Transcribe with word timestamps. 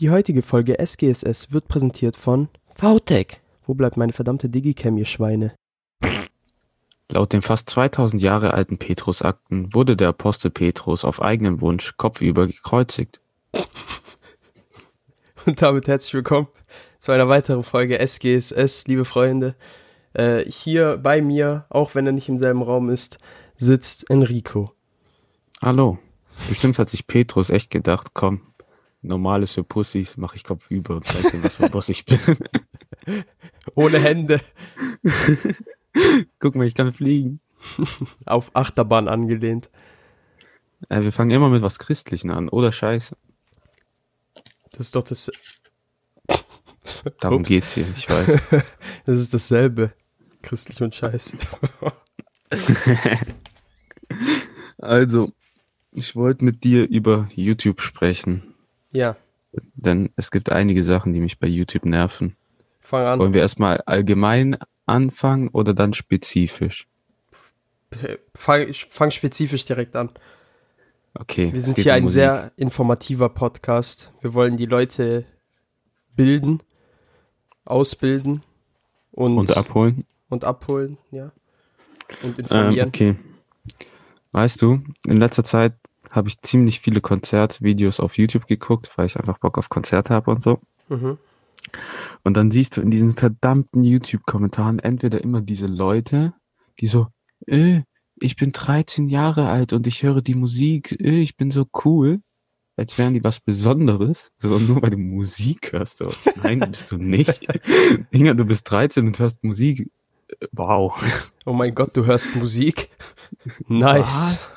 Die 0.00 0.10
heutige 0.10 0.42
Folge 0.42 0.84
SGSS 0.84 1.52
wird 1.52 1.68
präsentiert 1.68 2.16
von 2.16 2.48
VTech. 2.74 3.40
Wo 3.64 3.74
bleibt 3.74 3.96
meine 3.96 4.12
verdammte 4.12 4.48
Digicam, 4.48 4.98
ihr 4.98 5.04
Schweine? 5.04 5.54
Laut 7.08 7.32
den 7.32 7.42
fast 7.42 7.70
2000 7.70 8.20
Jahre 8.20 8.54
alten 8.54 8.76
Petrusakten 8.76 9.72
wurde 9.72 9.96
der 9.96 10.08
Apostel 10.08 10.50
Petrus 10.50 11.04
auf 11.04 11.22
eigenen 11.22 11.60
Wunsch 11.60 11.96
kopfüber 11.96 12.48
gekreuzigt. 12.48 13.20
Und 15.46 15.62
damit 15.62 15.86
herzlich 15.86 16.14
willkommen 16.14 16.48
zu 16.98 17.12
einer 17.12 17.28
weiteren 17.28 17.62
Folge 17.62 18.04
SGSS, 18.04 18.88
liebe 18.88 19.04
Freunde. 19.04 19.54
Äh, 20.12 20.44
hier 20.50 20.96
bei 20.96 21.22
mir, 21.22 21.66
auch 21.68 21.94
wenn 21.94 22.06
er 22.06 22.12
nicht 22.12 22.28
im 22.28 22.38
selben 22.38 22.62
Raum 22.62 22.90
ist, 22.90 23.18
sitzt 23.58 24.10
Enrico. 24.10 24.72
Hallo. 25.62 25.98
Bestimmt 26.48 26.80
hat 26.80 26.90
sich 26.90 27.06
Petrus 27.06 27.48
echt 27.48 27.70
gedacht, 27.70 28.08
komm, 28.12 28.40
normales 29.04 29.52
für 29.52 29.64
Pussys, 29.64 30.16
mache 30.16 30.36
ich 30.36 30.44
kopfüber 30.44 30.96
und 30.96 31.06
zeig 31.06 31.30
dir, 31.30 31.42
was 31.42 31.56
für 31.56 31.64
ein 31.64 31.70
Boss 31.70 31.88
ich 31.88 32.04
bin. 32.04 32.18
Ohne 33.74 33.98
Hände. 33.98 34.40
Guck 36.38 36.54
mal, 36.54 36.66
ich 36.66 36.74
kann 36.74 36.92
fliegen. 36.92 37.40
Auf 38.24 38.50
Achterbahn 38.54 39.08
angelehnt. 39.08 39.70
Äh, 40.88 41.02
wir 41.02 41.12
fangen 41.12 41.30
immer 41.30 41.48
mit 41.48 41.62
was 41.62 41.78
Christlichen 41.78 42.30
an, 42.30 42.48
oder 42.48 42.72
Scheiße. 42.72 43.16
Das 44.70 44.80
ist 44.80 44.96
doch 44.96 45.04
das. 45.04 45.30
Darum 47.20 47.40
Ups. 47.40 47.48
geht's 47.48 47.72
hier, 47.72 47.86
ich 47.94 48.08
weiß. 48.08 48.40
Das 49.06 49.18
ist 49.18 49.34
dasselbe. 49.34 49.92
Christlich 50.42 50.82
und 50.82 50.94
Scheiße. 50.94 51.36
Also, 54.78 55.32
ich 55.92 56.16
wollte 56.16 56.44
mit 56.44 56.64
dir 56.64 56.88
über 56.88 57.28
YouTube 57.34 57.80
sprechen, 57.80 58.53
ja, 58.94 59.16
denn 59.74 60.10
es 60.16 60.30
gibt 60.30 60.50
einige 60.50 60.82
Sachen, 60.82 61.12
die 61.12 61.20
mich 61.20 61.38
bei 61.38 61.46
YouTube 61.46 61.84
nerven. 61.84 62.36
fang 62.80 63.04
an. 63.06 63.18
Wollen 63.20 63.34
wir 63.34 63.40
erstmal 63.42 63.80
allgemein 63.86 64.56
anfangen 64.86 65.48
oder 65.48 65.74
dann 65.74 65.94
spezifisch? 65.94 66.86
Fang, 68.34 68.68
ich 68.68 68.86
fang 68.86 69.10
spezifisch 69.12 69.64
direkt 69.64 69.94
an. 69.94 70.10
Okay. 71.14 71.52
Wir 71.52 71.60
sind 71.60 71.78
hier 71.78 71.92
um 71.92 71.96
ein 71.98 72.02
Musik. 72.04 72.14
sehr 72.14 72.52
informativer 72.56 73.28
Podcast. 73.28 74.12
Wir 74.20 74.34
wollen 74.34 74.56
die 74.56 74.66
Leute 74.66 75.24
bilden, 76.16 76.60
ausbilden 77.64 78.42
und, 79.12 79.38
und 79.38 79.56
abholen. 79.56 80.04
und 80.28 80.44
abholen, 80.44 80.98
ja. 81.12 81.30
Und 82.22 82.38
Ähm, 82.38 82.44
informieren. 82.44 82.88
okay. 82.88 83.16
Weißt 84.32 84.60
du, 84.60 84.82
in 85.06 85.18
letzter 85.18 85.44
Zeit 85.44 85.74
habe 86.14 86.28
ich 86.28 86.40
ziemlich 86.40 86.80
viele 86.80 87.00
Konzertvideos 87.00 88.00
auf 88.00 88.16
YouTube 88.16 88.46
geguckt, 88.46 88.90
weil 88.96 89.06
ich 89.06 89.18
einfach 89.18 89.38
Bock 89.38 89.58
auf 89.58 89.68
Konzerte 89.68 90.14
habe 90.14 90.30
und 90.30 90.42
so. 90.42 90.60
Mhm. 90.88 91.18
Und 92.22 92.36
dann 92.36 92.50
siehst 92.50 92.76
du 92.76 92.80
in 92.80 92.90
diesen 92.90 93.14
verdammten 93.14 93.82
YouTube-Kommentaren 93.82 94.78
entweder 94.78 95.22
immer 95.22 95.40
diese 95.40 95.66
Leute, 95.66 96.34
die 96.80 96.86
so, 96.86 97.08
äh, 97.46 97.82
ich 98.20 98.36
bin 98.36 98.52
13 98.52 99.08
Jahre 99.08 99.48
alt 99.48 99.72
und 99.72 99.86
ich 99.86 100.02
höre 100.02 100.22
die 100.22 100.34
Musik, 100.34 100.92
äh, 101.00 101.20
ich 101.20 101.36
bin 101.36 101.50
so 101.50 101.66
cool, 101.84 102.20
als 102.76 102.98
wären 102.98 103.14
die 103.14 103.24
was 103.24 103.40
Besonderes, 103.40 104.32
so 104.36 104.58
nur 104.58 104.82
weil 104.82 104.90
du 104.90 104.98
Musik 104.98 105.72
hörst. 105.72 105.98
So. 105.98 106.12
Nein, 106.42 106.60
bist 106.70 106.90
du 106.90 106.96
nicht. 106.96 107.46
Dinger, 108.12 108.34
du 108.34 108.44
bist 108.44 108.70
13 108.70 109.06
und 109.06 109.18
hörst 109.18 109.42
Musik. 109.42 109.80
Äh, 109.80 110.46
Wow. 110.52 111.02
Oh 111.44 111.52
mein 111.52 111.74
Gott, 111.74 111.96
du 111.96 112.06
hörst 112.06 112.34
Musik. 112.34 112.90
Nice. 113.68 114.04
Was? 114.04 114.52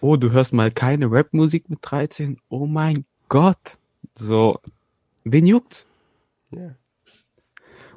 Oh, 0.00 0.16
du 0.16 0.30
hörst 0.30 0.52
mal 0.52 0.70
keine 0.70 1.10
Rapmusik 1.10 1.68
mit 1.68 1.78
13? 1.82 2.40
Oh 2.48 2.66
mein 2.66 3.04
Gott. 3.28 3.78
So, 4.14 4.58
wen 5.24 5.46
juckt's? 5.46 5.86
Ja. 6.50 6.74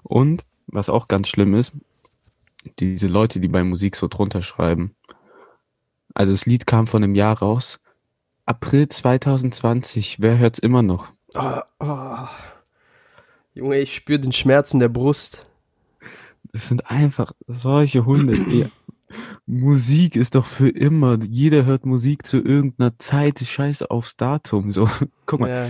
Und, 0.04 0.46
was 0.68 0.90
auch 0.90 1.08
ganz 1.08 1.28
schlimm 1.28 1.54
ist, 1.56 1.74
diese 2.80 3.08
Leute, 3.08 3.40
die 3.40 3.48
bei 3.48 3.64
Musik 3.64 3.96
so 3.96 4.08
drunter 4.08 4.44
schreiben. 4.44 4.96
Also 6.14 6.32
das 6.32 6.46
Lied 6.46 6.68
kam 6.68 6.88
vor 6.88 7.00
einem 7.00 7.16
Jahr 7.16 7.40
raus. 7.40 7.80
April 8.46 8.88
2020. 8.88 10.22
Wer 10.22 10.38
hört's 10.38 10.60
immer 10.60 10.84
noch? 10.84 11.12
Ah, 11.34 11.64
ah. 11.80 12.30
Junge, 13.54 13.80
ich 13.80 13.96
spüre 13.96 14.20
den 14.20 14.32
Schmerz 14.32 14.74
in 14.74 14.80
der 14.80 14.90
Brust. 14.90 15.46
Das 16.52 16.68
sind 16.68 16.90
einfach 16.90 17.32
solche 17.48 18.06
Hunde. 18.06 18.36
Ja. 18.52 18.68
Musik 19.46 20.16
ist 20.16 20.36
doch 20.36 20.46
für 20.46 20.70
immer. 20.70 21.20
Jeder 21.24 21.66
hört 21.66 21.86
Musik 21.86 22.26
zu 22.26 22.38
irgendeiner 22.38 22.98
Zeit. 22.98 23.40
Scheiße 23.40 23.90
aufs 23.92 24.16
Datum. 24.16 24.72
So, 24.72 24.90
guck 25.26 25.40
mal. 25.40 25.50
Ja. 25.50 25.70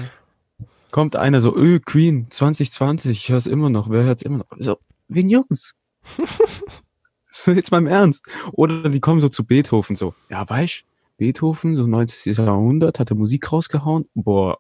kommt 0.92 1.16
einer 1.16 1.42
so, 1.42 1.56
öh, 1.56 1.80
Queen, 1.80 2.28
2020, 2.30 3.12
ich 3.12 3.30
hör's 3.30 3.48
immer 3.48 3.70
noch, 3.70 3.90
wer 3.90 4.04
hört's 4.04 4.22
immer 4.22 4.40
noch? 4.40 4.48
So, 4.60 4.78
wen 5.08 5.28
Jungs? 5.28 5.74
Jetzt 7.46 7.72
mal 7.72 7.80
im 7.80 7.88
Ernst. 7.88 8.26
Oder 8.52 8.90
die 8.90 9.00
kommen 9.00 9.20
so 9.20 9.30
zu 9.30 9.44
Beethoven 9.44 9.96
so, 9.96 10.14
ja, 10.30 10.48
weißt, 10.48 10.84
Beethoven, 11.18 11.76
so 11.76 11.88
90. 11.88 12.38
Jahrhundert, 12.38 13.00
hat 13.00 13.10
er 13.10 13.16
Musik 13.16 13.52
rausgehauen, 13.52 14.06
boah, 14.14 14.60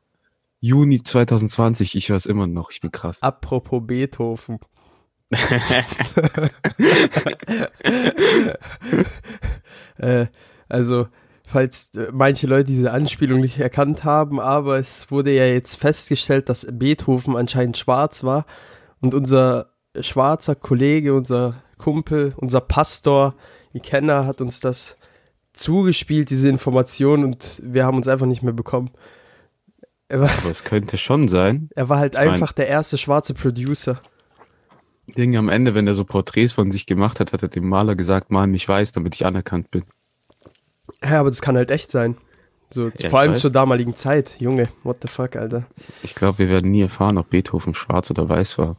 Juni 0.59 1.03
2020, 1.03 1.95
ich 1.95 2.09
hör's 2.09 2.25
immer 2.25 2.47
noch, 2.47 2.71
ich 2.71 2.79
bin 2.79 2.91
krass. 2.91 3.21
Apropos 3.21 3.81
Beethoven. 3.85 4.59
äh, 9.97 10.25
also, 10.69 11.07
falls 11.47 11.91
äh, 11.95 12.07
manche 12.11 12.47
Leute 12.47 12.65
diese 12.65 12.91
Anspielung 12.91 13.41
nicht 13.41 13.59
erkannt 13.59 14.03
haben, 14.03 14.39
aber 14.39 14.77
es 14.77 15.09
wurde 15.11 15.31
ja 15.33 15.45
jetzt 15.45 15.75
festgestellt, 15.75 16.49
dass 16.49 16.67
Beethoven 16.71 17.35
anscheinend 17.35 17.77
schwarz 17.77 18.23
war 18.23 18.45
und 19.01 19.13
unser 19.13 19.69
schwarzer 19.99 20.55
Kollege, 20.55 21.13
unser 21.13 21.61
Kumpel, 21.77 22.33
unser 22.37 22.61
Pastor, 22.61 23.35
ihr 23.73 23.81
Kenner, 23.81 24.25
hat 24.25 24.41
uns 24.41 24.59
das 24.59 24.97
zugespielt, 25.53 26.31
diese 26.31 26.49
Information, 26.49 27.23
und 27.23 27.61
wir 27.63 27.85
haben 27.85 27.97
uns 27.97 28.07
einfach 28.07 28.25
nicht 28.25 28.41
mehr 28.41 28.53
bekommen. 28.53 28.89
Er 30.07 30.21
war, 30.21 30.31
Aber 30.39 30.49
es 30.49 30.63
könnte 30.63 30.97
schon 30.97 31.27
sein. 31.27 31.69
er 31.75 31.89
war 31.89 31.99
halt 31.99 32.15
Ich 32.15 32.19
mein- 32.19 32.29
einfach 32.31 32.53
der 32.53 32.67
erste 32.67 32.97
schwarze 32.97 33.35
Producer. 33.35 33.99
Ding 35.07 35.35
am 35.35 35.49
Ende, 35.49 35.75
wenn 35.75 35.85
er 35.87 35.95
so 35.95 36.05
Porträts 36.05 36.53
von 36.53 36.71
sich 36.71 36.85
gemacht 36.85 37.19
hat, 37.19 37.33
hat 37.33 37.41
er 37.43 37.49
dem 37.49 37.67
Maler 37.67 37.95
gesagt, 37.95 38.31
mal 38.31 38.47
mich 38.47 38.67
weiß, 38.67 38.91
damit 38.93 39.15
ich 39.15 39.25
anerkannt 39.25 39.69
bin. 39.71 39.83
Ja, 41.03 41.19
aber 41.19 41.29
das 41.29 41.41
kann 41.41 41.55
halt 41.57 41.71
echt 41.71 41.91
sein. 41.91 42.17
So, 42.69 42.87
Ja, 42.97 43.09
vor 43.09 43.19
allem 43.19 43.33
weiß. 43.33 43.41
zur 43.41 43.51
damaligen 43.51 43.95
Zeit. 43.95 44.39
Junge, 44.39 44.69
what 44.83 44.97
the 45.01 45.07
fuck, 45.07 45.35
Alter. 45.35 45.67
Ich 46.01 46.15
glaube, 46.15 46.39
wir 46.39 46.49
werden 46.49 46.71
nie 46.71 46.81
erfahren, 46.81 47.17
ob 47.17 47.29
Beethoven 47.29 47.75
schwarz 47.75 48.09
oder 48.09 48.27
weiß 48.29 48.57
war. 48.57 48.77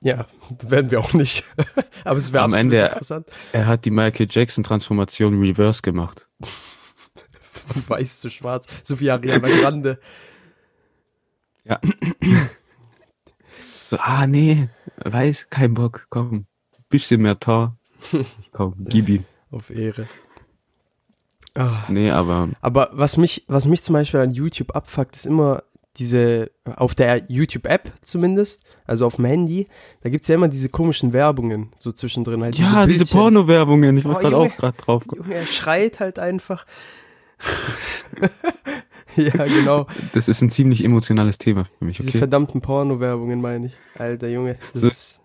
Ja, 0.00 0.26
werden 0.68 0.90
wir 0.90 1.00
auch 1.00 1.12
nicht. 1.12 1.44
aber 2.04 2.16
es 2.18 2.32
wäre 2.32 2.44
Am 2.44 2.52
absolut 2.54 2.72
Ende- 2.72 2.86
interessant. 2.86 3.26
Er 3.52 3.66
hat 3.66 3.84
die 3.84 3.90
Michael 3.90 4.28
Jackson 4.30 4.62
Transformation 4.64 5.40
reverse 5.40 5.82
gemacht. 5.82 6.28
Von 7.50 7.82
weiß 7.88 8.20
zu 8.20 8.30
schwarz. 8.30 8.66
So 8.84 9.00
wie 9.00 9.10
Ariana 9.10 9.48
Grande. 9.48 9.98
Ja. 11.64 11.80
so, 13.88 13.96
ah, 14.00 14.26
nee, 14.26 14.68
weiß, 15.04 15.48
kein 15.50 15.74
Bock, 15.74 16.06
komm, 16.10 16.46
bisschen 16.88 17.22
mehr 17.22 17.38
Tar. 17.38 17.76
Komm, 18.52 18.74
gib 18.78 19.08
ihm. 19.08 19.24
Auf 19.50 19.70
Ehre. 19.70 20.06
Ah. 21.54 21.84
Nee, 21.88 22.10
aber 22.10 22.50
Aber 22.60 22.90
was 22.92 23.16
mich, 23.16 23.44
was 23.48 23.66
mich 23.66 23.82
zum 23.82 23.94
Beispiel 23.94 24.20
an 24.20 24.30
YouTube 24.30 24.76
abfuckt, 24.76 25.16
ist 25.16 25.26
immer 25.26 25.62
diese, 25.96 26.50
auf 26.64 26.94
der 26.94 27.24
YouTube-App 27.28 27.90
zumindest, 28.02 28.64
also 28.84 29.06
auf 29.06 29.16
dem 29.16 29.24
Handy, 29.24 29.66
da 30.02 30.10
gibt's 30.10 30.28
ja 30.28 30.34
immer 30.34 30.48
diese 30.48 30.68
komischen 30.68 31.14
Werbungen 31.14 31.70
so 31.78 31.90
zwischendrin. 31.90 32.42
Halt 32.42 32.56
ja, 32.56 32.84
diese 32.86 33.04
Bildchen. 33.04 33.18
Porno-Werbungen, 33.18 33.96
ich 33.96 34.04
muss 34.04 34.18
Oh, 34.18 34.20
gerade 34.20 34.36
auch 34.36 34.54
gerade 34.56 34.76
drauf 34.76 35.06
kommen. 35.06 35.22
Junge, 35.22 35.34
er 35.34 35.46
schreit 35.46 35.98
halt 36.00 36.18
einfach. 36.18 36.66
ja, 39.34 39.44
genau. 39.44 39.86
Das 40.12 40.28
ist 40.28 40.42
ein 40.42 40.50
ziemlich 40.50 40.84
emotionales 40.84 41.38
Thema 41.38 41.64
für 41.78 41.84
mich, 41.84 41.96
Diese 41.98 42.10
okay? 42.10 42.18
verdammten 42.18 42.60
Porno-Werbungen 42.60 43.40
meine 43.40 43.66
ich. 43.68 43.76
Alter 43.98 44.28
Junge, 44.28 44.56
das 44.72 44.82
So- 44.82 44.86
ist. 44.88 45.20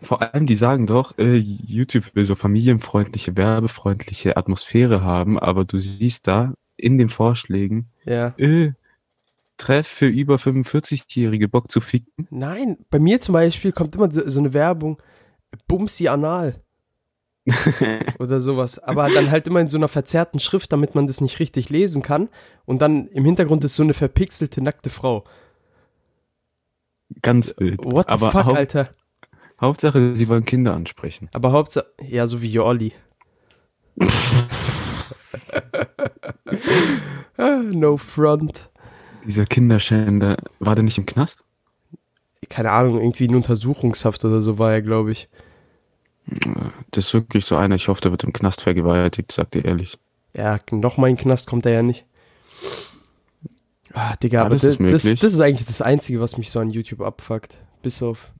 Vor 0.00 0.22
allem, 0.22 0.46
die 0.46 0.56
sagen 0.56 0.86
doch, 0.86 1.18
äh, 1.18 1.34
YouTube 1.36 2.14
will 2.14 2.24
so 2.24 2.34
familienfreundliche, 2.34 3.36
werbefreundliche 3.36 4.36
Atmosphäre 4.38 5.02
haben, 5.02 5.38
aber 5.38 5.66
du 5.66 5.78
siehst 5.78 6.26
da 6.26 6.54
in 6.78 6.96
den 6.96 7.10
Vorschlägen, 7.10 7.90
Ja. 8.06 8.32
äh, 8.38 8.72
Treff 9.58 9.86
für 9.86 10.06
über 10.06 10.36
45-Jährige 10.38 11.48
Bock 11.48 11.70
zu 11.70 11.80
ficken. 11.82 12.26
Nein, 12.30 12.78
bei 12.90 12.98
mir 12.98 13.20
zum 13.20 13.34
Beispiel 13.34 13.72
kommt 13.72 13.94
immer 13.94 14.10
so 14.10 14.26
so 14.28 14.40
eine 14.40 14.52
Werbung, 14.54 15.00
Bumsi 15.68 16.08
anal. 16.08 16.62
Oder 18.18 18.40
sowas. 18.40 18.78
Aber 18.78 19.08
dann 19.10 19.30
halt 19.30 19.46
immer 19.46 19.60
in 19.60 19.68
so 19.68 19.76
einer 19.76 19.88
verzerrten 19.88 20.40
Schrift, 20.40 20.72
damit 20.72 20.94
man 20.94 21.06
das 21.06 21.20
nicht 21.20 21.40
richtig 21.40 21.68
lesen 21.68 22.02
kann. 22.02 22.28
Und 22.64 22.80
dann 22.80 23.08
im 23.08 23.24
Hintergrund 23.24 23.64
ist 23.64 23.74
so 23.74 23.82
eine 23.82 23.94
verpixelte, 23.94 24.62
nackte 24.62 24.90
Frau. 24.90 25.24
Ganz 27.22 27.54
wild. 27.58 27.84
What 27.84 28.06
the 28.06 28.12
aber 28.12 28.30
fuck, 28.30 28.44
hau 28.46 28.52
Alter? 28.54 28.90
Hauptsache, 29.60 30.16
sie 30.16 30.28
wollen 30.28 30.44
Kinder 30.44 30.74
ansprechen. 30.74 31.28
Aber 31.32 31.52
Hauptsache, 31.52 31.86
ja, 32.00 32.26
so 32.26 32.42
wie 32.42 32.50
Jorli. 32.50 32.92
Ah, 37.36 37.62
no 37.72 37.96
front. 37.96 38.70
Dieser 39.24 39.46
Kinderschänder, 39.46 40.36
war 40.58 40.74
der 40.74 40.84
nicht 40.84 40.98
im 40.98 41.06
Knast? 41.06 41.44
Keine 42.48 42.72
Ahnung, 42.72 43.00
irgendwie 43.00 43.24
in 43.24 43.34
Untersuchungshaft 43.34 44.24
oder 44.24 44.42
so 44.42 44.58
war 44.58 44.72
er, 44.72 44.82
glaube 44.82 45.12
ich. 45.12 45.28
Das 46.90 47.06
ist 47.06 47.14
wirklich 47.14 47.44
so 47.44 47.56
einer, 47.56 47.74
ich 47.74 47.88
hoffe, 47.88 48.00
der 48.00 48.10
wird 48.10 48.24
im 48.24 48.32
Knast 48.32 48.62
vergewaltigt, 48.62 49.32
sagt 49.32 49.54
ihr 49.54 49.64
ehrlich. 49.64 49.98
Ja, 50.34 50.58
noch 50.70 50.96
mal 50.96 51.08
in 51.08 51.16
den 51.16 51.22
Knast 51.22 51.48
kommt 51.48 51.66
er 51.66 51.72
ja 51.72 51.82
nicht. 51.82 52.04
Ah, 53.92 54.16
Digga, 54.16 54.40
aber 54.40 54.50
Alles 54.50 54.62
das, 54.62 54.76
ist 54.76 55.04
das, 55.04 55.20
das 55.20 55.32
ist 55.32 55.40
eigentlich 55.40 55.66
das 55.66 55.80
Einzige, 55.80 56.20
was 56.20 56.36
mich 56.36 56.50
so 56.50 56.58
an 56.58 56.70
YouTube 56.70 57.00
abfuckt. 57.00 57.58
Bis 57.82 58.02
auf, 58.02 58.32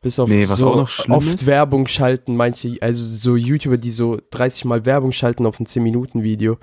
bis 0.00 0.18
auf 0.18 0.28
Nee, 0.28 0.46
so 0.46 0.74
oft 0.74 1.08
ist? 1.08 1.46
Werbung 1.46 1.86
schalten, 1.86 2.34
manche, 2.34 2.78
also 2.80 3.04
so 3.04 3.36
YouTuber, 3.36 3.76
die 3.76 3.90
so 3.90 4.18
30 4.30 4.64
Mal 4.64 4.84
Werbung 4.84 5.12
schalten 5.12 5.46
auf 5.46 5.60
ein 5.60 5.66
10-Minuten-Video. 5.66 6.58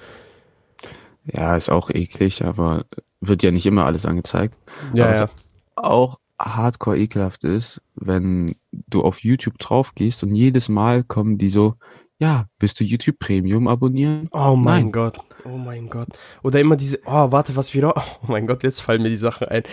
Ja, 1.32 1.56
ist 1.56 1.70
auch 1.70 1.90
eklig, 1.90 2.44
aber 2.44 2.86
wird 3.22 3.44
ja 3.44 3.52
nicht 3.52 3.66
immer 3.66 3.86
alles 3.86 4.06
angezeigt. 4.06 4.58
Ja, 4.94 5.06
aber 5.06 5.16
ja. 5.16 5.30
auch 5.76 6.20
hardcore 6.40 6.98
ekelhaft 6.98 7.44
ist, 7.44 7.82
wenn 7.96 8.56
du 8.72 9.04
auf 9.04 9.24
YouTube 9.24 9.58
drauf 9.58 9.94
gehst 9.96 10.24
und 10.24 10.34
jedes 10.34 10.70
Mal 10.70 11.04
kommen 11.04 11.38
die 11.38 11.50
so, 11.50 11.76
ja, 12.18 12.48
willst 12.60 12.80
du 12.80 12.84
YouTube 12.84 13.18
Premium 13.20 13.68
abonnieren? 13.68 14.28
Oh 14.32 14.56
mein 14.56 14.84
Nein. 14.84 14.92
Gott. 14.92 15.18
Oh 15.46 15.58
mein 15.58 15.90
Gott. 15.90 16.10
Oder 16.44 16.60
immer 16.60 16.76
diese, 16.76 17.00
oh, 17.06 17.32
warte, 17.32 17.56
was 17.56 17.74
wieder, 17.74 17.96
oh 18.22 18.28
mein 18.28 18.46
Gott, 18.46 18.64
jetzt 18.64 18.82
fallen 18.82 19.02
mir 19.02 19.10
die 19.10 19.18
Sachen 19.18 19.48
ein. 19.48 19.64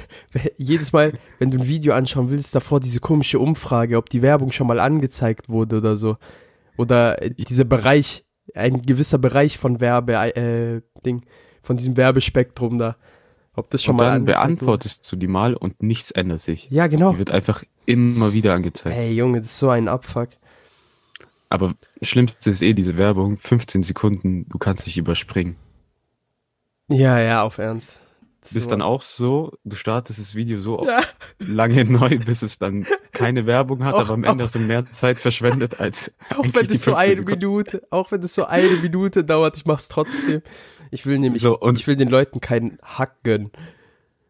Jedes 0.56 0.92
Mal, 0.92 1.12
wenn 1.38 1.50
du 1.50 1.58
ein 1.58 1.66
Video 1.66 1.92
anschauen 1.92 2.30
willst, 2.30 2.54
davor 2.54 2.80
diese 2.80 3.00
komische 3.00 3.38
Umfrage, 3.38 3.98
ob 3.98 4.08
die 4.08 4.22
Werbung 4.22 4.50
schon 4.50 4.66
mal 4.66 4.80
angezeigt 4.80 5.50
wurde 5.50 5.78
oder 5.78 5.96
so. 5.96 6.16
Oder 6.78 7.16
dieser 7.16 7.64
Bereich, 7.64 8.24
ein 8.54 8.80
gewisser 8.80 9.18
Bereich 9.18 9.58
von 9.58 9.80
Werbe, 9.80 10.14
äh, 10.14 10.80
Ding, 11.04 11.26
von 11.62 11.76
diesem 11.76 11.98
Werbespektrum 11.98 12.78
da. 12.78 12.96
Ob 13.56 13.68
das 13.70 13.82
schon 13.82 13.92
und 13.94 13.96
mal 13.98 14.10
dann 14.12 14.24
beantwortest 14.24 15.10
du 15.10 15.16
die 15.16 15.26
mal 15.26 15.54
und 15.54 15.82
nichts 15.82 16.10
ändert 16.12 16.40
sich. 16.40 16.68
Ja, 16.70 16.86
genau. 16.86 17.12
Die 17.12 17.18
wird 17.18 17.32
einfach 17.32 17.64
immer 17.86 18.32
wieder 18.32 18.54
angezeigt. 18.54 18.96
Ey, 18.96 19.12
Junge, 19.12 19.38
das 19.40 19.48
ist 19.50 19.58
so 19.58 19.70
ein 19.70 19.88
Abfuck. 19.88 20.28
Aber 21.48 21.74
schlimmste 22.00 22.48
ist 22.50 22.62
eh 22.62 22.74
diese 22.74 22.96
Werbung, 22.96 23.36
15 23.36 23.82
Sekunden, 23.82 24.48
du 24.48 24.58
kannst 24.58 24.86
dich 24.86 24.96
überspringen. 24.98 25.56
Ja, 26.88 27.18
ja, 27.20 27.42
auf 27.42 27.58
Ernst. 27.58 27.98
Bist 28.52 28.64
So. 28.64 28.70
dann 28.70 28.82
auch 28.82 29.02
so, 29.02 29.52
du 29.64 29.76
startest 29.76 30.18
das 30.18 30.34
Video 30.34 30.58
so 30.60 30.84
Ja. 30.86 31.02
lange 31.38 31.84
neu, 31.84 32.18
bis 32.18 32.42
es 32.42 32.58
dann 32.58 32.86
keine 33.12 33.46
Werbung 33.46 33.84
hat, 33.84 33.94
Auch- 33.94 34.00
aber 34.00 34.14
am 34.14 34.24
Ende 34.24 34.42
auch- 34.42 34.46
hast 34.46 34.54
du 34.54 34.60
mehr 34.60 34.90
Zeit 34.92 35.18
verschwendet 35.18 35.78
als 35.78 36.14
Auch 36.36 36.44
wenn 36.44 36.66
es 36.66 36.84
so 36.84 36.94
15 36.94 36.94
eine. 36.94 37.20
Minute, 37.22 37.82
auch 37.90 38.10
wenn 38.12 38.22
es 38.22 38.34
so 38.34 38.44
eine 38.44 38.68
Minute 38.82 39.24
dauert, 39.24 39.56
ich 39.56 39.66
mach's 39.66 39.88
trotzdem. 39.88 40.42
Ich 40.90 41.06
will 41.06 41.18
nämlich, 41.18 41.42
So, 41.42 41.58
und- 41.58 41.78
ich 41.78 41.86
will 41.86 41.96
den 41.96 42.08
Leuten 42.08 42.40
keinen 42.40 42.78
Hack 42.82 43.22
gönnen. 43.22 43.50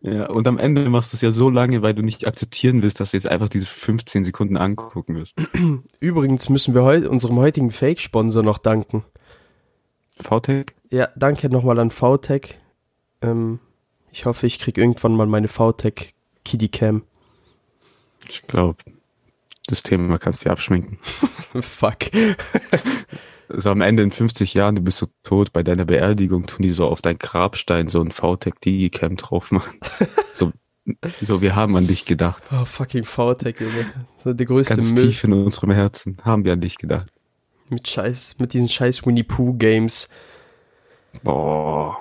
Ja, 0.03 0.31
und 0.31 0.49
am 0.49 0.59
Ende 0.59 0.89
machst 0.89 1.13
du 1.13 1.17
es 1.17 1.21
ja 1.21 1.31
so 1.31 1.51
lange, 1.51 1.83
weil 1.83 1.93
du 1.93 2.01
nicht 2.03 2.27
akzeptieren 2.27 2.83
willst, 2.83 3.01
dass 3.01 3.11
du 3.11 3.19
jetzt 3.19 3.27
einfach 3.27 3.51
diese 3.51 3.67
15 3.67 4.25
Sekunden 4.25 4.57
angucken 4.57 5.15
wirst. 5.17 5.35
Übrigens 6.01 6.49
müssen 6.49 6.75
wir 6.75 6.85
heute 6.85 7.11
unserem 7.11 7.37
heutigen 7.37 7.71
Fake-Sponsor 7.71 8.43
noch 8.43 8.57
danken. 8.59 9.05
VTech? 10.19 10.67
Ja, 10.91 11.09
danke 11.17 11.51
nochmal 11.51 11.79
an 11.79 11.91
VTech. 11.91 12.59
Ähm, 13.21 13.59
ich 14.11 14.25
hoffe, 14.25 14.47
ich 14.47 14.59
krieg 14.59 14.79
irgendwann 14.79 15.15
mal 15.15 15.27
meine 15.27 15.49
VTech 15.49 16.15
Kiddie 16.47 16.69
Cam. 16.71 17.03
Ich 18.29 18.47
glaube, 18.47 18.79
das 19.67 19.83
Thema 19.83 20.19
kannst 20.19 20.43
du 20.43 20.49
dir 20.49 20.53
abschminken. 20.53 20.99
Fuck. 21.61 21.99
So 23.57 23.71
am 23.71 23.81
Ende 23.81 24.03
in 24.03 24.13
50 24.13 24.55
Jahren, 24.55 24.77
du 24.77 24.83
bist 24.83 24.99
so 24.99 25.07
tot, 25.23 25.53
bei 25.53 25.63
deiner 25.63 25.85
Beerdigung 25.85 26.47
tun 26.47 26.63
die 26.63 26.71
so 26.71 26.87
auf 26.87 27.03
deinen 27.03 27.19
Grabstein 27.19 27.89
so 27.89 28.01
ein 28.01 28.13
VTech 28.13 28.55
Digicam 28.65 29.17
drauf 29.17 29.51
machen. 29.51 29.79
so, 30.35 30.53
so, 31.21 31.43
wir 31.43 31.57
haben 31.57 31.77
an 31.77 31.87
dich 31.87 32.05
gedacht. 32.05 32.49
Oh, 32.53 32.65
fucking 32.65 33.05
VTech, 33.05 33.57
Junge. 33.61 33.93
So 34.25 34.33
der 34.33 34.47
größte 34.47 34.77
Ganz 34.77 34.93
Müll 34.93 35.09
tief 35.09 35.25
in 35.25 35.33
unserem 35.33 35.73
Herzen 35.73 36.17
haben 36.25 36.45
wir 36.45 36.53
an 36.53 36.61
dich 36.61 36.79
gedacht. 36.79 37.09
mit 37.69 37.89
Scheiß, 37.89 38.37
mit 38.39 38.53
diesen 38.53 38.69
scheiß 38.69 39.05
Winnie 39.07 39.23
Pooh 39.23 39.55
Games. 39.55 40.09
Boah. 41.23 41.99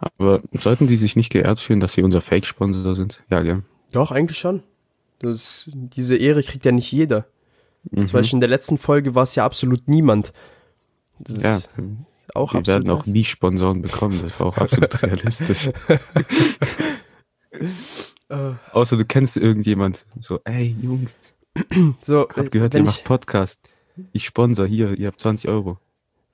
Aber 0.00 0.42
sollten 0.52 0.86
die 0.86 0.96
sich 0.96 1.16
nicht 1.16 1.30
geehrt 1.30 1.60
fühlen, 1.60 1.80
dass 1.80 1.92
sie 1.92 2.02
unser 2.02 2.20
Fake-Sponsor 2.20 2.94
sind? 2.94 3.22
Ja, 3.30 3.42
gell? 3.42 3.62
Doch, 3.92 4.10
eigentlich 4.10 4.38
schon. 4.38 4.62
Das, 5.20 5.70
diese 5.72 6.16
Ehre 6.16 6.42
kriegt 6.42 6.64
ja 6.64 6.72
nicht 6.72 6.90
jeder. 6.90 7.26
Mhm. 7.90 8.06
Zum 8.06 8.12
Beispiel 8.12 8.36
in 8.36 8.40
der 8.40 8.48
letzten 8.50 8.78
Folge 8.78 9.14
war 9.14 9.24
es 9.24 9.34
ja 9.34 9.44
absolut 9.44 9.88
niemand. 9.88 10.32
Das 11.18 11.42
Ja, 11.42 11.56
ist 11.56 11.70
auch 12.34 12.54
wir 12.54 12.66
werden 12.66 12.88
auch 12.90 13.04
nie 13.06 13.24
Sponsoren 13.24 13.82
bekommen, 13.82 14.20
das 14.22 14.38
war 14.40 14.46
auch 14.46 14.58
absolut 14.58 15.02
realistisch. 15.02 15.70
Äh, 18.28 18.54
Außer 18.72 18.96
du 18.96 19.04
kennst 19.04 19.36
irgendjemand, 19.36 20.06
so, 20.18 20.40
ey 20.44 20.74
Jungs, 20.80 21.18
so, 22.00 22.20
hab 22.30 22.46
äh, 22.46 22.48
gehört, 22.48 22.74
ihr 22.74 22.82
macht 22.82 23.00
ich, 23.00 23.04
Podcast. 23.04 23.60
Ich 24.12 24.24
sponsor 24.24 24.66
hier, 24.66 24.98
ihr 24.98 25.08
habt 25.08 25.20
20 25.20 25.50
Euro. 25.50 25.78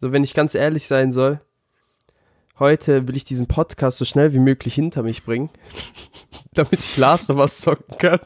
so, 0.00 0.12
wenn 0.12 0.23
ich 0.23 0.33
ganz 0.33 0.55
ehrlich 0.55 0.87
sein 0.87 1.11
soll, 1.11 1.41
heute 2.61 3.09
will 3.09 3.17
ich 3.17 3.25
diesen 3.25 3.49
Podcast 3.49 3.99
so 3.99 4.05
schnell 4.05 4.33
wie 4.33 4.39
möglich 4.39 4.75
hinter 4.75 5.03
mich 5.03 5.25
bringen, 5.25 5.50
damit 6.55 6.79
ich 6.79 6.97
Lars 6.97 7.27
noch 7.27 7.37
was 7.37 7.61
zocken 7.61 7.99
kann. 7.99 8.21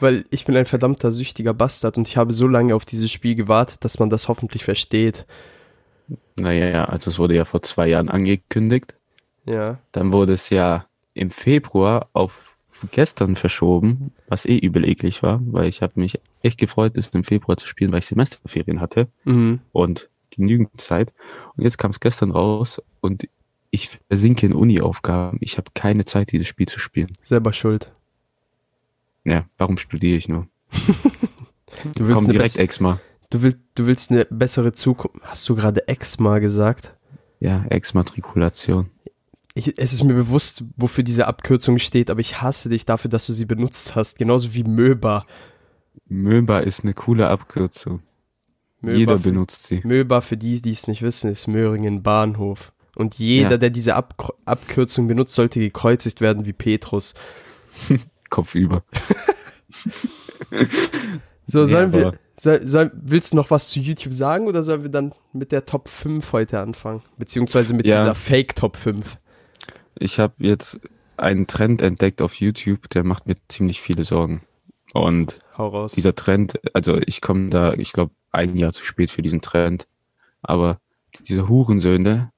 Weil 0.00 0.24
ich 0.30 0.44
bin 0.44 0.56
ein 0.56 0.66
verdammter 0.66 1.12
süchtiger 1.12 1.54
Bastard 1.54 1.98
und 1.98 2.08
ich 2.08 2.16
habe 2.16 2.32
so 2.32 2.46
lange 2.46 2.74
auf 2.74 2.84
dieses 2.84 3.10
Spiel 3.10 3.34
gewartet, 3.34 3.84
dass 3.84 3.98
man 3.98 4.10
das 4.10 4.28
hoffentlich 4.28 4.64
versteht. 4.64 5.26
Naja, 6.36 6.68
ja, 6.68 6.84
also 6.84 7.10
es 7.10 7.18
wurde 7.18 7.34
ja 7.34 7.44
vor 7.44 7.62
zwei 7.62 7.88
Jahren 7.88 8.08
angekündigt. 8.08 8.94
Ja. 9.44 9.78
Dann 9.92 10.12
wurde 10.12 10.34
es 10.34 10.50
ja 10.50 10.86
im 11.14 11.30
Februar 11.30 12.08
auf 12.12 12.56
gestern 12.92 13.34
verschoben, 13.34 14.12
was 14.28 14.44
eh 14.46 14.56
übel 14.56 14.88
eklig 14.88 15.22
war, 15.22 15.40
weil 15.46 15.66
ich 15.68 15.82
habe 15.82 15.94
mich 16.00 16.20
echt 16.42 16.58
gefreut, 16.58 16.96
es 16.96 17.08
im 17.08 17.24
Februar 17.24 17.56
zu 17.56 17.66
spielen, 17.66 17.90
weil 17.90 17.98
ich 17.98 18.06
Semesterferien 18.06 18.80
hatte 18.80 19.08
Mhm. 19.24 19.60
und 19.72 20.08
genügend 20.30 20.80
Zeit. 20.80 21.12
Und 21.56 21.64
jetzt 21.64 21.78
kam 21.78 21.90
es 21.90 21.98
gestern 21.98 22.30
raus 22.30 22.80
und 23.00 23.28
ich 23.70 23.98
versinke 24.06 24.46
in 24.46 24.54
Uni-Aufgaben. 24.54 25.38
Ich 25.40 25.58
habe 25.58 25.70
keine 25.74 26.04
Zeit, 26.04 26.30
dieses 26.30 26.46
Spiel 26.46 26.66
zu 26.68 26.78
spielen. 26.78 27.12
Selber 27.22 27.52
schuld. 27.52 27.90
Ja, 29.24 29.46
warum 29.58 29.78
studiere 29.78 30.16
ich 30.16 30.28
nur? 30.28 30.46
Du 31.94 32.06
willst, 32.08 32.14
Komm 32.14 32.24
eine 32.24 32.32
direkt 32.32 32.56
Exma. 32.56 32.98
du, 33.30 33.42
willst, 33.42 33.58
du 33.76 33.86
willst 33.86 34.10
eine 34.10 34.24
bessere 34.24 34.72
Zukunft. 34.72 35.18
Hast 35.22 35.48
du 35.48 35.54
gerade 35.54 35.86
Exma 35.86 36.38
gesagt? 36.40 36.96
Ja, 37.40 37.64
Exmatrikulation. 37.66 38.90
Ich, 39.54 39.78
es 39.78 39.92
ist 39.92 40.02
mir 40.02 40.14
bewusst, 40.14 40.64
wofür 40.76 41.04
diese 41.04 41.26
Abkürzung 41.28 41.78
steht, 41.78 42.10
aber 42.10 42.20
ich 42.20 42.40
hasse 42.42 42.68
dich 42.68 42.84
dafür, 42.84 43.10
dass 43.10 43.26
du 43.26 43.32
sie 43.32 43.44
benutzt 43.44 43.94
hast. 43.94 44.18
Genauso 44.18 44.54
wie 44.54 44.64
Möba. 44.64 45.24
Möba 46.08 46.60
ist 46.60 46.82
eine 46.82 46.94
coole 46.94 47.28
Abkürzung. 47.28 48.02
Möba 48.80 48.96
Jeder 48.98 49.16
für, 49.18 49.28
benutzt 49.30 49.66
sie. 49.66 49.80
Möba, 49.84 50.20
für 50.20 50.36
die, 50.36 50.60
die 50.62 50.72
es 50.72 50.88
nicht 50.88 51.02
wissen, 51.02 51.30
ist 51.30 51.46
Möhringen 51.48 52.02
Bahnhof. 52.02 52.72
Und 52.96 53.18
jeder, 53.18 53.52
Ja. 53.52 53.56
der 53.58 53.70
diese 53.70 53.94
Ab 53.94 54.32
Abkürzung 54.46 55.06
benutzt, 55.06 55.34
sollte 55.34 55.60
gekreuzigt 55.60 56.20
werden 56.20 56.44
wie 56.46 56.52
Petrus. 56.54 57.14
Kopf 58.30 58.54
über. 58.54 58.82
So, 61.50 61.64
sollen 61.64 61.94
wir, 61.94 62.18
soll, 62.38 62.66
soll, 62.66 62.90
willst 62.94 63.32
du 63.32 63.36
noch 63.36 63.50
was 63.50 63.70
zu 63.70 63.80
YouTube 63.80 64.12
sagen 64.12 64.46
oder 64.48 64.62
sollen 64.62 64.82
wir 64.82 64.90
dann 64.90 65.14
mit 65.32 65.50
der 65.50 65.64
Top 65.64 65.88
5 65.88 66.32
heute 66.32 66.60
anfangen? 66.60 67.02
Beziehungsweise 67.16 67.72
mit 67.72 67.86
Ja. 67.86 68.02
dieser 68.02 68.14
Fake 68.14 68.54
Top 68.54 68.76
5. 68.76 69.16
Ich 69.98 70.18
habe 70.18 70.34
jetzt 70.38 70.78
einen 71.16 71.46
Trend 71.46 71.80
entdeckt 71.80 72.20
auf 72.20 72.34
YouTube, 72.34 72.90
der 72.90 73.02
macht 73.02 73.26
mir 73.26 73.36
ziemlich 73.48 73.80
viele 73.80 74.04
Sorgen. 74.04 74.42
Und 74.92 75.38
Hau 75.56 75.68
raus. 75.68 75.92
dieser 75.92 76.14
Trend, 76.14 76.60
also 76.74 76.98
ich 77.06 77.20
komme 77.22 77.48
da, 77.48 77.72
ich 77.72 77.92
glaube, 77.92 78.12
ein 78.30 78.56
Jahr 78.56 78.72
zu 78.72 78.84
spät 78.84 79.10
für 79.10 79.22
diesen 79.22 79.40
Trend. 79.40 79.86
Aber 80.42 80.80
diese 81.20 81.48
Hurensöhne, 81.48 82.30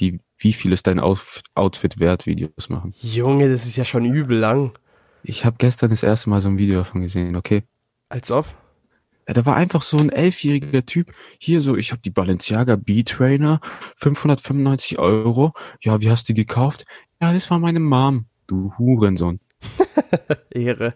die 0.00 0.20
wie 0.38 0.52
viel 0.54 0.72
ist 0.72 0.86
dein 0.86 1.00
Outf- 1.00 1.42
Outfit 1.54 2.00
wert 2.00 2.26
Videos 2.26 2.68
machen. 2.70 2.92
Junge, 3.00 3.50
das 3.50 3.66
ist 3.66 3.76
ja 3.76 3.84
schon 3.84 4.04
übel 4.06 4.38
lang. 4.38 4.72
Ich 5.26 5.46
habe 5.46 5.56
gestern 5.58 5.88
das 5.88 6.02
erste 6.02 6.28
Mal 6.28 6.42
so 6.42 6.50
ein 6.50 6.58
Video 6.58 6.76
davon 6.76 7.00
gesehen, 7.00 7.34
okay? 7.34 7.62
Als 8.10 8.30
ob. 8.30 8.44
Ja, 9.26 9.32
da 9.32 9.46
war 9.46 9.56
einfach 9.56 9.80
so 9.80 9.96
ein 9.96 10.10
elfjähriger 10.10 10.84
Typ. 10.84 11.12
Hier 11.38 11.62
so, 11.62 11.76
ich 11.76 11.92
habe 11.92 12.02
die 12.02 12.10
Balenciaga 12.10 12.76
B-Trainer, 12.76 13.60
595 13.96 14.98
Euro. 14.98 15.54
Ja, 15.80 16.02
wie 16.02 16.10
hast 16.10 16.28
du 16.28 16.34
die 16.34 16.44
gekauft? 16.44 16.84
Ja, 17.22 17.32
das 17.32 17.50
war 17.50 17.58
meine 17.58 17.80
Mom. 17.80 18.26
Du 18.46 18.74
Hurensohn. 18.76 19.40
Ehre. 20.50 20.94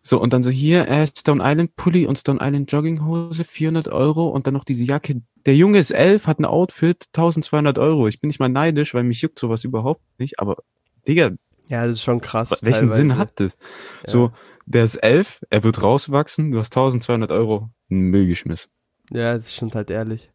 So, 0.00 0.18
und 0.18 0.32
dann 0.32 0.42
so 0.42 0.50
hier, 0.50 0.88
äh, 0.88 1.06
Stone 1.06 1.42
Island 1.44 1.76
Pulli 1.76 2.06
und 2.06 2.16
Stone 2.16 2.40
Island 2.40 2.72
Jogginghose, 2.72 3.44
400 3.44 3.88
Euro 3.88 4.28
und 4.28 4.46
dann 4.46 4.54
noch 4.54 4.64
diese 4.64 4.84
Jacke. 4.84 5.20
Der 5.44 5.54
Junge 5.54 5.78
ist 5.78 5.90
elf, 5.90 6.26
hat 6.26 6.38
ein 6.38 6.46
Outfit, 6.46 7.08
1200 7.14 7.78
Euro. 7.78 8.08
Ich 8.08 8.18
bin 8.18 8.28
nicht 8.28 8.40
mal 8.40 8.48
neidisch, 8.48 8.94
weil 8.94 9.02
mich 9.02 9.20
juckt 9.20 9.38
sowas 9.38 9.64
überhaupt 9.64 10.00
nicht, 10.18 10.40
aber 10.40 10.56
Digga, 11.06 11.32
Ja, 11.70 11.82
das 11.86 11.92
ist 11.96 12.02
schon 12.02 12.20
krass. 12.20 12.50
welchen 12.62 12.80
teilweise. 12.88 12.94
Sinn 12.96 13.16
hat 13.16 13.40
das? 13.40 13.56
So, 14.06 14.32
der 14.66 14.84
ist 14.84 14.96
elf, 14.96 15.40
er 15.50 15.62
wird 15.64 15.82
rauswachsen, 15.82 16.50
du 16.50 16.58
hast 16.58 16.76
1200 16.76 17.30
Euro 17.32 17.70
in 17.88 17.98
den 18.02 18.10
Müll 18.10 18.26
geschmissen. 18.26 18.70
Ja, 19.10 19.34
das 19.34 19.54
stimmt 19.54 19.74
halt 19.74 19.88
ehrlich. 19.90 20.30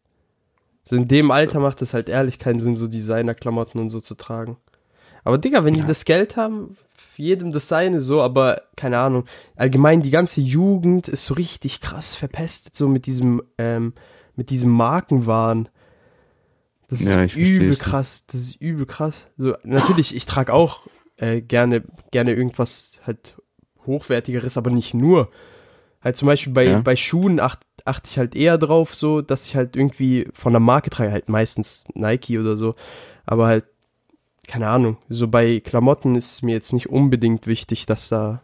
So 0.82 0.96
in 0.96 1.08
dem 1.08 1.30
Alter 1.30 1.60
macht 1.60 1.82
es 1.82 1.94
halt 1.94 2.08
ehrlich 2.08 2.38
keinen 2.38 2.60
Sinn, 2.60 2.76
so 2.76 2.86
Designerklamotten 2.86 3.80
und 3.80 3.90
so 3.90 4.00
zu 4.00 4.14
tragen. 4.14 4.56
Aber 5.24 5.38
Digga, 5.38 5.64
wenn 5.64 5.74
die 5.74 5.80
Ja. 5.80 5.86
das 5.86 6.04
Geld 6.04 6.36
haben, 6.36 6.76
jedem 7.16 7.52
das 7.52 7.68
seine 7.68 8.00
so, 8.00 8.22
aber 8.22 8.62
keine 8.76 8.98
Ahnung. 8.98 9.24
Allgemein 9.56 10.00
die 10.02 10.10
ganze 10.10 10.40
Jugend 10.40 11.08
ist 11.08 11.24
so 11.26 11.34
richtig 11.34 11.80
krass 11.80 12.14
verpestet, 12.14 12.74
so 12.74 12.88
mit 12.88 13.06
diesem, 13.06 13.42
ähm, 13.58 13.94
mit 14.36 14.50
diesem 14.50 14.70
Markenwahn. 14.70 15.68
Das 16.88 17.00
ist 17.00 17.08
Ja, 17.10 17.24
übel 17.24 17.74
krass. 17.76 18.26
Das 18.26 18.40
ist 18.40 18.60
übel 18.60 18.86
krass. 18.86 19.26
So, 19.36 19.54
natürlich, 19.64 20.14
ich 20.14 20.26
trage 20.26 20.52
auch 20.52 20.82
äh, 21.18 21.40
gerne, 21.40 21.82
gerne 22.10 22.32
irgendwas 22.34 23.00
halt 23.06 23.36
hochwertigeres, 23.86 24.56
aber 24.56 24.70
nicht 24.70 24.94
nur. 24.94 25.30
Halt 26.02 26.16
zum 26.16 26.26
Beispiel 26.26 26.52
bei, 26.52 26.64
Ja. 26.66 26.80
bei 26.80 26.96
Schuhen 26.96 27.40
acht, 27.40 27.60
achte 27.84 28.10
ich 28.10 28.18
halt 28.18 28.34
eher 28.34 28.58
drauf, 28.58 28.94
so, 28.94 29.22
dass 29.22 29.46
ich 29.46 29.56
halt 29.56 29.76
irgendwie 29.76 30.28
von 30.32 30.52
der 30.52 30.60
Marke 30.60 30.90
trage, 30.90 31.12
halt 31.12 31.28
meistens 31.28 31.86
Nike 31.94 32.38
oder 32.38 32.56
so. 32.56 32.74
Aber 33.24 33.46
halt, 33.46 33.64
keine 34.46 34.68
Ahnung, 34.68 34.98
so 35.08 35.26
bei 35.28 35.60
Klamotten 35.60 36.14
ist 36.14 36.42
mir 36.42 36.52
jetzt 36.52 36.72
nicht 36.72 36.88
unbedingt 36.88 37.46
wichtig, 37.46 37.86
dass 37.86 38.08
da 38.08 38.42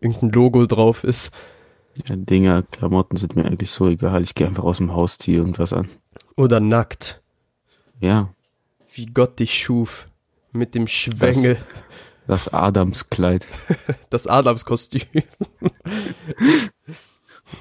irgendein 0.00 0.30
Logo 0.30 0.64
drauf 0.66 1.04
ist. 1.04 1.34
Ja, 2.06 2.16
Dinger, 2.16 2.62
Klamotten 2.62 3.18
sind 3.18 3.36
mir 3.36 3.44
eigentlich 3.44 3.70
so 3.70 3.86
egal. 3.88 4.22
Ich 4.22 4.34
gehe 4.34 4.46
einfach 4.46 4.64
aus 4.64 4.78
dem 4.78 4.94
Haus, 4.94 5.18
ziehe 5.18 5.36
irgendwas 5.36 5.74
an. 5.74 5.90
Oder 6.36 6.60
nackt, 6.60 7.20
Ja, 8.00 8.30
wie 8.94 9.06
Gott 9.06 9.38
dich 9.38 9.58
schuf. 9.62 10.08
Mit 10.52 10.74
dem 10.74 10.86
Schwengel, 10.86 11.54
das, 11.56 11.64
das 12.26 12.48
Adamskleid. 12.52 13.46
Adamskostüm. 14.28 15.02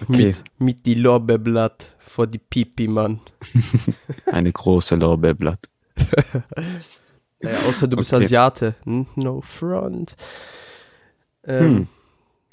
Okay, 0.03 0.27
Mit, 0.27 0.43
mit 0.57 0.85
die 0.85 0.93
Lorbeerblatt 0.93 1.97
vor 1.99 2.25
die 2.25 2.37
Pipi, 2.37 2.87
Mann. 2.87 3.19
eine 4.31 4.51
große 4.51 4.95
Lorbeerblatt. 4.95 5.67
Naja, 7.41 7.57
außer 7.67 7.87
du 7.87 7.97
bist 7.97 8.13
Okay. 8.13 8.23
Asiate. 8.23 8.75
No 8.85 9.41
front. 9.41 10.15
Ähm, 11.43 11.59
Hm. 11.59 11.87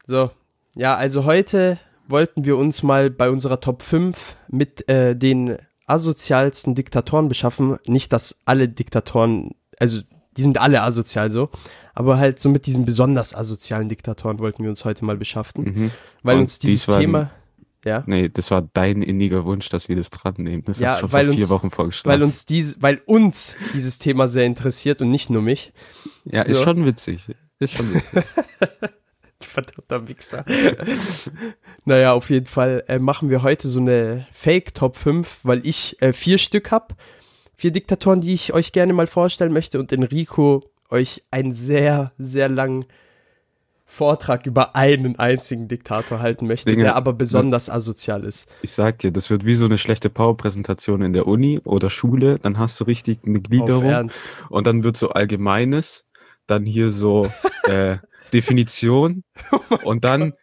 So, 0.04 0.30
ja, 0.74 0.96
also 0.96 1.24
heute 1.24 1.78
wollten 2.08 2.44
wir 2.44 2.56
uns 2.56 2.82
mal 2.82 3.10
bei 3.10 3.30
unserer 3.30 3.60
Top 3.60 3.82
5 3.82 4.36
mit 4.48 4.88
äh, 4.88 5.14
den 5.14 5.58
asozialsten 5.86 6.74
Diktatoren 6.74 7.28
beschaffen. 7.28 7.76
Nicht, 7.86 8.12
dass 8.12 8.40
alle 8.46 8.68
Diktatoren, 8.68 9.54
also 9.78 10.00
die 10.36 10.42
sind 10.42 10.58
alle 10.58 10.82
asozial 10.82 11.30
so, 11.30 11.50
aber 11.98 12.18
halt 12.18 12.38
so 12.38 12.48
mit 12.48 12.66
diesen 12.66 12.84
besonders 12.84 13.34
asozialen 13.34 13.88
Diktatoren 13.88 14.38
wollten 14.38 14.62
wir 14.62 14.70
uns 14.70 14.84
heute 14.84 15.04
mal 15.04 15.16
beschaffen, 15.16 15.64
Mhm. 15.64 15.90
weil 16.22 16.36
Und 16.36 16.42
uns 16.42 16.58
dieses 16.60 16.86
dies 16.86 16.94
Thema, 16.94 17.30
ja, 17.84 18.04
Nee, 18.06 18.28
das 18.28 18.50
war 18.52 18.62
dein 18.72 19.02
inniger 19.02 19.44
Wunsch, 19.44 19.68
dass 19.68 19.88
wir 19.88 19.96
das 19.96 20.10
dran 20.10 20.34
nehmen. 20.38 20.62
Das 20.64 20.78
Ja, 20.78 20.90
hast 20.90 20.96
du 20.96 21.00
schon 21.00 21.10
vor 21.10 21.20
vier 21.20 21.30
uns- 21.42 21.50
Wochen 21.50 21.70
vorgeschlagen. 21.70 22.12
weil 22.20 22.22
uns 22.24 22.46
dies, 22.46 22.76
weil 22.80 23.00
uns 23.06 23.56
dieses 23.74 23.98
Thema 23.98 24.28
sehr 24.28 24.44
interessiert 24.44 25.02
und 25.02 25.10
nicht 25.10 25.28
nur 25.28 25.42
mich. 25.42 25.72
ja, 26.24 26.42
ist 26.42 26.58
Ja. 26.58 26.64
schon 26.64 26.84
witzig. 26.84 27.24
Ist 27.58 27.74
schon 27.74 27.92
witzig. 27.92 28.22
Verdammter 29.40 30.06
Wichser. 30.08 30.44
naja, 31.84 32.12
auf 32.12 32.30
jeden 32.30 32.46
Fall 32.46 32.84
äh, 32.88 32.98
machen 32.98 33.30
wir 33.30 33.42
heute 33.42 33.68
so 33.68 33.80
eine 33.80 34.26
Fake 34.32 34.74
Top 34.74 34.96
5, 34.96 35.40
weil 35.42 35.66
ich 35.66 36.00
äh, 36.02 36.12
vier 36.12 36.38
Stück 36.38 36.70
habe. 36.70 36.94
Vier 37.56 37.70
Diktatoren, 37.72 38.20
die 38.20 38.34
ich 38.34 38.52
euch 38.52 38.70
gerne 38.72 38.92
mal 38.92 39.06
vorstellen 39.08 39.52
möchte 39.52 39.78
und 39.80 39.90
Enrico 39.92 40.64
euch 40.90 41.25
einen 41.30 41.52
sehr, 41.52 42.12
sehr 42.18 42.49
langen 42.49 42.87
Vortrag 43.90 44.47
über 44.47 44.76
einen 44.76 45.18
einzigen 45.18 45.66
Diktator 45.66 46.21
halten 46.21 46.47
möchte, 46.47 46.71
Dinge, 46.71 46.85
der 46.85 46.97
aber 46.97 47.14
besonders 47.14 47.71
asozial 47.71 48.23
ist. 48.25 48.47
Ich 48.61 48.73
sag 48.73 48.99
dir, 48.99 49.11
das 49.11 49.30
wird 49.30 49.47
wie 49.47 49.54
so 49.54 49.64
eine 49.64 49.78
schlechte 49.78 50.11
Powerpräsentation 50.11 51.00
in 51.00 51.14
der 51.14 51.26
Uni 51.26 51.59
oder 51.64 51.88
Schule. 51.88 52.38
Dann 52.38 52.59
hast 52.59 52.78
du 52.80 52.85
richtig 52.85 53.21
eine 53.25 53.40
Gliederung 53.40 54.11
und 54.50 54.66
dann 54.66 54.85
wird 54.85 54.99
so 54.99 55.09
Allgemeines, 55.09 56.04
dann 56.47 56.66
hier 56.66 56.90
so 56.90 57.30
äh, 57.64 57.97
Definition 58.33 59.25
und 59.85 60.04
dann 60.04 60.35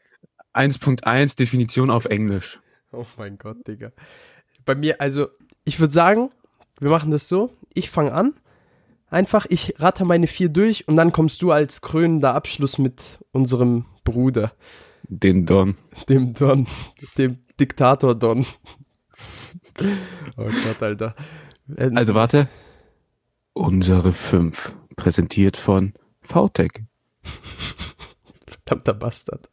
1.1 0.56 1.38
Definition 1.38 1.92
auf 1.92 2.06
Englisch. 2.06 2.60
Oh 2.92 3.06
mein 3.18 3.38
Gott, 3.38 3.68
Digga. 3.68 3.92
Bei 4.66 4.74
mir, 4.74 5.00
also, 5.00 5.28
ich 5.66 5.80
würde 5.80 5.94
sagen, 5.94 6.32
wir 6.80 6.90
machen 6.90 7.12
das 7.12 7.28
so. 7.28 7.52
Ich 7.74 7.92
fange 7.92 8.12
an. 8.12 8.34
Einfach, 9.09 9.45
ich 9.50 9.75
rate 9.77 10.03
meine 10.05 10.27
vier 10.27 10.50
durch 10.50 10.88
und 10.88 10.95
dann 10.95 11.12
kommst 11.12 11.41
du 11.41 11.51
als 11.51 11.81
krönender 11.81 12.33
Abschluss 12.33 12.77
mit 12.77 13.19
unserem 13.31 13.85
Bruder, 14.03 14.51
Den 15.03 15.45
Don. 15.45 15.75
dem 16.09 16.33
Don, 16.33 16.67
dem 17.17 17.38
Diktator 17.59 18.15
Don. 18.15 18.45
Oh 20.38 20.43
Gott, 20.45 20.81
Alter. 20.81 21.15
Äh, 21.75 21.91
Also 21.93 22.15
warte. 22.15 22.47
Unsere 23.53 24.12
fünf. 24.13 24.74
Präsentiert 24.95 25.57
von 25.57 25.93
VTech. 26.21 26.71
Verdammter 28.65 28.93
Bastard. 28.93 29.50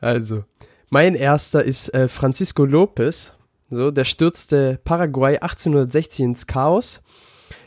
Also, 0.00 0.44
mein 0.90 1.14
erster 1.14 1.62
ist 1.64 1.88
äh, 1.94 2.08
Francisco 2.08 2.64
Lopez. 2.64 3.36
So, 3.70 3.90
der 3.90 4.04
stürzte 4.04 4.80
Paraguay 4.84 5.38
1860 5.38 6.20
ins 6.20 6.46
Chaos. 6.46 7.02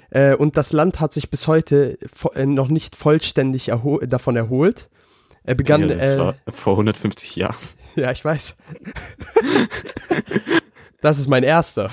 Äh, 0.10 0.36
und 0.36 0.58
das 0.58 0.74
Land 0.74 1.00
hat 1.00 1.14
sich 1.14 1.30
bis 1.30 1.48
heute 1.48 1.98
äh, 2.34 2.46
noch 2.46 2.68
nicht 2.68 2.96
vollständig 2.96 3.70
erho 3.70 4.00
davon 4.00 4.36
erholt. 4.36 4.90
Er 5.44 5.56
begann, 5.56 5.88
ja, 5.90 5.96
das 5.96 6.14
äh, 6.16 6.18
war 6.18 6.36
vor 6.48 6.74
150 6.74 7.36
Jahren. 7.36 7.56
ja, 7.96 8.12
ich 8.12 8.24
weiß. 8.26 8.56
das 11.02 11.20
ist 11.20 11.28
mein 11.28 11.44
erster. 11.44 11.92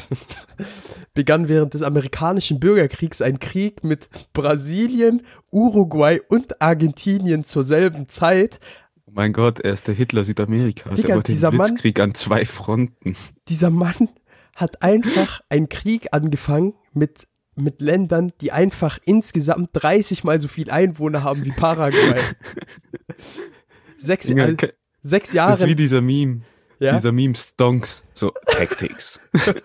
Begann 1.15 1.49
während 1.49 1.75
des 1.75 1.83
amerikanischen 1.83 2.59
Bürgerkriegs 2.61 3.21
ein 3.21 3.39
Krieg 3.39 3.85
mit 3.85 4.09
Brasilien, 4.33 5.23
Uruguay 5.51 6.21
und 6.29 6.63
Argentinien 6.63 7.45
zur 7.45 7.63
selben 7.63 8.09
Zeit. 8.09 8.59
Oh 9.05 9.11
mein 9.15 9.35
Gott, 9.35 9.61
er 9.61 9.75
ist 9.75 9.89
der 9.89 9.95
Hitler 9.95 10.25
Südamerikas. 10.25 10.97
Digga, 10.97 11.11
er 11.11 11.15
wollte 11.17 11.33
den 11.33 11.41
Mann- 11.43 11.69
Blitzkrieg 11.69 12.01
an 12.01 12.15
zwei 12.15 12.47
Fronten. 12.47 13.15
Dieser 13.49 13.69
Mann 13.69 14.09
hat 14.57 14.83
einfach 14.83 15.43
einen 15.51 15.69
Krieg 15.69 16.09
angefangen 16.13 16.73
mit, 16.95 17.27
mit 17.55 17.81
Ländern, 17.81 18.33
die 18.41 18.53
einfach 18.53 18.99
insgesamt 19.05 19.71
30 19.73 20.25
mal 20.25 20.41
so 20.41 20.49
viel 20.49 20.71
Einwohner 20.71 21.23
haben 21.23 21.45
wie 21.45 21.51
Paraguay. 21.51 22.21
Sechs, 23.99 24.27
Digga, 24.27 24.47
äh, 24.47 24.57
sechs 25.03 25.29
das 25.29 25.35
Jahre. 25.35 25.53
ist 25.53 25.67
wie 25.67 25.77
dieser 25.77 26.01
Meme. 26.01 26.41
ja? 26.81 26.95
Dieser 26.95 27.13
Meme 27.13 27.37
Stonks. 27.37 28.03
So, 28.15 28.33
Tactics. 28.47 29.21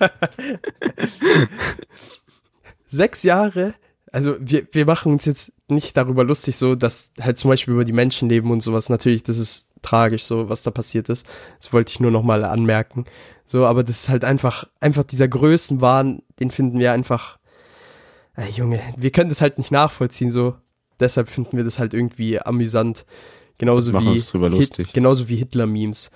sechs 2.86 3.24
Jahre, 3.24 3.74
also 4.12 4.36
wir, 4.40 4.68
wir 4.72 4.86
machen 4.86 5.12
uns 5.12 5.26
jetzt 5.26 5.54
nicht 5.68 5.98
darüber 5.98 6.24
lustig, 6.24 6.56
so 6.56 6.76
dass 6.76 7.12
halt 7.20 7.38
zum 7.38 7.50
Beispiel 7.50 7.74
über 7.74 7.86
die 7.86 7.94
Menschenleben 7.94 8.52
und 8.52 8.62
sowas, 8.62 8.90
natürlich, 8.90 9.24
das 9.24 9.38
ist 9.38 9.68
tragisch, 9.82 10.24
so 10.24 10.50
was 10.50 10.64
da 10.64 10.72
passiert 10.72 11.10
ist. 11.10 11.26
Das 11.60 11.74
wollte 11.74 11.92
ich 11.92 12.00
nur 12.00 12.12
nochmal 12.12 12.44
anmerken. 12.44 13.06
So, 13.46 13.66
aber 13.66 13.84
das 13.84 14.02
ist 14.02 14.10
halt 14.10 14.26
einfach, 14.26 14.68
einfach 14.80 15.04
dieser 15.04 15.28
Größenwahn, 15.28 16.22
den 16.40 16.52
finden 16.52 16.80
wir 16.80 16.92
einfach, 16.92 17.38
ey, 18.38 18.52
Junge, 18.52 18.82
wir 18.96 19.12
können 19.12 19.30
das 19.30 19.42
halt 19.42 19.58
nicht 19.58 19.72
nachvollziehen, 19.72 20.32
so. 20.32 20.56
Deshalb 21.00 21.30
finden 21.30 21.58
wir 21.58 21.64
das 21.64 21.78
halt 21.78 21.94
irgendwie 21.94 22.40
amüsant. 22.40 23.06
Genauso 23.58 23.94
wie, 23.94 24.08
uns 24.08 24.32
drüber 24.32 24.50
lustig. 24.50 24.94
genauso 24.94 25.30
wie 25.30 25.36
Hitler-Memes. 25.36 26.12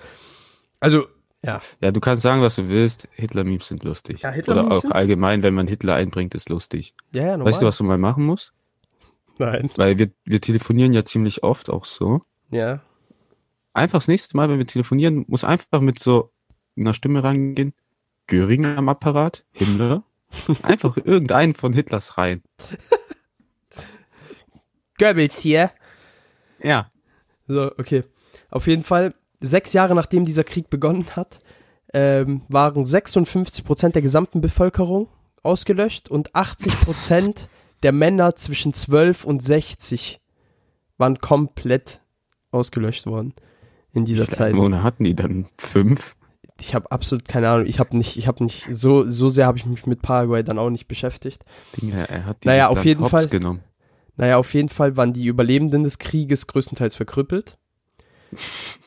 Also, 0.80 1.06
ja. 1.44 1.60
Ja, 1.80 1.90
du 1.90 2.00
kannst 2.00 2.22
sagen, 2.22 2.40
was 2.40 2.56
du 2.56 2.68
willst. 2.68 3.08
Hitler-Memes 3.12 3.66
sind 3.68 3.84
lustig. 3.84 4.22
Ja, 4.22 4.30
Hitler-Memes 4.30 4.84
Oder 4.84 4.88
auch 4.88 4.94
allgemein, 4.94 5.42
wenn 5.42 5.54
man 5.54 5.66
Hitler 5.66 5.96
einbringt, 5.96 6.34
ist 6.34 6.48
lustig. 6.48 6.94
Ja, 7.12 7.22
ja, 7.22 7.36
normal. 7.36 7.46
Weißt 7.52 7.62
du, 7.62 7.66
was 7.66 7.76
du 7.76 7.84
mal 7.84 7.98
machen 7.98 8.24
musst? 8.24 8.52
Nein. 9.38 9.70
Weil 9.76 9.98
wir, 9.98 10.10
wir 10.24 10.40
telefonieren 10.40 10.92
ja 10.92 11.04
ziemlich 11.04 11.42
oft 11.42 11.68
auch 11.68 11.84
so. 11.84 12.22
Ja. 12.50 12.80
Einfach 13.72 13.98
das 13.98 14.08
nächste 14.08 14.36
Mal, 14.36 14.48
wenn 14.48 14.58
wir 14.58 14.66
telefonieren, 14.66 15.24
muss 15.26 15.42
einfach 15.42 15.80
mit 15.80 15.98
so 15.98 16.30
einer 16.76 16.94
Stimme 16.94 17.24
rangehen. 17.24 17.72
Göring 18.28 18.66
am 18.66 18.88
Apparat, 18.88 19.44
Himmler. 19.50 20.04
Einfach 20.62 20.96
irgendeinen 20.96 21.54
von 21.54 21.72
Hitlers 21.72 22.18
rein. 22.18 22.42
Goebbels 24.98 25.38
hier. 25.38 25.70
Ja. 26.62 26.90
So, 27.46 27.72
okay. 27.78 28.04
Auf 28.50 28.66
jeden 28.66 28.84
Fall, 28.84 29.14
sechs 29.40 29.72
Jahre 29.72 29.94
nachdem 29.94 30.24
dieser 30.24 30.44
Krieg 30.44 30.70
begonnen 30.70 31.16
hat, 31.16 31.40
ähm, 31.92 32.42
waren 32.48 32.84
56 32.84 33.64
Prozent 33.64 33.94
der 33.94 34.02
gesamten 34.02 34.40
Bevölkerung 34.40 35.08
ausgelöscht 35.42 36.08
und 36.08 36.34
80 36.34 36.80
Prozent 36.82 37.48
der 37.82 37.92
Männer 37.92 38.36
zwischen 38.36 38.72
12 38.72 39.24
und 39.24 39.42
60 39.42 40.20
waren 40.98 41.18
komplett 41.18 42.00
ausgelöscht 42.52 43.06
worden 43.06 43.34
in 43.92 44.04
dieser 44.04 44.28
Zeit. 44.28 44.54
Einwohner 44.54 44.82
hatten 44.82 45.04
die 45.04 45.14
dann? 45.14 45.46
Fünf? 45.58 46.16
Ich 46.64 46.76
habe 46.76 46.90
absolut 46.92 47.26
keine 47.26 47.48
Ahnung. 47.48 47.66
Ich 47.66 47.80
habe 47.80 47.96
nicht, 47.96 48.16
ich 48.16 48.28
habe 48.28 48.44
nicht 48.44 48.66
so 48.70 49.08
so 49.10 49.28
sehr 49.28 49.46
habe 49.46 49.58
ich 49.58 49.66
mich 49.66 49.84
mit 49.86 50.00
Paraguay 50.00 50.44
dann 50.44 50.58
auch 50.60 50.70
nicht 50.70 50.86
beschäftigt. 50.86 51.44
Dinge, 51.80 52.08
er 52.08 52.24
hat 52.24 52.44
Naja, 52.44 52.68
auf 52.68 52.76
Land 52.76 52.86
jeden 52.86 53.00
hops 53.00 53.10
Fall. 53.10 53.26
genommen. 53.28 53.64
Naja, 54.16 54.36
auf 54.36 54.54
jeden 54.54 54.68
Fall 54.68 54.96
waren 54.96 55.12
die 55.12 55.24
Überlebenden 55.26 55.82
des 55.82 55.98
Krieges 55.98 56.46
größtenteils 56.46 56.94
verkrüppelt. 56.94 57.58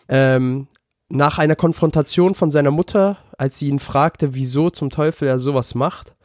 ähm, 0.08 0.68
nach 1.10 1.38
einer 1.38 1.56
Konfrontation 1.56 2.34
von 2.34 2.50
seiner 2.52 2.72
Mutter, 2.72 3.18
als 3.38 3.60
sie 3.60 3.68
ihn 3.68 3.80
fragte, 3.80 4.36
wieso 4.36 4.70
zum 4.70 4.90
Teufel 4.90 5.28
er 5.28 5.40
sowas 5.40 5.76
macht, 5.76 6.16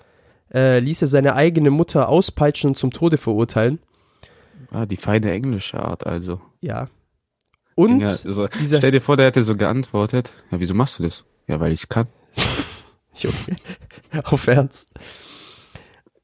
äh, 0.52 0.78
ließ 0.78 1.02
er 1.02 1.08
seine 1.08 1.34
eigene 1.34 1.70
Mutter 1.70 2.08
auspeitschen 2.08 2.68
und 2.70 2.76
zum 2.76 2.90
Tode 2.90 3.16
verurteilen. 3.18 3.78
Ah, 4.70 4.86
die 4.86 4.96
feine 4.96 5.30
englische 5.32 5.80
Art 5.80 6.06
also. 6.06 6.40
Ja. 6.60 6.88
Und 7.74 8.00
ja, 8.00 8.08
also, 8.08 8.46
stell 8.52 8.90
dir 8.90 9.00
vor, 9.00 9.16
der 9.16 9.26
hätte 9.26 9.42
so 9.42 9.56
geantwortet. 9.56 10.32
Ja, 10.50 10.60
wieso 10.60 10.74
machst 10.74 10.98
du 10.98 11.02
das? 11.04 11.24
Ja, 11.50 11.58
weil 11.58 11.72
ich's 11.72 11.88
kann. 11.88 12.06
Junge, 13.14 13.34
auf 14.24 14.46
Ernst. 14.46 14.88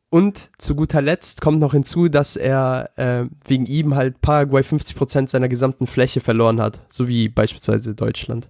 Und 0.09 0.51
zu 0.57 0.77
guter 0.77 1.03
Letzt 1.03 1.41
kommt 1.41 1.59
noch 1.59 1.73
hinzu, 1.73 2.07
dass 2.09 2.37
er 2.37 2.91
äh, 2.97 3.25
wegen 3.45 3.67
ihm 3.67 3.97
halt 3.97 4.21
Paraguay 4.21 4.63
50% 4.63 5.29
seiner 5.29 5.49
gesamten 5.49 5.89
Fläche 5.89 6.21
verloren 6.21 6.61
hat, 6.61 6.81
so 6.89 7.09
wie 7.09 7.29
beispielsweise 7.29 7.95
Deutschland. 7.97 8.49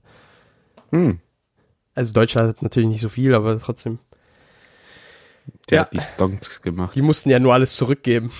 Hm. 0.90 1.18
Also 1.94 2.12
Deutschland 2.12 2.48
hat 2.50 2.62
natürlich 2.62 2.90
nicht 2.90 3.00
so 3.00 3.08
viel, 3.08 3.34
aber 3.34 3.58
trotzdem. 3.58 3.98
Der 5.70 5.76
Ja. 5.76 5.82
hat 5.84 5.94
die 5.94 6.00
Stonks 6.00 6.60
gemacht. 6.60 6.94
Die 6.94 7.02
mussten 7.02 7.30
ja 7.30 7.38
nur 7.38 7.54
alles 7.54 7.74
zurückgeben. 7.74 8.30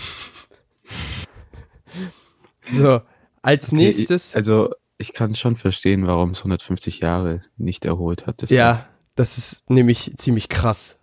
so, 2.71 3.01
als 3.41 3.69
Okay, 3.69 3.77
nächstes. 3.77 4.37
Also, 4.37 4.75
ich 4.99 5.13
kann 5.13 5.35
schon 5.35 5.57
verstehen, 5.57 6.07
warum 6.07 6.31
es 6.31 6.39
150 6.41 7.01
Jahre 7.01 7.43
nicht 7.57 7.85
erholt 7.85 8.27
hat. 8.27 8.43
War- 8.43 8.51
Ja, 8.51 8.87
das 9.15 9.39
ist 9.39 9.69
nämlich 9.71 10.13
ziemlich 10.17 10.49
krass. 10.49 10.99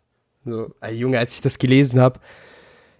So, 0.46 0.74
ey, 0.82 0.96
Junge, 0.96 1.20
als 1.20 1.36
ich 1.36 1.42
das 1.42 1.58
gelesen 1.60 2.00
habe, 2.02 2.20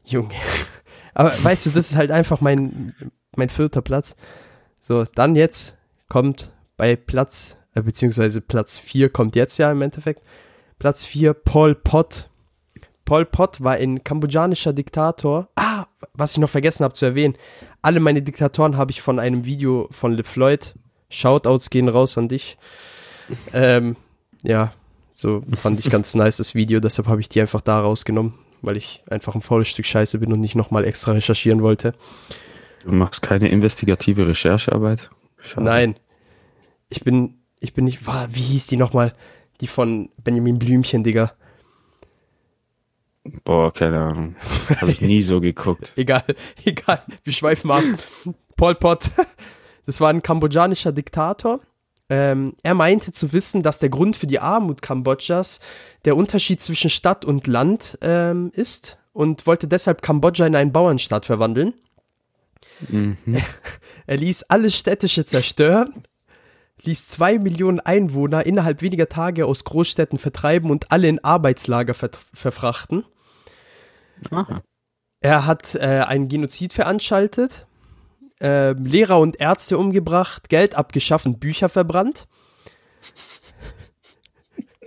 Junge. 0.06 0.34
Aber 1.14 1.32
weißt 1.44 1.66
du, 1.68 1.70
das 1.72 1.92
ist 1.92 1.96
halt 1.98 2.12
einfach 2.12 2.42
mein, 2.42 2.96
mein 3.36 3.50
vierter 3.50 3.82
Platz. 3.82 4.16
So, 4.82 5.04
dann 5.16 5.36
jetzt 5.36 5.76
kommt 6.10 6.52
bei 6.78 6.96
Platz, 6.96 7.58
äh, 7.76 7.82
beziehungsweise 7.82 8.42
Platz 8.42 8.78
4 8.78 9.10
kommt 9.10 9.36
jetzt 9.36 9.58
ja 9.58 9.72
im 9.72 9.82
Endeffekt. 9.82 10.22
Platz 10.80 11.06
4, 11.06 11.34
Pol 11.34 11.76
Pot. 11.76 12.30
Pol 13.06 13.26
Pot 13.26 13.62
war 13.64 13.74
ein 13.74 14.04
kambodschanischer 14.04 14.74
Diktator. 14.74 15.50
Ah, 15.56 15.86
was 16.14 16.32
ich 16.34 16.38
noch 16.40 16.50
vergessen 16.50 16.84
habe 16.84 16.94
zu 16.94 17.06
erwähnen. 17.06 17.36
Alle 17.82 18.00
meine 18.00 18.22
Diktatoren 18.22 18.78
habe 18.78 18.92
ich 18.92 19.02
von 19.02 19.20
einem 19.20 19.46
Video 19.46 19.88
von 19.92 20.14
LeFloid. 20.14 20.76
Shoutouts 21.14 21.70
gehen 21.70 21.88
raus 21.90 22.18
an 22.18 22.28
dich. 22.28 22.58
Ähm, 23.54 23.96
ja, 24.44 24.74
so 25.14 25.44
fand 25.56 25.80
ich 25.80 25.90
ganz 25.90 26.14
nice 26.14 26.36
das 26.38 26.56
Video, 26.56 26.82
deshalb 26.82 27.08
habe 27.08 27.22
ich 27.22 27.30
die 27.30 27.40
einfach 27.40 27.62
da 27.62 27.80
rausgenommen, 27.80 28.34
weil 28.62 28.76
ich 28.76 29.02
einfach 29.10 29.34
ein 29.34 29.42
faules 29.42 29.70
Stück 29.70 29.86
Scheiße 29.86 30.20
bin 30.20 30.34
und 30.34 30.42
nicht 30.42 30.56
nochmal 30.56 30.84
extra 30.84 31.14
recherchieren 31.14 31.62
wollte. 31.62 31.94
Du 32.84 32.92
machst 32.92 33.22
keine 33.22 33.48
investigative 33.48 34.28
Recherchearbeit? 34.28 35.10
Schade. 35.40 35.64
Nein, 35.64 35.96
ich 36.90 37.06
bin, 37.06 37.36
ich 37.62 37.74
bin 37.74 37.86
nicht, 37.86 38.06
wa- 38.06 38.28
wie 38.30 38.42
hieß 38.42 38.68
die 38.68 38.76
nochmal? 38.78 39.14
Die 39.62 39.68
von 39.68 40.10
Benjamin 40.22 40.60
Blümchen, 40.60 41.06
Digga. 41.06 41.32
Boah, 43.46 43.72
keine 43.72 44.00
Ahnung. 44.02 44.36
Habe 44.82 44.92
ich 44.92 45.00
nie 45.02 45.22
so 45.22 45.40
geguckt. 45.40 45.94
Egal, 45.96 46.24
egal, 46.66 47.02
wir 47.24 47.32
schweifen 47.34 47.72
ab. 47.72 47.84
Pol 48.58 48.76
Pot, 48.76 49.12
das 49.86 50.02
war 50.02 50.10
ein 50.10 50.24
kambodschanischer 50.24 50.92
Diktator. 50.92 51.60
Ähm, 52.10 52.54
er 52.64 52.74
meinte 52.74 53.12
zu 53.12 53.34
wissen, 53.34 53.64
dass 53.64 53.80
der 53.80 53.90
Grund 53.90 54.16
für 54.16 54.28
die 54.28 54.40
Armut 54.40 54.82
Kambodschas 54.82 55.60
der 56.06 56.18
Unterschied 56.18 56.62
zwischen 56.62 56.90
Stadt 56.90 57.26
und 57.26 57.48
Land 57.48 57.98
ähm, 58.02 58.52
ist 58.54 59.00
und 59.14 59.48
wollte 59.48 59.68
deshalb 59.68 60.02
Kambodscha 60.02 60.46
in 60.46 60.56
einen 60.56 60.72
Bauernstaat 60.72 61.26
verwandeln. 61.26 61.74
Mhm. 62.90 63.18
Er 64.06 64.18
ließ 64.18 64.44
alles 64.44 64.78
Städtische 64.78 65.24
zerstören, 65.24 66.04
ließ 66.82 67.08
zwei 67.08 67.40
Millionen 67.40 67.80
Einwohner 67.80 68.46
innerhalb 68.46 68.82
weniger 68.82 69.08
Tage 69.08 69.46
aus 69.46 69.64
Großstädten 69.64 70.20
vertreiben 70.20 70.72
und 70.72 70.92
alle 70.92 71.08
in 71.08 71.24
Arbeitslager 71.24 71.94
ver 71.94 72.10
verfrachten. 72.34 73.06
Aha. 74.30 74.62
Er 75.22 75.46
hat 75.46 75.76
äh, 75.76 76.04
einen 76.06 76.28
Genozid 76.28 76.74
veranstaltet, 76.74 77.66
äh, 78.42 78.72
Lehrer 78.74 79.20
und 79.20 79.40
Ärzte 79.40 79.78
umgebracht, 79.78 80.50
Geld 80.50 80.76
abgeschaffen, 80.76 81.40
Bücher 81.40 81.70
verbrannt. 81.70 82.28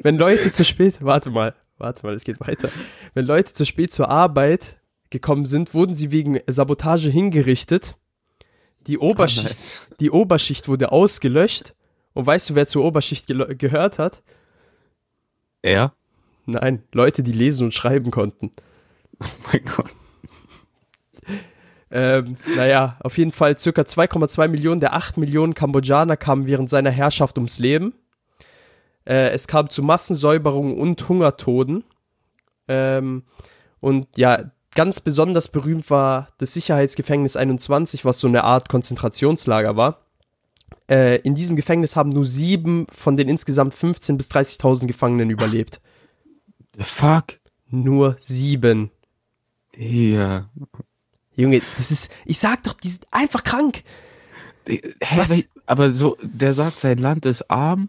Wenn 0.01 0.19
Leute 0.19 0.51
zu 0.53 0.65
spät, 0.65 0.97
warte 1.01 1.31
mal, 1.31 1.55
warte 1.79 2.07
mal, 2.07 2.15
es 2.15 2.25
geht 2.25 2.41
weiter. 2.41 2.69
Wenn 3.15 3.27
Leute 3.27 3.53
zu 3.53 3.65
spät 3.65 3.93
zur 3.93 4.09
Arbeit 4.09 4.79
gekommen 5.11 5.47
sind, 5.47 5.75
wurden 5.75 5.95
sie 5.95 6.13
wegen 6.13 6.41
Sabotage 6.47 7.09
hingerichtet. 7.09 7.97
Die 8.87 8.99
Oberschicht, 8.99 9.49
nice. 9.49 9.83
die 9.99 10.11
Oberschicht 10.11 10.69
wurde 10.69 10.93
ausgelöscht. 10.93 11.75
Und 12.15 12.27
weißt 12.27 12.51
du, 12.51 12.55
wer 12.55 12.67
zur 12.67 12.85
Oberschicht 12.85 13.29
gelo- 13.29 13.55
gehört 13.55 13.99
hat? 13.99 14.23
Er? 15.61 15.93
Nein, 16.47 16.83
Leute, 16.93 17.23
die 17.23 17.33
lesen 17.33 17.65
und 17.65 17.75
schreiben 17.75 18.11
konnten. 18.11 18.53
Oh 19.21 19.27
mein 19.53 19.65
Gott. 19.65 19.91
Ähm, 21.91 22.37
naja, 22.57 22.97
auf 23.01 23.17
jeden 23.17 23.31
Fall 23.31 23.59
circa 23.59 23.83
2,2 23.83 24.49
Millionen 24.49 24.81
der 24.81 24.95
8 24.95 25.19
Millionen 25.19 25.55
Kambodschaner 25.55 26.17
kamen 26.17 26.47
während 26.47 26.69
seiner 26.69 26.91
Herrschaft 26.91 27.39
ums 27.39 27.59
Leben. 27.59 27.95
Äh, 29.05 29.31
es 29.31 29.47
kam 29.47 29.71
zu 29.71 29.83
Massensäuberungen 29.83 30.77
und 30.77 31.09
Hungertoden. 31.09 31.85
Ähm, 32.69 33.23
und 33.81 34.09
ja, 34.17 34.51
ganz 34.75 35.01
besonders 35.01 35.49
berühmt 35.49 35.89
war 35.91 36.29
das 36.39 36.55
Sicherheitsgefängnis 36.55 37.37
21, 37.37 38.05
was 38.05 38.19
so 38.19 38.27
eine 38.27 38.43
Art 38.43 38.69
Konzentrationslager 38.69 39.77
war. 39.77 40.01
Äh, 40.89 41.21
in 41.21 41.35
diesem 41.35 41.57
Gefängnis 41.57 41.95
haben 41.95 42.11
nur 42.11 42.25
sieben 42.25 42.87
von 42.93 43.17
den 43.17 43.29
insgesamt 43.29 43.75
15.000 43.75 44.17
bis 44.17 44.31
30.000 44.31 44.87
Gefangenen 44.87 45.31
überlebt. 45.31 45.81
The 46.77 46.85
fuck? 46.85 47.39
Nur 47.69 48.17
sieben. 48.21 48.91
Ja. 49.77 50.49
Junge, 51.37 51.63
das 51.77 51.91
ist, 51.91 52.11
ich 52.25 52.39
sag 52.39 52.63
doch, 52.65 52.75
die 52.75 52.89
sind 52.89 53.07
einfach 53.11 53.45
krank. 53.45 53.83
Hä, 54.69 54.81
Was? 55.17 55.45
aber- 55.67 55.93
so, 55.93 56.17
der 56.23 56.55
sagt, 56.55 56.81
sein 56.81 56.99
Land 56.99 57.27
ist 57.27 57.51
arm. 57.51 57.89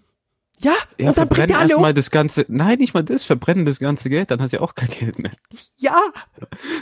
Ja, 0.60 0.74
Ja, 0.98 1.10
und 1.10 1.18
dann 1.18 1.28
bringt 1.28 1.50
verbrennen 1.50 1.50
er 1.52 1.58
alle 1.58 1.66
um. 1.66 1.70
erstmal 1.72 1.94
das 1.94 2.10
ganze, 2.12 2.46
nein, 2.48 2.80
nicht 2.80 2.94
mal 2.94 3.04
das, 3.04 3.24
verbrennen 3.24 3.66
das 3.66 3.80
ganze 3.80 4.10
Geld, 4.10 4.32
dann 4.32 4.42
hast 4.42 4.52
du 4.54 4.58
ja 4.58 4.64
auch 4.64 4.74
kein 4.76 4.90
Geld 4.90 5.20
mehr. 5.20 5.32
Ja, 5.78 5.96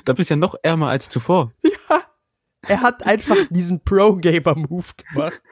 Da 0.06 0.14
bist 0.14 0.30
du 0.30 0.34
ja 0.34 0.38
noch 0.38 0.56
ärmer 0.64 0.90
als 0.90 1.10
zuvor. 1.10 1.52
er 2.68 2.82
hat 2.82 3.06
einfach 3.06 3.36
diesen 3.50 3.82
Pro-Gamer-Move 3.84 4.86
gemacht. 5.14 5.44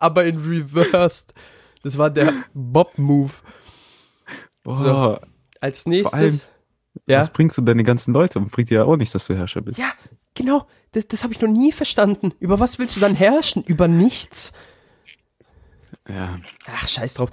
aber 0.00 0.24
in 0.24 0.38
Reversed. 0.38 1.32
Das 1.84 1.96
war 1.96 2.10
der 2.10 2.32
Bob-Move. 2.54 3.32
Boah, 4.62 4.76
So. 4.76 5.18
Als 5.60 5.86
nächstes. 5.86 6.12
allem- 6.12 6.40
ja, 7.06 7.18
was 7.20 7.30
bringst 7.32 7.56
du 7.58 7.62
deine 7.62 7.82
ganzen 7.84 8.12
Leute? 8.14 8.38
Und 8.38 8.50
bringt 8.50 8.70
dir 8.70 8.78
ja 8.80 8.84
auch 8.84 8.96
nicht, 8.96 9.14
dass 9.14 9.26
du 9.26 9.34
Herrscher 9.36 9.60
bist. 9.60 9.78
ja, 9.78 9.92
genau. 10.34 10.66
Das, 10.92 11.08
das 11.08 11.24
habe 11.24 11.32
ich 11.34 11.40
noch 11.40 11.48
nie 11.48 11.72
verstanden. 11.72 12.32
Über 12.40 12.60
was 12.60 12.78
willst 12.78 12.94
du 12.96 13.00
dann 13.00 13.14
herrschen? 13.16 13.62
Über 13.64 13.88
nichts? 13.88 14.52
Ja. 16.08 16.38
Ach, 16.66 16.88
scheiß 16.88 17.14
drauf. 17.14 17.30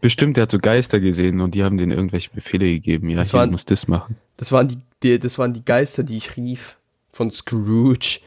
Bestimmt, 0.00 0.36
der 0.36 0.42
hat 0.42 0.50
so 0.50 0.58
Geister 0.58 1.00
gesehen 1.00 1.40
und 1.40 1.54
die 1.54 1.62
haben 1.64 1.78
denen 1.78 1.92
irgendwelche 1.92 2.30
Befehle 2.30 2.66
gegeben. 2.66 3.08
Ja, 3.08 3.16
Das 3.16 3.32
waren- 3.32 3.48
du 3.48 3.52
musst 3.52 3.70
das 3.70 3.88
machen. 3.88 4.16
Das 4.36 4.52
waren 4.52 4.68
die, 4.68 4.78
die, 5.02 5.18
das 5.18 5.38
waren 5.38 5.52
die 5.52 5.64
Geister, 5.64 6.02
die 6.02 6.16
ich 6.16 6.36
rief. 6.36 6.76
Von 7.12 7.30
Scrooge. 7.30 8.20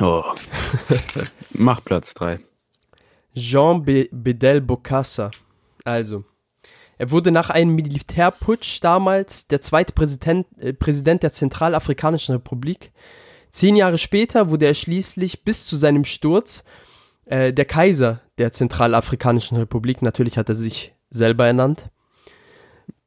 Oh. 0.00 0.22
Mach 1.52 1.84
Platz 1.84 2.14
drei. 2.14 2.38
Jean 3.34 3.84
Be 3.84 4.08
Bedel 4.12 4.60
Bokassa. 4.60 5.30
Also, 5.84 6.24
er 7.00 7.10
wurde 7.10 7.30
nach 7.30 7.48
einem 7.48 7.74
Militärputsch 7.76 8.80
damals 8.82 9.46
der 9.46 9.62
zweite 9.62 9.94
Präsident, 9.94 10.46
äh, 10.58 10.74
Präsident 10.74 11.22
der 11.22 11.32
Zentralafrikanischen 11.32 12.34
Republik. 12.34 12.92
Zehn 13.52 13.74
Jahre 13.74 13.96
später 13.96 14.50
wurde 14.50 14.66
er 14.66 14.74
schließlich 14.74 15.42
bis 15.42 15.64
zu 15.64 15.76
seinem 15.76 16.04
Sturz 16.04 16.62
äh, 17.24 17.54
der 17.54 17.64
Kaiser 17.64 18.20
der 18.36 18.52
Zentralafrikanischen 18.52 19.56
Republik. 19.56 20.02
Natürlich 20.02 20.36
hat 20.36 20.50
er 20.50 20.54
sich 20.54 20.94
selber 21.08 21.46
ernannt. 21.46 21.88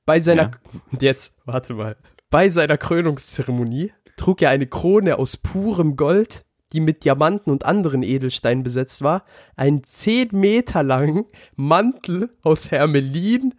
Bei 0.08 0.20
seiner, 0.20 0.42
Ja. 0.42 0.52
und 0.92 1.02
jetzt, 1.04 1.36
warte 1.46 1.76
mal, 1.76 1.96
bei 2.32 2.50
seiner 2.50 2.80
Krönungszeremonie 2.80 3.94
trug 4.18 4.42
er 4.42 4.50
eine 4.50 4.66
Krone 4.66 5.20
aus 5.20 5.38
purem 5.38 5.98
Gold, 5.98 6.46
die 6.72 6.80
mit 6.80 7.06
Diamanten 7.06 7.52
und 7.52 7.64
anderen 7.64 8.02
Edelsteinen 8.02 8.64
besetzt 8.64 9.04
war, 9.04 9.24
einen 9.56 9.84
10 9.84 10.30
Meter 10.32 10.82
langen 10.82 11.26
Mantel 11.56 12.36
aus 12.42 12.72
Hermelin, 12.72 13.54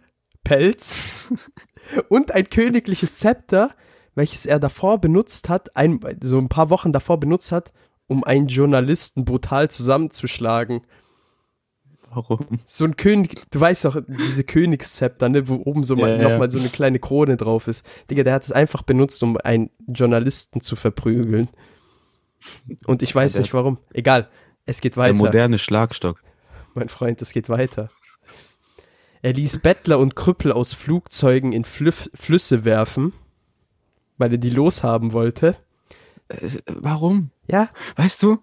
Pelz 0.45 1.33
und 2.09 2.31
ein 2.31 2.49
königliches 2.49 3.19
Zepter, 3.19 3.71
welches 4.15 4.45
er 4.45 4.59
davor 4.59 4.99
benutzt 5.01 5.49
hat, 5.49 5.75
ein, 5.75 5.99
so 6.21 6.37
ein 6.39 6.47
paar 6.47 6.69
Wochen 6.69 6.93
davor 6.93 7.19
benutzt 7.19 7.51
hat, 7.51 7.73
um 8.07 8.23
einen 8.23 8.47
Journalisten 8.47 9.25
brutal 9.25 9.69
zusammenzuschlagen. 9.69 10.85
Warum? 12.11 12.45
So 12.65 12.85
ein 12.85 12.95
König, 12.95 13.41
du 13.51 13.59
weißt 13.59 13.83
doch, 13.83 13.97
diese 14.07 14.45
Königszepter, 14.45 15.27
ne, 15.27 15.49
wo 15.49 15.55
oben 15.65 15.83
so 15.83 15.97
mal, 15.97 16.21
Ja, 16.21 16.29
nochmal 16.29 16.49
so 16.49 16.57
eine 16.59 16.69
kleine 16.69 16.99
Krone 16.99 17.35
drauf 17.35 17.67
ist. 17.67 17.85
Digga, 18.09 18.23
der 18.23 18.33
hat 18.33 18.43
es 18.45 18.53
einfach 18.53 18.83
benutzt, 18.83 19.21
um 19.21 19.35
einen 19.37 19.69
Journalisten 19.87 20.61
zu 20.61 20.77
verprügeln. 20.77 21.49
Und 22.85 23.01
ich 23.01 23.13
weiß 23.13 23.33
der- 23.33 23.41
nicht 23.41 23.53
warum. 23.53 23.79
Egal, 23.91 24.29
es 24.65 24.79
geht 24.79 24.93
Der 24.95 25.03
weiter. 25.03 25.13
moderne 25.15 25.57
Schlagstock. 25.59 26.21
Mein 26.73 26.87
Freund, 26.87 27.21
es 27.21 27.31
geht 27.33 27.49
weiter. 27.49 27.89
Er 29.25 29.33
ließ 29.33 29.57
Bettler 29.57 29.97
und 29.97 30.15
Krüppel 30.15 30.51
aus 30.51 30.73
Flugzeugen 30.75 31.51
in 31.51 31.63
Flüff, 31.63 32.11
Flüsse 32.13 32.63
werfen. 32.63 33.11
weil 34.19 34.31
er 34.31 34.37
die 34.37 34.51
loshaben 34.51 35.13
wollte. 35.13 35.57
Äh, 36.27 36.59
Warum? 36.67 37.31
Ja, 37.47 37.69
Weißt 37.95 38.21
du, 38.21 38.37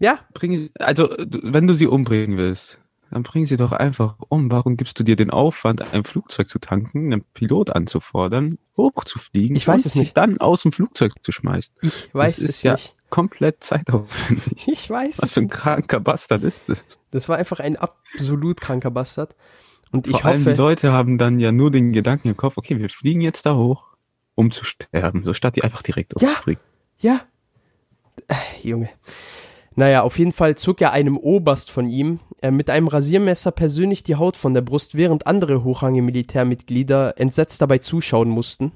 ja, 0.00 0.18
bring, 0.34 0.70
also 0.80 1.08
wenn 1.18 1.68
du 1.68 1.74
sie 1.74 1.86
umbringen 1.86 2.36
willst, 2.36 2.80
dann 3.12 3.22
bring 3.22 3.46
sie 3.46 3.56
doch 3.56 3.70
einfach 3.70 4.16
um. 4.28 4.50
Warum 4.50 4.76
gibst 4.76 4.98
du 4.98 5.04
dir 5.04 5.14
den 5.14 5.30
Aufwand, 5.30 5.92
ein 5.92 6.02
Flugzeug 6.02 6.48
zu 6.48 6.58
tanken, 6.58 7.12
einen 7.12 7.22
Pilot 7.32 7.70
anzufordern, 7.70 8.58
hochzufliegen 8.76 9.54
Ich 9.56 9.68
weiß 9.68 9.82
und 9.82 9.86
es 9.86 9.94
nicht. 9.94 10.16
dann 10.16 10.38
aus 10.38 10.62
dem 10.62 10.72
Flugzeug 10.72 11.12
zu 11.22 11.30
schmeißen? 11.30 11.72
ich 11.82 12.12
weiß 12.12 12.34
das 12.34 12.44
ist 12.44 12.50
es 12.56 12.62
ja 12.64 12.72
nicht. 12.72 12.96
komplett 13.10 13.62
zeitaufwendig. 13.62 14.66
Ich 14.66 14.90
weiß 14.90 15.18
Was 15.18 15.24
es 15.26 15.32
für 15.34 15.40
ein 15.40 15.44
nicht. 15.44 15.54
kranker 15.54 16.00
Bastard 16.00 16.42
ist 16.42 16.68
das? 16.68 16.84
Das 17.12 17.28
war 17.28 17.36
einfach 17.36 17.60
ein 17.60 17.76
absolut 17.76 18.60
kranker 18.60 18.90
Bastard. 18.90 19.36
Und 19.90 20.06
ich 20.06 20.12
Vor 20.20 20.26
allem 20.26 20.44
die 20.44 20.50
hoffe, 20.50 20.56
Leute 20.56 20.92
haben 20.92 21.18
dann 21.18 21.38
ja 21.38 21.52
nur 21.52 21.70
den 21.70 21.92
Gedanken 21.92 22.28
im 22.28 22.36
Kopf, 22.36 22.56
okay, 22.56 22.78
wir 22.78 22.88
fliegen 22.90 23.20
jetzt 23.20 23.46
da 23.46 23.54
hoch, 23.54 23.86
um 24.34 24.50
zu 24.50 24.64
sterben, 24.64 25.24
so 25.24 25.34
statt 25.34 25.56
die 25.56 25.62
einfach 25.62 25.82
direkt 25.82 26.20
Ja. 26.20 26.28
umzubringen. 26.28 26.60
ja, 26.98 27.20
äh, 28.28 28.34
Junge. 28.62 28.88
Naja, 29.76 30.02
auf 30.02 30.18
jeden 30.18 30.32
Fall 30.32 30.56
zog 30.56 30.80
er 30.80 30.92
einem 30.92 31.16
Oberst 31.16 31.70
von 31.70 31.88
ihm 31.88 32.20
äh, 32.42 32.50
mit 32.52 32.70
einem 32.70 32.86
Rasiermesser 32.86 33.50
persönlich 33.50 34.02
die 34.04 34.14
Haut 34.14 34.36
von 34.36 34.54
der 34.54 34.60
Brust, 34.62 34.94
während 34.94 35.26
andere 35.26 35.64
hochrangige 35.64 36.02
Militärmitglieder 36.02 37.18
entsetzt 37.18 37.60
dabei 37.60 37.78
zuschauen 37.78 38.28
mussten. 38.28 38.72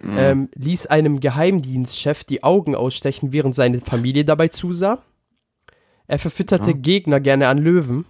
Mhm. 0.00 0.14
ähm, 0.18 0.48
ließ 0.56 0.86
einem 0.86 1.20
Geheimdienstchef 1.20 2.24
die 2.24 2.42
Augen 2.42 2.74
ausstechen, 2.74 3.32
während 3.32 3.54
seine 3.54 3.80
Familie 3.80 4.24
dabei 4.24 4.48
zusah. 4.48 4.98
Er 6.08 6.18
verfütterte 6.18 6.70
Ja. 6.70 6.76
Gegner 6.76 7.20
gerne 7.20 7.46
an 7.48 7.58
Löwen. 7.58 8.04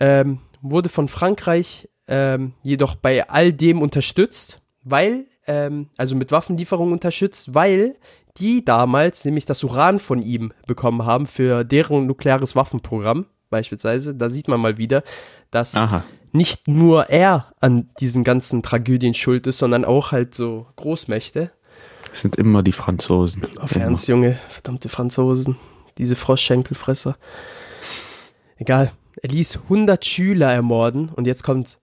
Ähm, 0.00 0.40
wurde 0.62 0.88
von 0.88 1.08
Frankreich 1.08 1.88
ähm, 2.08 2.54
jedoch 2.62 2.96
bei 2.96 3.28
all 3.28 3.52
dem 3.52 3.80
unterstützt, 3.80 4.60
weil, 4.82 5.26
ähm, 5.46 5.88
also 5.96 6.16
mit 6.16 6.32
Waffenlieferungen 6.32 6.92
unterstützt, 6.92 7.54
weil 7.54 7.96
die 8.36 8.64
damals 8.64 9.24
nämlich 9.24 9.46
das 9.46 9.62
Uran 9.64 9.98
von 9.98 10.20
ihm 10.20 10.52
bekommen 10.66 11.04
haben 11.04 11.26
für 11.26 11.64
deren 11.64 12.06
nukleares 12.06 12.56
Waffenprogramm, 12.56 13.26
beispielsweise. 13.48 14.14
Da 14.14 14.28
sieht 14.28 14.48
man 14.48 14.60
mal 14.60 14.78
wieder, 14.78 15.02
dass 15.50 15.74
Aha. 15.74 16.04
nicht 16.32 16.68
nur 16.68 17.10
er 17.10 17.52
an 17.60 17.90
diesen 18.00 18.24
ganzen 18.24 18.62
Tragödien 18.62 19.14
schuld 19.14 19.46
ist, 19.46 19.58
sondern 19.58 19.84
auch 19.84 20.12
halt 20.12 20.34
so 20.34 20.66
Großmächte. 20.76 21.50
Das 22.10 22.22
sind 22.22 22.36
immer 22.36 22.62
die 22.62 22.72
Franzosen. 22.72 23.44
Auf 23.58 23.76
Immer. 23.76 23.84
Ernst, 23.84 24.08
Junge, 24.08 24.38
verdammte 24.48 24.88
Franzosen, 24.88 25.56
diese 25.98 26.16
Froschschenkelfresser. 26.16 27.16
Egal, 28.56 28.92
er 29.22 29.28
ließ 29.28 29.60
100 29.64 30.04
Schüler 30.04 30.52
ermorden 30.52 31.08
und 31.08 31.26
jetzt 31.26 31.42
kommt, 31.42 31.78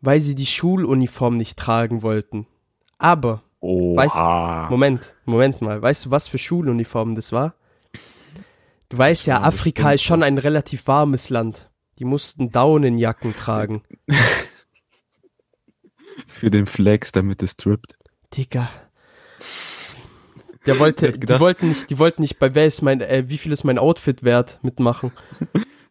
weil 0.00 0.20
sie 0.20 0.34
die 0.34 0.46
Schuluniform 0.46 1.36
nicht 1.36 1.58
tragen 1.58 2.02
wollten. 2.02 2.46
Aber, 2.98 3.42
Oha. 3.60 4.68
Moment, 4.70 5.14
Moment 5.24 5.60
mal, 5.60 5.80
weißt 5.80 6.06
du, 6.06 6.10
was 6.10 6.28
für 6.28 6.38
Schuluniformen 6.38 7.14
das 7.14 7.32
war? 7.32 7.54
Du 8.88 8.96
weißt 8.96 9.26
ja, 9.26 9.42
Afrika 9.42 9.92
ist 9.92 10.02
schon 10.02 10.22
ein 10.22 10.38
relativ 10.38 10.86
warmes 10.86 11.28
Land. 11.28 11.68
Die 11.98 12.04
mussten 12.04 12.50
Daunenjacken 12.50 13.34
tragen. 13.34 13.82
Für 16.26 16.50
den 16.50 16.66
Flex, 16.66 17.12
damit 17.12 17.42
es 17.42 17.56
trippt. 17.56 17.98
Digga. 18.34 18.70
Der 20.66 20.78
wollte, 20.78 21.12
die 21.18 21.40
wollten 21.40 21.68
nicht, 21.68 21.90
die 21.90 21.98
wollten 21.98 22.22
nicht 22.22 22.38
bei 22.38 22.54
wer 22.54 22.66
ist 22.66 22.82
mein, 22.82 23.00
äh, 23.00 23.24
wie 23.26 23.38
viel 23.38 23.52
ist 23.52 23.64
mein 23.64 23.78
Outfit 23.78 24.22
wert 24.22 24.58
mitmachen. 24.62 25.12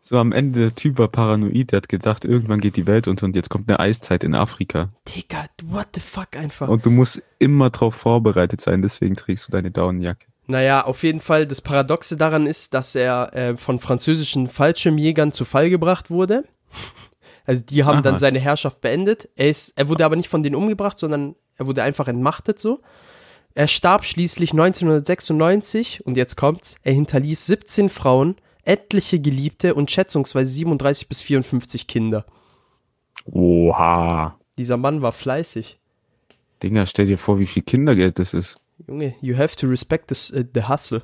So 0.10 0.18
am 0.20 0.32
Ende 0.32 0.62
der 0.62 0.74
Typ 0.74 1.00
war 1.00 1.10
paranoid, 1.10 1.74
der 1.74 1.78
hat 1.78 1.90
gedacht, 1.90 2.24
irgendwann 2.24 2.62
geht 2.62 2.78
die 2.78 2.88
Welt 2.88 3.10
unter 3.10 3.26
und 3.26 3.36
jetzt 3.36 3.50
kommt 3.50 3.68
eine 3.68 3.82
Eiszeit 3.82 4.24
in 4.24 4.36
Afrika. 4.36 4.88
Digga, 5.06 5.48
what 5.66 5.88
the 5.96 6.00
fuck 6.00 6.38
einfach. 6.38 6.70
Und 6.70 6.86
du 6.86 6.92
musst 6.92 7.22
immer 7.40 7.70
darauf 7.72 7.96
vorbereitet 7.96 8.62
sein, 8.62 8.82
deswegen 8.82 9.18
trägst 9.18 9.46
du 9.46 9.52
deine 9.52 9.70
Daunenjacke. 9.70 10.26
Naja, 10.46 10.86
auf 10.86 11.04
jeden 11.04 11.20
Fall, 11.20 11.46
das 11.46 11.60
Paradoxe 11.60 12.16
daran 12.16 12.48
ist, 12.48 12.74
dass 12.74 12.96
er 12.96 13.34
äh, 13.36 13.58
von 13.58 13.80
französischen 13.80 14.48
Fallschirmjägern 14.48 15.34
zu 15.34 15.44
Fall 15.44 15.70
gebracht 15.70 16.10
wurde. 16.10 16.46
Also 17.46 17.66
die 17.66 17.84
haben 17.84 17.96
Aha. 17.96 18.02
dann 18.02 18.18
seine 18.18 18.40
Herrschaft 18.40 18.80
beendet. 18.80 19.28
Er, 19.36 19.50
ist, 19.50 19.78
er 19.78 19.90
wurde 19.90 20.06
aber 20.06 20.16
nicht 20.16 20.30
von 20.30 20.42
denen 20.42 20.56
umgebracht, 20.56 21.00
sondern 21.00 21.36
er 21.58 21.68
wurde 21.68 21.84
einfach 21.84 22.08
entmachtet 22.08 22.60
so. 22.60 22.80
Er 23.56 23.68
starb 23.68 24.06
schließlich 24.06 24.52
1996 24.52 26.06
und 26.06 26.16
jetzt 26.16 26.38
kommt's, 26.38 26.76
er 26.84 26.94
hinterließ 26.94 27.46
17 27.46 27.90
Frauen, 27.90 28.38
etliche 28.68 29.20
Geliebte 29.20 29.76
und 29.76 29.90
schätzungsweise 29.90 30.52
37 30.52 31.08
bis 31.08 31.22
54 31.22 31.88
Kinder. 31.88 32.26
Oha. 33.26 34.38
Dieser 34.58 34.78
Mann 34.78 35.02
war 35.02 35.12
fleißig. 35.12 35.80
Dinger, 36.64 36.86
stell 36.86 37.06
dir 37.06 37.18
vor, 37.18 37.40
wie 37.40 37.46
viel 37.46 37.64
Kindergeld 37.64 38.20
das 38.20 38.34
ist. 38.34 38.58
Junge, 38.88 39.16
you 39.22 39.38
have 39.38 39.56
to 39.56 39.68
respect 39.68 40.08
this, 40.08 40.32
uh, 40.32 40.44
the 40.54 40.64
hustle. 40.68 41.02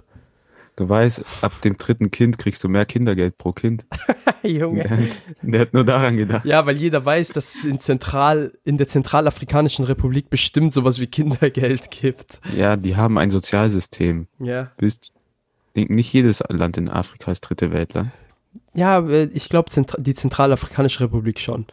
Du 0.75 0.89
weißt, 0.89 1.23
ab 1.41 1.61
dem 1.61 1.77
dritten 1.77 2.09
Kind 2.09 2.39
kriegst 2.39 2.63
du 2.63 2.69
mehr 2.69 2.85
Kindergeld 2.85 3.37
pro 3.37 3.51
Kind. 3.51 3.85
Junge. 4.43 4.83
Der 4.83 4.89
hat, 4.89 5.21
der 5.43 5.61
hat 5.61 5.73
nur 5.73 5.85
daran 5.85 6.17
gedacht. 6.17 6.45
Ja, 6.45 6.65
weil 6.65 6.77
jeder 6.77 7.05
weiß, 7.05 7.29
dass 7.29 7.53
es 7.53 7.65
in, 7.65 7.77
Zentral, 7.77 8.53
in 8.63 8.79
der 8.79 8.87
Zentralafrikanischen 8.87 9.85
Republik 9.85 10.31
bestimmt 10.31 10.73
sowas 10.73 10.99
wie 10.99 11.05
Kindergeld 11.05 11.91
gibt. 11.91 12.41
Ja, 12.57 12.75
die 12.75 12.95
haben 12.95 13.19
ein 13.19 13.29
Sozialsystem. 13.29 14.27
Ja. 14.39 14.71
Bist, 14.77 15.11
nicht 15.75 16.13
jedes 16.13 16.43
Land 16.49 16.77
in 16.77 16.89
Afrika 16.89 17.31
ist 17.31 17.41
dritte 17.41 17.71
Weltland. 17.71 18.11
Ja, 18.73 18.99
äh, 19.07 19.25
ich 19.33 19.49
glaube, 19.49 19.69
Zentra 19.69 19.97
die 19.99 20.15
Zentralafrikanische 20.15 21.01
Republik 21.01 21.39
schon. 21.39 21.65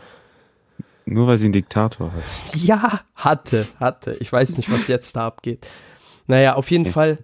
Nur 1.05 1.27
weil 1.27 1.39
sie 1.39 1.47
einen 1.47 1.53
Diktator 1.53 2.13
hat. 2.13 2.23
Ja, 2.55 3.01
hatte, 3.15 3.67
hatte. 3.79 4.17
Ich 4.21 4.33
weiß 4.33 4.57
nicht, 4.57 4.71
was 4.71 4.87
jetzt 4.87 5.17
da 5.17 5.27
abgeht. 5.27 5.67
Naja, 6.27 6.55
auf 6.55 6.71
jeden 6.71 6.85
Okay. 6.85 6.93
Fall 6.93 7.19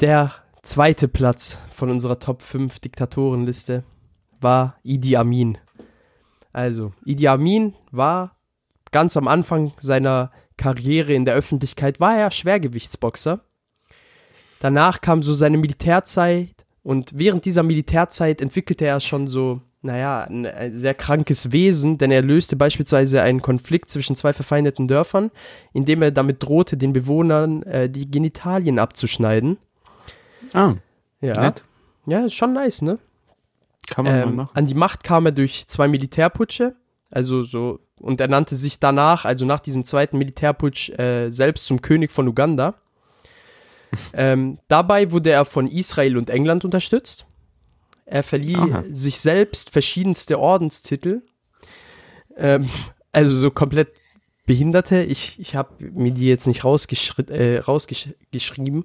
der 0.00 0.32
zweite 0.62 1.08
Platz 1.08 1.58
von 1.70 1.90
unserer 1.90 2.18
Top 2.18 2.42
5 2.42 2.78
Diktatorenliste 2.80 3.84
war 4.40 4.76
Idi 4.82 5.16
Amin. 5.16 5.58
Also, 6.52 6.92
Idi 7.04 7.28
Amin 7.28 7.74
war 7.90 8.36
ganz 8.92 9.16
am 9.16 9.28
Anfang 9.28 9.72
seiner 9.78 10.30
Karriere 10.56 11.12
in 11.12 11.24
der 11.24 11.34
Öffentlichkeit, 11.34 12.00
war 12.00 12.16
er 12.16 12.30
Schwergewichtsboxer. 12.30 13.40
Danach 14.60 15.00
kam 15.00 15.22
so 15.22 15.34
seine 15.34 15.58
Militärzeit 15.58 16.48
und 16.82 17.10
während 17.14 17.44
dieser 17.44 17.62
Militärzeit 17.62 18.40
entwickelte 18.40 18.86
er 18.86 19.00
schon 19.00 19.26
so, 19.28 19.60
naja, 19.82 20.22
ein, 20.22 20.46
ein 20.46 20.76
sehr 20.78 20.94
krankes 20.94 21.52
Wesen, 21.52 21.98
denn 21.98 22.10
er 22.10 22.22
löste 22.22 22.56
beispielsweise 22.56 23.22
einen 23.22 23.42
Konflikt 23.42 23.90
zwischen 23.90 24.16
zwei 24.16 24.32
verfeindeten 24.32 24.88
Dörfern, 24.88 25.30
indem 25.72 26.02
er 26.02 26.10
damit 26.10 26.42
drohte, 26.42 26.76
den 26.76 26.92
Bewohnern 26.92 27.62
äh, 27.64 27.88
die 27.90 28.10
Genitalien 28.10 28.78
abzuschneiden. 28.78 29.58
Ah, 30.52 30.74
Ja, 31.20 31.40
nett. 31.40 31.64
ja, 32.06 32.24
ist 32.24 32.34
schon 32.34 32.52
nice, 32.52 32.82
ne? 32.82 32.98
Kann 33.88 34.04
man 34.04 34.14
mal 34.14 34.22
Ähm, 34.28 34.34
machen. 34.36 34.50
an 34.56 34.66
die 34.66 34.74
Macht 34.74 35.04
kam 35.04 35.26
er 35.26 35.32
durch 35.32 35.66
zwei 35.68 35.86
Militärputsche, 35.86 36.74
also 37.12 37.44
so, 37.44 37.78
und 38.00 38.20
er 38.20 38.28
nannte 38.28 38.56
sich 38.56 38.80
danach, 38.80 39.24
also 39.24 39.44
nach 39.44 39.60
diesem 39.60 39.84
zweiten 39.84 40.18
Militärputsch, 40.18 40.90
äh, 40.98 41.30
selbst 41.30 41.66
zum 41.66 41.80
König 41.82 42.10
von 42.10 42.26
Uganda. 42.26 42.74
Ähm, 44.14 44.58
dabei 44.68 45.10
wurde 45.12 45.30
er 45.30 45.44
von 45.44 45.66
Israel 45.66 46.16
und 46.16 46.30
England 46.30 46.64
unterstützt. 46.64 47.26
Er 48.04 48.22
verlieh 48.22 48.56
Aha. 48.56 48.84
sich 48.90 49.18
selbst 49.18 49.70
verschiedenste 49.70 50.38
Ordenstitel. 50.38 51.22
Ähm, 52.36 52.68
also 53.12 53.34
so 53.36 53.50
komplett 53.50 53.88
Behinderte. 54.46 55.02
Ich, 55.02 55.40
ich 55.40 55.56
habe 55.56 55.70
mir 55.80 56.12
die 56.12 56.26
jetzt 56.28 56.46
nicht 56.46 56.62
rausgeschri 56.64 57.22
äh, 57.32 57.58
rausgeschrieben. 57.58 58.84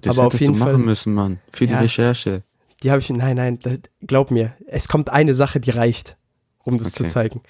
Das 0.00 0.16
aber 0.16 0.28
auf 0.28 0.40
jeden 0.40 0.54
du 0.54 0.58
Fall. 0.60 0.72
machen 0.72 0.84
müssen, 0.86 1.12
Mann. 1.12 1.40
Für 1.52 1.66
die 1.66 1.74
Ja. 1.74 1.80
Recherche. 1.80 2.42
Die 2.82 2.90
habe 2.90 3.00
ich, 3.00 3.10
nein, 3.10 3.36
nein, 3.36 3.58
da, 3.62 3.72
glaub 4.06 4.30
mir, 4.30 4.54
es 4.66 4.88
kommt 4.88 5.10
eine 5.10 5.34
Sache, 5.34 5.60
die 5.60 5.70
reicht, 5.70 6.16
um 6.64 6.78
das 6.78 6.92
zu 6.92 7.04
Okay. 7.04 7.12
zeigen. 7.12 7.42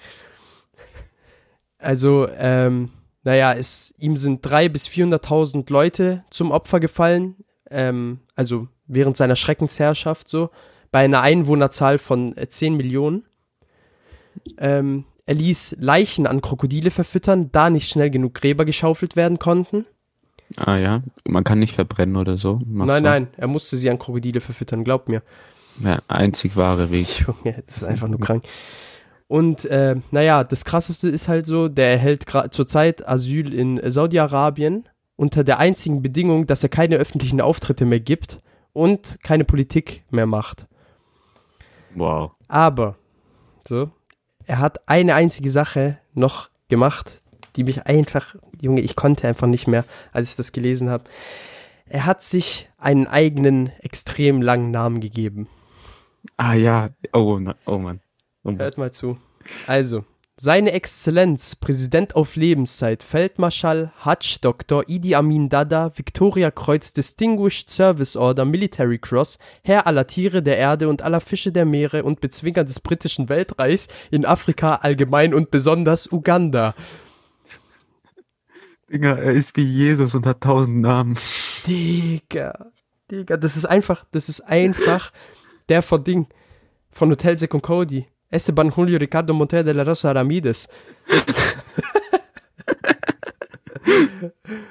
Also, 1.79 2.27
ähm, 2.37 2.89
naja, 3.23 3.53
es, 3.53 3.93
ihm 3.97 4.17
sind 4.17 4.45
drei 4.45 4.69
bis 4.69 4.87
400.000 4.87 5.71
Leute 5.71 6.23
zum 6.29 6.51
Opfer 6.51 6.79
gefallen, 6.79 7.35
ähm, 7.69 8.19
also 8.35 8.67
während 8.87 9.17
seiner 9.17 9.35
Schreckensherrschaft 9.35 10.27
so, 10.27 10.49
bei 10.91 11.05
einer 11.05 11.21
Einwohnerzahl 11.21 11.97
von 11.97 12.35
äh, 12.37 12.49
10 12.49 12.75
Millionen. 12.75 13.23
Ähm, 14.57 15.05
er 15.25 15.35
ließ 15.35 15.77
Leichen 15.79 16.27
an 16.27 16.41
Krokodile 16.41 16.91
verfüttern, 16.91 17.49
da 17.51 17.69
nicht 17.69 17.89
schnell 17.89 18.09
genug 18.09 18.33
Gräber 18.33 18.65
geschaufelt 18.65 19.15
werden 19.15 19.39
konnten. 19.39 19.85
Ah 20.57 20.77
ja, 20.77 21.01
man 21.25 21.43
kann 21.43 21.59
nicht 21.59 21.73
verbrennen 21.73 22.17
oder 22.17 22.37
so. 22.37 22.59
Mach's 22.65 22.87
nein, 22.87 23.03
so. 23.03 23.09
nein, 23.09 23.27
er 23.37 23.47
musste 23.47 23.77
sie 23.77 23.89
an 23.89 23.99
Krokodile 23.99 24.41
verfüttern, 24.41 24.83
glaub 24.83 25.07
mir. 25.07 25.23
Ja, 25.79 25.99
einzig 26.07 26.55
wahre 26.55 26.91
Weg. 26.91 27.19
Junge, 27.27 27.63
das 27.65 27.77
ist 27.77 27.83
einfach 27.83 28.07
nur 28.07 28.19
krank. 28.19 28.43
Und 29.27 29.65
äh, 29.65 29.95
naja, 30.11 30.43
das 30.43 30.65
krasseste 30.65 31.09
ist 31.09 31.27
halt 31.27 31.45
so, 31.45 31.67
der 31.67 31.91
erhält 31.91 32.25
zurzeit 32.51 33.07
Asyl 33.07 33.53
in 33.53 33.79
Saudi-Arabien 33.89 34.87
unter 35.15 35.43
der 35.43 35.59
einzigen 35.59 36.01
Bedingung, 36.01 36.47
dass 36.47 36.63
er 36.63 36.69
keine 36.69 36.97
öffentlichen 36.97 37.41
Auftritte 37.41 37.85
mehr 37.85 37.99
gibt 37.99 38.39
und 38.73 39.19
keine 39.23 39.45
Politik 39.45 40.03
mehr 40.09 40.25
macht. 40.25 40.67
Wow. 41.95 42.31
Aber, 42.47 42.97
so, 43.67 43.91
er 44.45 44.59
hat 44.59 44.87
eine 44.87 45.15
einzige 45.15 45.49
Sache 45.49 45.99
noch 46.13 46.49
gemacht, 46.69 47.21
die 47.55 47.63
mich 47.63 47.85
einfach, 47.85 48.35
Junge, 48.61 48.81
ich 48.81 48.95
konnte 48.95 49.27
einfach 49.27 49.47
nicht 49.47 49.67
mehr, 49.67 49.85
als 50.11 50.29
ich 50.29 50.35
das 50.35 50.51
gelesen 50.51 50.89
habe. 50.89 51.05
Er 51.85 52.05
hat 52.05 52.23
sich 52.23 52.69
einen 52.77 53.07
eigenen, 53.07 53.71
extrem 53.79 54.41
langen 54.41 54.71
Namen 54.71 54.99
gegeben. 54.99 55.47
Ah 56.37 56.53
ja, 56.53 56.89
oh, 57.13 57.39
oh 57.65 57.77
Mann. 57.77 57.99
Hört 58.43 58.77
mal 58.77 58.91
zu. 58.91 59.17
Also, 59.67 60.03
seine 60.35 60.71
Exzellenz, 60.71 61.55
Präsident 61.55 62.15
auf 62.15 62.35
Lebenszeit, 62.35 63.03
Feldmarschall, 63.03 63.93
Hajj 64.03 64.39
Dr. 64.41 64.83
Idi 64.89 65.13
Amin 65.13 65.47
Dada, 65.47 65.91
Victoria 65.95 66.49
Kreuz 66.49 66.91
Distinguished 66.91 67.69
Service 67.69 68.17
Order 68.17 68.43
Military 68.43 68.97
Cross, 68.97 69.37
Herr 69.63 69.85
aller 69.85 70.07
Tiere 70.07 70.41
der 70.41 70.57
Erde 70.57 70.89
und 70.89 71.03
aller 71.03 71.21
Fische 71.21 71.51
der 71.51 71.65
Meere 71.65 72.03
und 72.03 72.19
Bezwinger 72.19 72.63
des 72.63 72.79
britischen 72.79 73.29
Weltreichs 73.29 73.89
in 74.09 74.25
Afrika 74.25 74.75
allgemein 74.75 75.35
und 75.35 75.51
besonders 75.51 76.11
Uganda. 76.11 76.73
Digga, 78.91 79.15
er 79.15 79.33
ist 79.33 79.55
wie 79.55 79.63
Jesus 79.63 80.15
und 80.15 80.25
hat 80.25 80.41
tausend 80.41 80.81
Namen. 80.81 81.17
Digga, 81.67 82.71
Digga, 83.11 83.37
das 83.37 83.55
ist 83.55 83.65
einfach, 83.65 84.03
das 84.11 84.29
ist 84.29 84.41
einfach 84.41 85.13
der 85.69 85.83
von 85.83 86.03
Ding, 86.03 86.27
von 86.91 87.11
Hotel 87.11 87.37
Sec 87.37 87.53
und 87.53 87.61
Cody. 87.61 88.07
Esteban 88.33 88.71
Julio 88.71 88.97
Ricardo 88.97 89.33
Montero 89.33 89.63
de 89.63 89.73
la 89.73 89.83
Rosa 89.83 90.11
Ramides. 90.11 90.67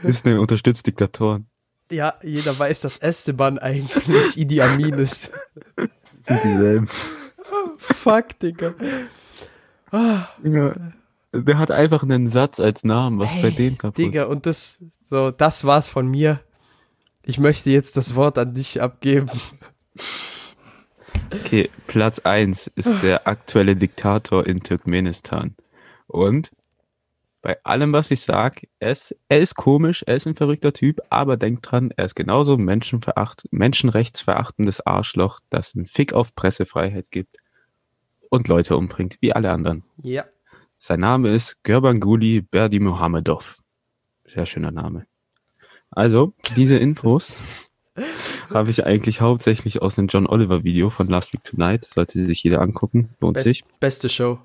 Disney 0.03 0.35
unterstützt 0.35 0.87
Diktatoren. 0.87 1.47
Ja, 1.91 2.15
jeder 2.23 2.59
weiß, 2.59 2.81
dass 2.81 2.99
Esteban 2.99 3.59
eigentlich 3.59 4.07
Idi 4.37 4.61
Amin 4.61 4.95
ist. 4.95 5.31
Sind 6.21 6.43
dieselben. 6.43 6.89
Fuck, 7.79 8.41
Digga. 8.41 8.75
Digga, 10.43 10.93
der 11.33 11.59
hat 11.59 11.71
einfach 11.71 12.03
einen 12.03 12.27
Satz 12.27 12.59
als 12.59 12.83
Namen, 12.83 13.21
was 13.21 13.31
bei 13.43 13.49
Ey, 13.49 13.55
denen 13.55 13.79
kaputt 13.79 13.99
Digga, 13.99 14.25
und 14.25 14.47
das, 14.47 14.79
so, 15.05 15.31
das 15.31 15.65
war's 15.65 15.89
von 15.89 16.09
mir. 16.09 16.41
Ich 17.23 17.39
möchte 17.39 17.71
jetzt 17.71 17.97
das 17.97 18.17
Wort 18.17 18.39
an 18.39 18.55
dich 18.55 18.83
abgeben. 18.83 19.31
Okay, 21.33 21.71
Platz 21.87 22.19
1 22.19 22.71
ist 22.75 23.03
der 23.03 23.27
aktuelle 23.27 23.75
Diktator 23.75 24.47
in 24.47 24.63
Turkmenistan. 24.63 25.57
Und 26.07 26.51
bei 27.41 27.57
allem, 27.65 27.93
was 27.93 28.11
ich 28.11 28.21
sag, 28.21 28.67
er 28.79 28.93
ist, 28.93 29.17
er 29.29 29.41
ist 29.41 29.55
komisch, 29.57 30.05
er 30.07 30.17
ist 30.17 30.27
ein 30.27 30.37
verrückter 30.37 30.73
Typ, 30.73 31.01
aber 31.11 31.37
denkt 31.37 31.71
dran, 31.71 31.91
er 31.97 32.05
ist 32.05 32.15
genauso 32.15 32.57
menschenveracht, 32.57 33.49
menschenrechtsverachtendes 33.51 34.87
Arschloch, 34.87 35.41
das 35.51 35.75
einen 35.75 35.87
Fick 35.87 36.13
auf 36.13 36.35
Pressefreiheit 36.35 37.11
gibt 37.11 37.39
und 38.31 38.49
Leute 38.49 38.77
umbringt, 38.77 39.17
wie 39.21 39.33
alle 39.33 39.51
anderen. 39.51 39.85
Ja. 40.03 40.25
Sein 40.77 41.01
Name 41.01 41.35
ist 41.35 41.65
Gurbanguly 41.65 42.43
Berdimuhamedov. 42.43 43.63
Sehr 44.25 44.47
schöner 44.47 44.71
Name. 44.71 45.07
Also, 45.91 46.35
diese 46.57 46.77
Infos 46.77 47.37
habe 48.55 48.71
ich 48.71 48.85
eigentlich 48.85 49.21
hauptsächlich 49.21 49.83
aus 49.83 49.99
einem 49.99 50.09
John 50.09 50.27
Oliver 50.27 50.65
Video 50.65 50.91
von 50.91 51.09
Last 51.09 51.33
Week 51.33 51.43
Tonight. 51.45 51.85
Sollte 51.85 52.25
sich 52.25 52.43
jeder 52.43 52.61
angucken. 52.61 53.11
Lohnt 53.21 53.39
sich. 53.39 53.65
Best, 53.65 53.81
beste 53.81 54.09
Show. 54.09 54.39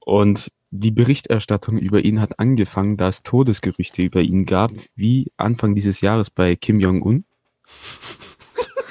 Und 0.00 0.50
die 0.70 0.90
Berichterstattung 0.90 1.78
über 1.78 2.04
ihn 2.04 2.20
hat 2.20 2.38
angefangen, 2.38 2.96
da 2.96 3.08
es 3.08 3.22
Todesgerüchte 3.22 4.02
über 4.02 4.22
ihn 4.22 4.46
gab, 4.46 4.72
wie 4.96 5.30
Anfang 5.36 5.74
dieses 5.74 6.00
Jahres 6.00 6.30
bei 6.30 6.56
Kim 6.56 6.80
Jong-un. 6.80 7.24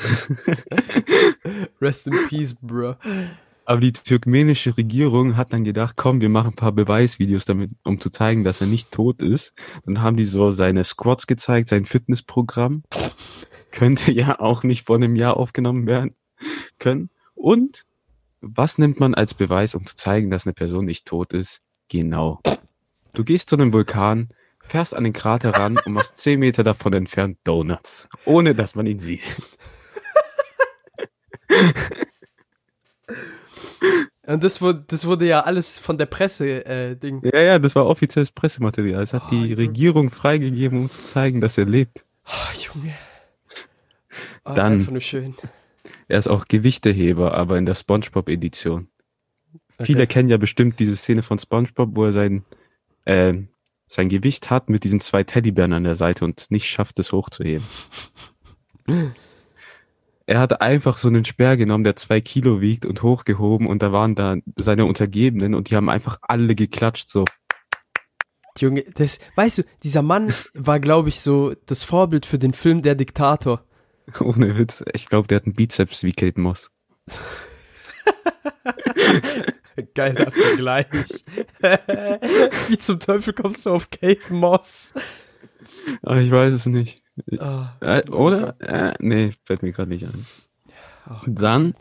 Rest 1.81 2.07
in 2.07 2.13
peace, 2.29 2.53
bro. 2.53 2.95
Aber 3.65 3.79
die 3.79 3.93
turkmenische 3.93 4.75
Regierung 4.77 5.37
hat 5.37 5.53
dann 5.53 5.63
gedacht, 5.63 5.95
komm, 5.95 6.21
wir 6.21 6.29
machen 6.29 6.49
ein 6.49 6.55
paar 6.55 6.71
Beweisvideos 6.71 7.45
damit, 7.45 7.71
um 7.83 7.99
zu 7.99 8.09
zeigen, 8.09 8.43
dass 8.43 8.61
er 8.61 8.67
nicht 8.67 8.91
tot 8.91 9.21
ist. 9.21 9.53
Dann 9.85 10.01
haben 10.01 10.17
die 10.17 10.25
so 10.25 10.51
seine 10.51 10.83
Squats 10.83 11.27
gezeigt, 11.27 11.67
sein 11.69 11.85
Fitnessprogramm. 11.85 12.83
Könnte 13.71 14.11
ja 14.11 14.39
auch 14.39 14.63
nicht 14.63 14.85
vor 14.85 14.97
einem 14.97 15.15
Jahr 15.15 15.37
aufgenommen 15.37 15.87
werden 15.87 16.15
können. 16.79 17.09
Und 17.35 17.83
was 18.41 18.77
nimmt 18.77 18.99
man 18.99 19.13
als 19.13 19.33
Beweis, 19.33 19.75
um 19.75 19.85
zu 19.85 19.95
zeigen, 19.95 20.29
dass 20.31 20.45
eine 20.45 20.53
Person 20.53 20.85
nicht 20.85 21.05
tot 21.05 21.33
ist? 21.33 21.61
Genau. 21.89 22.39
Du 23.13 23.23
gehst 23.23 23.49
zu 23.49 23.55
einem 23.55 23.73
Vulkan, 23.73 24.29
fährst 24.59 24.95
an 24.95 25.03
den 25.03 25.13
Krater 25.13 25.51
ran 25.51 25.77
und 25.85 25.93
machst 25.93 26.17
10 26.17 26.39
Meter 26.39 26.63
davon 26.63 26.93
entfernt 26.93 27.37
Donuts. 27.43 28.07
Ohne 28.25 28.55
dass 28.55 28.75
man 28.75 28.87
ihn 28.87 28.99
sieht. 28.99 29.41
Und 34.27 34.43
das 34.43 34.61
wurde, 34.61 34.83
das 34.87 35.05
wurde 35.07 35.25
ja 35.25 35.41
alles 35.41 35.77
von 35.79 35.97
der 35.97 36.05
Presse, 36.05 36.65
äh, 36.65 36.95
Ding. 36.95 37.21
Ja, 37.23 37.41
ja, 37.41 37.59
das 37.59 37.75
war 37.75 37.85
offizielles 37.87 38.31
Pressematerial. 38.31 39.01
Es 39.03 39.13
hat 39.13 39.23
Oh, 39.27 39.29
die 39.31 39.41
Junge. 39.47 39.57
Regierung 39.57 40.09
freigegeben, 40.11 40.79
um 40.79 40.89
zu 40.91 41.03
zeigen, 41.03 41.41
dass 41.41 41.57
er 41.57 41.65
lebt. 41.65 42.05
Oh, 42.27 42.57
Junge. 42.57 42.93
Oh, 44.45 44.53
Dann- 44.53 44.73
Einfach 44.73 44.91
nur 44.91 45.01
schön. 45.01 45.35
Er 46.07 46.19
ist 46.19 46.27
auch 46.27 46.45
Gewichteheber, 46.47 47.33
aber 47.33 47.57
in 47.57 47.65
der 47.65 47.75
SpongeBob-Edition. 47.75 48.87
Viele 49.81 50.05
kennen 50.07 50.29
ja 50.29 50.37
bestimmt 50.37 50.79
diese 50.79 50.95
Szene 50.95 51.23
von 51.23 51.39
SpongeBob, 51.39 51.95
wo 51.95 52.05
er 52.05 52.13
sein, 52.13 52.43
äh, 53.05 53.33
sein 53.87 54.09
Gewicht 54.09 54.49
hat 54.49 54.69
mit 54.69 54.83
diesen 54.83 54.99
zwei 54.99 55.23
Teddybären 55.23 55.73
an 55.73 55.83
der 55.85 55.95
Seite 55.95 56.23
und 56.25 56.51
nicht 56.51 56.69
schafft, 56.69 56.99
es 56.99 57.11
hochzuheben. 57.11 57.65
er 60.25 60.39
hat 60.39 60.61
einfach 60.61 60.97
so 60.97 61.07
einen 61.07 61.25
Speer 61.25 61.57
genommen, 61.57 61.83
der 61.83 61.95
zwei 61.95 62.21
Kilo 62.21 62.61
wiegt 62.61 62.85
und 62.85 63.01
hochgehoben 63.03 63.67
und 63.67 63.81
da 63.81 63.91
waren 63.91 64.15
da 64.15 64.37
seine 64.57 64.85
Untergebenen 64.85 65.55
und 65.55 65.69
die 65.69 65.75
haben 65.75 65.89
einfach 65.89 66.19
alle 66.21 66.55
geklatscht, 66.55 67.09
so. 67.09 67.25
Junge, 68.59 68.83
das, 68.95 69.19
weißt 69.35 69.59
du, 69.59 69.63
dieser 69.81 70.03
Mann 70.03 70.33
war, 70.53 70.79
glaube 70.79 71.09
ich, 71.09 71.21
so 71.21 71.55
das 71.65 71.83
Vorbild 71.83 72.25
für 72.25 72.37
den 72.37 72.53
Film 72.53 72.81
Der 72.83 72.95
Diktator. 72.95 73.65
Ohne 74.19 74.57
Witz. 74.57 74.83
Ich 74.93 75.07
glaube, 75.07 75.27
der 75.27 75.37
hat 75.37 75.45
einen 75.45 75.55
Bizeps 75.55 76.03
wie 76.03 76.11
Kate 76.13 76.39
Moss. 76.39 76.71
Geiler 79.95 80.31
Vergleich. 80.31 80.85
Wie 82.67 82.77
zum 82.77 82.99
Teufel 82.99 83.33
kommst 83.33 83.65
du 83.65 83.71
auf 83.71 83.89
Kate 83.89 84.31
Moss? 84.33 84.93
Aber 86.03 86.19
ich 86.19 86.29
weiß 86.29 86.53
es 86.53 86.65
nicht. 86.65 87.01
Oh, 87.39 87.63
Äh, 87.79 88.07
oder? 88.09 88.55
Äh, 88.59 88.93
nee, 88.99 89.31
fällt 89.45 89.63
mir 89.63 89.71
gerade 89.71 89.89
nicht 89.89 90.05
ein. 90.05 90.25
oh, 91.09 91.15
Dann, 91.25 91.73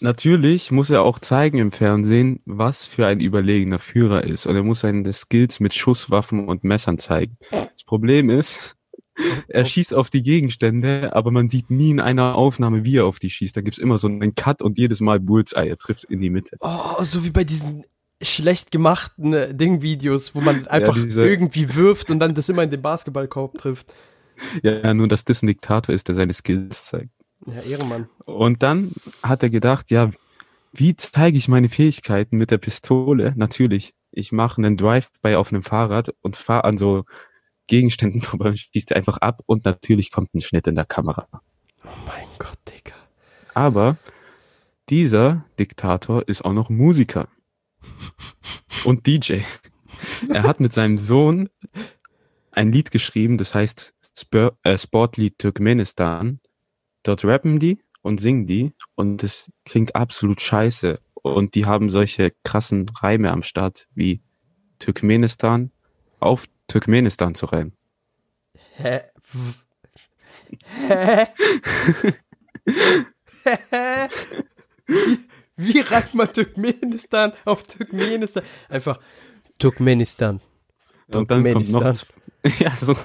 natürlich 0.00 0.70
muss 0.70 0.90
er 0.90 1.02
auch 1.02 1.18
zeigen 1.18 1.58
im 1.58 1.72
Fernsehen, 1.72 2.40
was 2.46 2.84
für 2.86 3.06
ein 3.06 3.20
überlegener 3.20 3.78
Führer 3.78 4.24
ist. 4.24 4.46
Und 4.46 4.56
er 4.56 4.62
muss 4.62 4.80
seine 4.80 5.12
Skills 5.12 5.60
mit 5.60 5.74
Schusswaffen 5.74 6.48
und 6.48 6.64
Messern 6.64 6.98
zeigen. 6.98 7.36
Das 7.50 7.84
Problem 7.84 8.30
ist, 8.30 8.76
er 9.48 9.64
schießt 9.64 9.94
auf 9.94 10.10
die 10.10 10.22
Gegenstände, 10.22 11.14
aber 11.14 11.30
man 11.30 11.48
sieht 11.48 11.70
nie 11.70 11.90
in 11.90 12.00
einer 12.00 12.34
Aufnahme, 12.34 12.84
wie 12.84 12.96
er 12.98 13.06
auf 13.06 13.18
die 13.18 13.30
schießt. 13.30 13.56
Da 13.56 13.60
gibt's 13.60 13.78
immer 13.78 13.98
so 13.98 14.08
einen 14.08 14.34
Cut 14.34 14.62
und 14.62 14.78
jedes 14.78 15.00
Mal 15.00 15.20
Bullseye. 15.20 15.68
Er 15.68 15.78
trifft 15.78 16.04
in 16.04 16.20
die 16.20 16.30
Mitte. 16.30 16.56
oh, 16.60 17.02
so 17.04 17.24
wie 17.24 17.30
bei 17.30 17.44
diesen 17.44 17.84
schlecht 18.22 18.70
gemachten 18.70 19.32
äh, 19.32 19.54
Ding-Videos, 19.54 20.34
wo 20.34 20.40
man 20.40 20.66
einfach 20.68 20.94
diese- 20.94 21.26
irgendwie 21.26 21.74
wirft 21.74 22.10
und 22.10 22.18
dann 22.18 22.34
das 22.34 22.48
immer 22.48 22.62
in 22.62 22.70
den 22.70 22.82
Basketballkorb 22.82 23.56
trifft. 23.58 23.92
Ja, 24.62 24.92
nur 24.94 25.08
dass 25.08 25.24
das 25.24 25.42
ein 25.42 25.46
Diktator 25.46 25.94
ist, 25.94 26.08
der 26.08 26.14
seine 26.14 26.32
Skills 26.32 26.84
zeigt. 26.86 27.10
Ja, 27.46 27.60
Ehrenmann. 27.62 28.08
Und 28.26 28.62
dann 28.62 28.92
hat 29.22 29.42
er 29.42 29.50
gedacht, 29.50 29.90
ja, 29.90 30.10
wie 30.72 30.94
zeige 30.96 31.36
ich 31.38 31.48
meine 31.48 31.68
Fähigkeiten 31.68 32.36
mit 32.36 32.50
der 32.50 32.58
Pistole? 32.58 33.32
Natürlich, 33.36 33.94
ich 34.12 34.32
mache 34.32 34.58
einen 34.58 34.76
Drive-by 34.76 35.34
auf 35.36 35.52
einem 35.52 35.62
Fahrrad 35.62 36.14
und 36.20 36.36
fahre 36.36 36.64
an 36.64 36.78
so 36.78 37.04
Gegenständen 37.70 38.20
vorbei 38.20 38.54
schießt 38.56 38.92
einfach 38.92 39.16
ab 39.18 39.40
und 39.46 39.64
natürlich 39.64 40.10
kommt 40.10 40.34
ein 40.34 40.42
Schnitt 40.42 40.66
in 40.66 40.74
der 40.74 40.84
Kamera. 40.84 41.26
Oh 41.84 41.88
mein 42.04 42.26
Gott, 42.38 42.58
Digga. 42.68 42.96
Aber 43.54 43.96
dieser 44.90 45.46
Diktator 45.58 46.28
ist 46.28 46.44
auch 46.44 46.52
noch 46.52 46.68
Musiker 46.68 47.28
und 48.84 49.06
DJ. 49.06 49.40
Er 50.28 50.42
hat 50.42 50.60
mit 50.60 50.72
seinem 50.74 50.98
Sohn 50.98 51.48
ein 52.50 52.72
Lied 52.72 52.90
geschrieben, 52.90 53.38
das 53.38 53.54
heißt 53.54 53.94
Spur, 54.18 54.58
äh, 54.64 54.76
Sportlied 54.76 55.38
Turkmenistan. 55.38 56.40
Dort 57.04 57.24
rappen 57.24 57.60
die 57.60 57.80
und 58.02 58.20
singen 58.20 58.46
die 58.46 58.72
und 58.96 59.22
es 59.22 59.50
klingt 59.64 59.94
absolut 59.94 60.40
scheiße. 60.40 60.98
Und 61.14 61.54
die 61.54 61.66
haben 61.66 61.90
solche 61.90 62.32
krassen 62.42 62.86
Reime 63.00 63.30
am 63.30 63.42
Start 63.42 63.86
wie 63.94 64.22
Turkmenistan 64.80 65.70
auf 66.18 66.46
Turkmenistan 66.70 67.34
zu 67.34 67.46
reimen. 67.46 67.72
Hä? 68.76 69.00
Hä? 70.88 71.26
Hä? 73.44 74.08
Wie, 74.86 75.18
wie 75.56 75.80
reimt 75.80 76.14
man 76.14 76.32
Turkmenistan 76.32 77.32
auf 77.44 77.64
Turkmenistan? 77.64 78.44
Einfach 78.68 79.00
Turkmenistan. 79.58 80.40
Und 81.08 81.30
dann 81.30 81.52
kommt 81.52 81.70
noch, 81.70 81.82
ja, 82.60 82.76
so. 82.76 82.96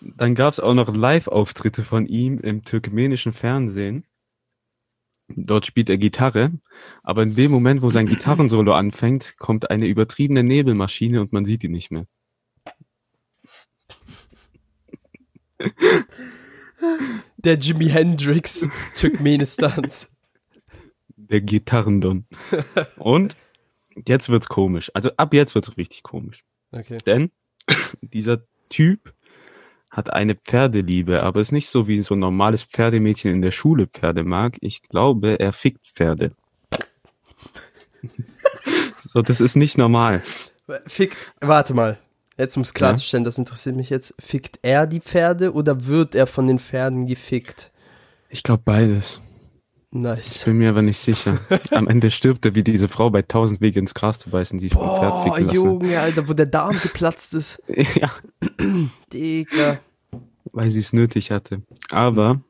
Dann 0.00 0.34
gab's 0.34 0.58
auch 0.58 0.74
noch 0.74 0.92
Live-Auftritte 0.92 1.82
von 1.82 2.06
ihm 2.06 2.40
im 2.40 2.64
turkmenischen 2.64 3.32
Fernsehen. 3.32 4.04
Dort 5.36 5.66
spielt 5.66 5.90
er 5.90 5.98
Gitarre, 5.98 6.52
aber 7.02 7.22
in 7.22 7.34
dem 7.34 7.50
Moment, 7.50 7.82
wo 7.82 7.90
sein 7.90 8.06
Gitarrensolo 8.06 8.72
anfängt, 8.72 9.36
kommt 9.38 9.70
eine 9.70 9.86
übertriebene 9.86 10.42
Nebelmaschine 10.42 11.20
und 11.20 11.32
man 11.32 11.44
sieht 11.44 11.64
ihn 11.64 11.72
nicht 11.72 11.90
mehr. 11.90 12.06
Der 17.36 17.54
Jimi 17.58 17.86
Hendrix 17.86 18.68
Turkmenistans. 18.96 20.14
Der 21.16 21.40
Gitarrendon. 21.40 22.26
Und 22.96 23.36
jetzt 24.06 24.28
wird's 24.28 24.48
komisch. 24.48 24.90
Also 24.94 25.10
ab 25.16 25.34
jetzt 25.34 25.54
wird's 25.54 25.76
richtig 25.76 26.02
komisch. 26.02 26.44
Okay. 26.72 26.98
Denn 27.06 27.30
dieser 28.00 28.44
Typ 28.68 29.14
hat 29.92 30.12
eine 30.12 30.34
Pferdeliebe, 30.34 31.22
aber 31.22 31.40
ist 31.40 31.52
nicht 31.52 31.68
so 31.68 31.86
wie 31.86 32.02
so 32.02 32.14
ein 32.14 32.18
normales 32.20 32.64
Pferdemädchen 32.64 33.30
in 33.30 33.42
der 33.42 33.50
Schule 33.50 33.86
Pferde 33.86 34.24
mag. 34.24 34.56
Ich 34.60 34.82
glaube, 34.82 35.38
er 35.38 35.52
fickt 35.52 35.86
Pferde. 35.86 36.32
so, 38.98 39.20
das 39.20 39.42
ist 39.42 39.54
nicht 39.54 39.76
normal. 39.76 40.22
Fickt, 40.86 41.18
warte 41.40 41.74
mal. 41.74 41.98
Jetzt 42.38 42.56
um 42.56 42.62
es 42.62 42.72
klarzustellen, 42.72 43.24
das 43.24 43.36
interessiert 43.36 43.76
mich 43.76 43.90
jetzt. 43.90 44.14
Fickt 44.18 44.58
er 44.62 44.86
die 44.86 45.00
Pferde 45.00 45.52
oder 45.52 45.86
wird 45.86 46.14
er 46.14 46.26
von 46.26 46.46
den 46.46 46.58
Pferden 46.58 47.06
gefickt? 47.06 47.70
Ich 48.30 48.42
glaube 48.42 48.62
beides. 48.64 49.20
Ich 49.94 49.98
Nice. 49.98 50.44
bin 50.44 50.56
mir 50.56 50.70
aber 50.70 50.80
nicht 50.80 50.98
sicher. 50.98 51.38
Am 51.70 51.86
Ende 51.86 52.10
stirbt 52.10 52.46
er 52.46 52.54
wie 52.54 52.64
diese 52.64 52.88
Frau 52.88 53.10
bei 53.10 53.20
tausend 53.20 53.60
Wege 53.60 53.78
ins 53.78 53.92
Gras 53.92 54.18
zu 54.18 54.30
beißen, 54.30 54.58
die 54.58 54.66
ich 54.68 54.72
vom 54.72 54.88
Pferd 54.88 55.10
Boah, 55.10 55.36
ficken. 55.36 55.54
Junge, 55.54 56.00
Alter, 56.00 56.26
wo 56.28 56.32
der 56.32 56.46
Darm 56.46 56.78
geplatzt 56.80 57.34
ist. 57.34 57.62
Ja, 58.00 58.10
Digga. 59.12 59.80
weil 60.52 60.70
sie 60.70 60.78
es 60.80 60.92
nötig 60.94 61.30
hatte. 61.30 61.62
Aber 61.90 62.40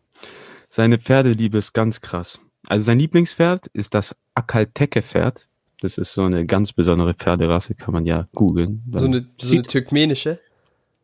seine 0.68 0.98
Pferdeliebe 0.98 1.58
ist 1.58 1.72
ganz 1.72 2.00
krass. 2.00 2.40
Also 2.68 2.84
sein 2.86 3.00
Lieblingspferd 3.00 3.66
ist 3.72 3.94
das 3.94 4.14
Akalteke-Pferd. 4.34 5.48
Das 5.80 5.98
ist 5.98 6.12
so 6.12 6.22
eine 6.22 6.46
ganz 6.46 6.72
besondere 6.72 7.12
Pferderasse, 7.14 7.74
kann 7.74 7.92
man 7.92 8.06
ja 8.06 8.28
googeln. 8.36 8.84
So 8.92 9.06
eine, 9.06 9.26
so 9.40 9.46
eine 9.48 9.62
Sieht- 9.62 9.68
türkmenische. 9.68 10.38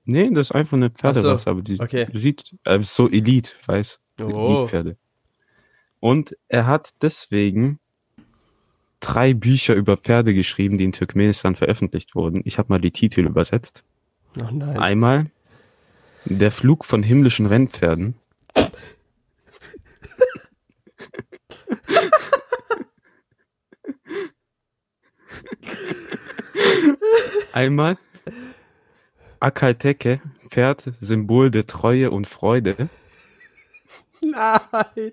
Nee, 0.04 0.30
das 0.32 0.50
ist 0.50 0.54
einfach 0.54 0.76
eine 0.76 0.90
Pferderasse, 0.90 1.44
so, 1.44 1.50
aber 1.50 1.62
die 1.62 1.80
okay. 1.80 2.06
du 2.10 2.18
siehst, 2.18 2.54
äh, 2.64 2.80
so 2.80 3.10
Elite, 3.10 3.50
weiß. 3.66 3.98
Oh. 4.22 4.24
Elite-Pferde. 4.24 4.96
Und 6.00 6.36
er 6.48 6.66
hat 6.66 6.94
deswegen 7.02 7.78
drei 9.00 9.34
Bücher 9.34 9.74
über 9.74 9.96
Pferde 9.96 10.34
geschrieben, 10.34 10.78
die 10.78 10.84
in 10.84 10.92
Turkmenistan 10.92 11.56
veröffentlicht 11.56 12.14
wurden. 12.14 12.42
Ich 12.44 12.58
habe 12.58 12.72
mal 12.72 12.80
die 12.80 12.90
Titel 12.90 13.26
übersetzt. 13.26 13.84
Oh 14.36 14.48
nein. 14.52 14.78
Einmal 14.78 15.30
Der 16.24 16.50
Flug 16.50 16.84
von 16.84 17.02
himmlischen 17.02 17.46
Rennpferden. 17.46 18.14
Einmal 27.52 27.98
Akalteke, 29.40 30.20
Pferd, 30.48 30.92
Symbol 31.00 31.50
der 31.50 31.66
Treue 31.66 32.10
und 32.10 32.26
Freude. 32.26 32.88
Nein. 34.20 35.12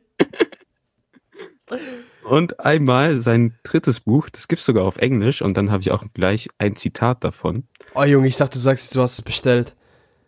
Und 2.23 2.59
einmal 2.59 3.21
sein 3.21 3.55
drittes 3.63 3.99
Buch, 3.99 4.29
das 4.29 4.47
gibt's 4.47 4.65
sogar 4.65 4.83
auf 4.85 4.97
Englisch 4.97 5.41
und 5.41 5.57
dann 5.57 5.71
habe 5.71 5.81
ich 5.81 5.91
auch 5.91 6.03
gleich 6.13 6.47
ein 6.57 6.75
Zitat 6.75 7.23
davon. 7.23 7.67
Oh 7.93 8.03
Junge, 8.03 8.27
ich 8.27 8.37
dachte, 8.37 8.57
du 8.57 8.59
sagst, 8.59 8.93
du 8.95 9.01
hast 9.01 9.13
es 9.13 9.21
bestellt. 9.21 9.75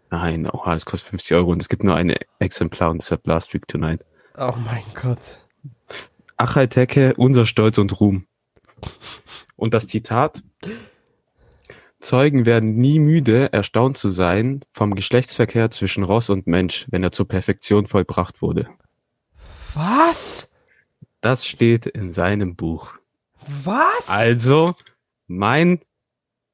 Nein, 0.09 0.49
oha, 0.49 0.75
es 0.75 0.85
kostet 0.85 1.09
50 1.09 1.35
Euro 1.35 1.51
und 1.51 1.61
es 1.61 1.69
gibt 1.69 1.83
nur 1.83 1.95
ein 1.95 2.15
Exemplar 2.39 2.91
und 2.91 3.01
deshalb 3.01 3.27
Last 3.27 3.53
Week 3.53 3.67
Tonight. 3.67 4.05
Oh 4.37 4.53
mein 4.65 4.83
Gott. 4.93 5.19
Achaiteke, 6.37 7.13
unser 7.17 7.45
Stolz 7.45 7.77
und 7.77 7.99
Ruhm. 7.99 8.25
Und 9.55 9.73
das 9.73 9.87
Zitat. 9.87 10.43
Zeugen 11.99 12.45
werden 12.45 12.75
nie 12.75 12.99
müde, 12.99 13.51
erstaunt 13.51 13.97
zu 13.97 14.09
sein 14.09 14.63
vom 14.71 14.93
Geschlechtsverkehr 14.93 15.71
zwischen 15.71 16.03
Ross 16.03 16.29
und 16.29 16.45
Mensch, 16.45 16.85
wenn 16.89 17.03
er 17.03 17.11
zur 17.11 17.27
Perfektion 17.27 17.87
vollbracht 17.87 18.43
wurde. 18.43 18.69
Was? 19.73 20.51
Das 21.21 21.45
steht 21.45 21.85
in 21.85 22.11
seinem 22.11 22.55
Buch. 22.55 22.95
Was? 23.63 24.09
Also, 24.09 24.75
mein 25.27 25.79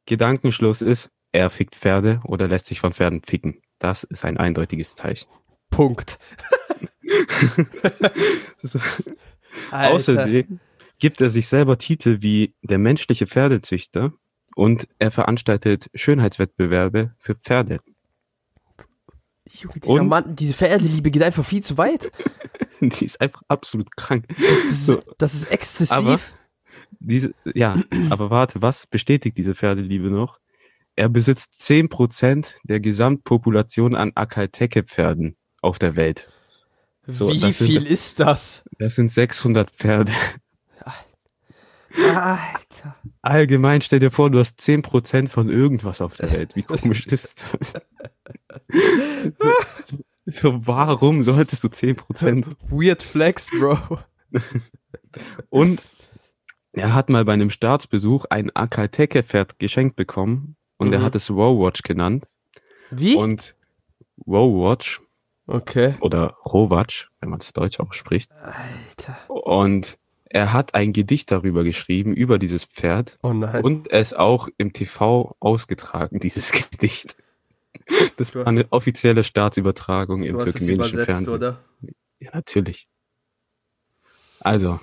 Gedankenschluss 0.05 0.81
ist, 0.81 1.11
er 1.31 1.49
fickt 1.49 1.75
Pferde 1.75 2.21
oder 2.25 2.47
lässt 2.47 2.67
sich 2.67 2.79
von 2.79 2.93
Pferden 2.93 3.21
ficken. 3.23 3.61
Das 3.79 4.03
ist 4.03 4.23
ein 4.25 4.37
eindeutiges 4.37 4.95
Zeichen. 4.95 5.29
Punkt. 5.69 6.19
Außerdem 9.71 10.59
gibt 10.99 11.21
er 11.21 11.29
sich 11.29 11.47
selber 11.47 11.77
Titel 11.77 12.21
wie 12.21 12.55
der 12.61 12.77
menschliche 12.77 13.27
Pferdezüchter 13.27 14.13
und 14.55 14.87
er 14.99 15.11
veranstaltet 15.11 15.89
Schönheitswettbewerbe 15.95 17.15
für 17.17 17.35
Pferde. 17.35 17.79
Junge, 19.49 19.79
dieser? 19.79 20.03
Mann, 20.03 20.35
diese 20.35 20.53
Pferdeliebe 20.53 21.11
geht 21.11 21.23
einfach 21.23 21.45
viel 21.45 21.61
zu 21.61 21.77
weit. 21.77 22.11
Die 22.99 23.05
ist 23.05 23.19
einfach 23.21 23.41
absolut 23.47 23.95
krank. 23.95 24.25
Das 24.29 24.37
ist, 24.71 24.85
So. 24.85 25.01
das 25.17 25.33
ist 25.33 25.45
exzessiv. 25.51 25.95
Aber- 25.97 26.19
Diese, 26.99 27.33
ja, 27.53 27.81
aber 28.09 28.29
warte, 28.29 28.61
was 28.61 28.87
bestätigt 28.87 29.37
diese 29.37 29.55
Pferdeliebe 29.55 30.09
noch? 30.09 30.39
Er 30.95 31.09
besitzt 31.09 31.59
10% 31.61 32.53
der 32.63 32.79
Gesamtpopulation 32.79 33.95
an 33.95 34.11
Akalteke-Pferden 34.15 35.35
auf 35.61 35.79
der 35.79 35.95
Welt. 35.95 36.29
so, 37.07 37.29
Wie 37.31 37.39
sind- 37.51 37.53
viel 37.67 37.85
ist 37.85 38.19
das? 38.19 38.63
Das 38.79 38.95
sind 38.95 39.09
600 39.09 39.69
Pferde. 39.71 40.11
Alter. 41.95 42.95
Allgemein 43.21 43.81
stell 43.81 43.99
dir 43.99 44.09
vor, 44.11 44.31
du 44.31 44.39
hast 44.39 44.59
10% 44.59 45.29
von 45.29 45.49
irgendwas 45.49 46.01
auf 46.01 46.15
der 46.17 46.31
Welt. 46.31 46.55
Wie 46.55 46.63
komisch 46.63 47.05
ist 47.07 47.43
das? 47.59 47.73
So, 49.39 49.51
so, 49.83 49.97
so 50.25 50.65
warum 50.65 51.23
solltest 51.23 51.63
du 51.63 51.67
10%? 51.67 52.55
Weird 52.69 53.01
Flex, 53.03 53.49
Bro. 53.51 53.99
Und 55.49 55.85
er 56.71 56.93
hat 56.95 57.09
mal 57.09 57.23
bei 57.25 57.33
einem 57.33 57.49
Staatsbesuch 57.51 58.25
ein 58.29 58.49
Akalteke-Pferd 58.55 59.59
geschenkt 59.59 59.95
bekommen 59.95 60.55
und 60.77 60.91
er 60.91 60.99
Mhm. 60.99 61.03
hat 61.03 61.15
es 61.15 61.29
Wow-Watch 61.29 61.83
genannt. 61.83 62.25
Wie? 62.89 63.15
Und 63.15 63.55
Wow-Watch 64.25 65.01
okay. 65.45 65.91
oder 65.99 66.35
Rowatch, 66.45 67.09
wenn 67.19 67.29
man 67.29 67.39
es 67.39 67.53
deutsch 67.53 67.79
ausspricht. 67.79 68.31
Alter. 68.31 69.17
Und 69.27 69.99
er 70.25 70.51
hat 70.51 70.73
ein 70.73 70.93
Gedicht 70.93 71.31
darüber 71.31 71.63
geschrieben, 71.63 72.13
über 72.15 72.39
dieses 72.39 72.65
Pferd. 72.65 73.19
Oh 73.21 73.33
nein. 73.33 73.63
Und 73.63 73.91
es 73.91 74.15
auch 74.15 74.49
im 74.57 74.73
TV 74.73 75.35
ausgetragen, 75.39 76.19
dieses 76.19 76.51
Gedicht. 76.71 77.17
Das 78.17 78.35
war 78.35 78.45
eine 78.47 78.71
offizielle 78.71 79.23
Staatsübertragung 79.23 80.23
im 80.23 80.37
du 80.37 80.43
turkmenischen 80.43 80.75
übersetzt, 80.75 81.05
Fernsehen. 81.05 81.33
oder? 81.35 81.63
Ja, 82.19 82.31
natürlich. 82.33 82.87
Also, 84.39 84.79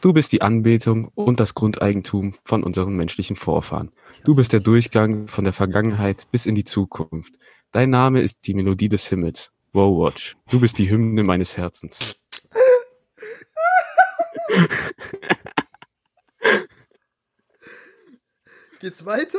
du 0.00 0.12
bist 0.12 0.32
die 0.32 0.42
Anbetung 0.42 1.08
und 1.14 1.38
das 1.38 1.54
Grundeigentum 1.54 2.34
von 2.44 2.64
unseren 2.64 2.96
menschlichen 2.96 3.36
Vorfahren. 3.36 3.92
Du 4.24 4.34
bist 4.34 4.52
der 4.52 4.60
Durchgang 4.60 5.28
von 5.28 5.44
der 5.44 5.52
Vergangenheit 5.52 6.26
bis 6.32 6.46
in 6.46 6.54
die 6.54 6.64
Zukunft. 6.64 7.34
Dein 7.72 7.90
Name 7.90 8.22
ist 8.22 8.46
die 8.46 8.54
Melodie 8.54 8.88
des 8.88 9.06
Himmels. 9.06 9.52
Wow, 9.72 10.06
Watch. 10.06 10.36
Du 10.50 10.58
bist 10.60 10.78
die 10.78 10.88
Hymne 10.90 11.22
meines 11.22 11.56
Herzens. 11.56 12.16
Geht's 18.80 19.04
weiter? 19.04 19.38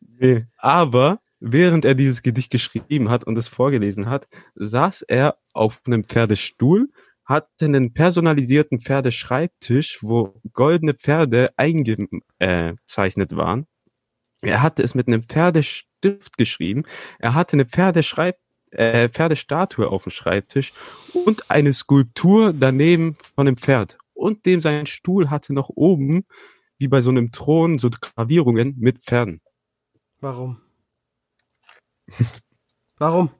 Nee. 0.00 0.46
Aber 0.58 1.20
während 1.44 1.84
er 1.84 1.94
dieses 1.94 2.22
Gedicht 2.22 2.50
geschrieben 2.50 3.10
hat 3.10 3.24
und 3.24 3.36
es 3.36 3.48
vorgelesen 3.48 4.06
hat, 4.08 4.26
saß 4.54 5.02
er 5.02 5.36
auf 5.52 5.82
einem 5.86 6.02
Pferdestuhl, 6.02 6.88
hatte 7.24 7.66
einen 7.66 7.92
personalisierten 7.92 8.80
Pferdeschreibtisch, 8.80 9.98
wo 10.02 10.40
goldene 10.52 10.94
Pferde 10.94 11.50
eingezeichnet 11.56 13.36
waren. 13.36 13.66
Er 14.40 14.62
hatte 14.62 14.82
es 14.82 14.94
mit 14.94 15.06
einem 15.06 15.22
Pferdestift 15.22 16.36
geschrieben. 16.38 16.84
Er 17.18 17.34
hatte 17.34 17.54
eine 17.54 17.66
Pferdeschreib 17.66 18.36
äh, 18.70 19.08
Pferdestatue 19.08 19.88
auf 19.88 20.04
dem 20.04 20.10
Schreibtisch 20.10 20.72
und 21.12 21.50
eine 21.50 21.72
Skulptur 21.72 22.52
daneben 22.52 23.14
von 23.14 23.46
einem 23.46 23.56
Pferd. 23.56 23.98
Und 24.14 24.46
dem 24.46 24.60
sein 24.60 24.86
Stuhl 24.86 25.30
hatte 25.30 25.52
noch 25.52 25.70
oben, 25.74 26.24
wie 26.78 26.88
bei 26.88 27.00
so 27.00 27.10
einem 27.10 27.32
Thron, 27.32 27.78
so 27.78 27.90
Gravierungen 27.90 28.74
mit 28.78 29.02
Pferden. 29.02 29.40
Warum? 30.20 30.63
Warum? 32.98 33.30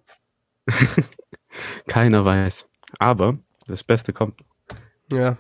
Keiner 1.86 2.24
weiß. 2.24 2.68
Aber 2.98 3.38
das 3.66 3.84
Beste 3.84 4.12
kommt. 4.12 4.40
Ja. 5.12 5.36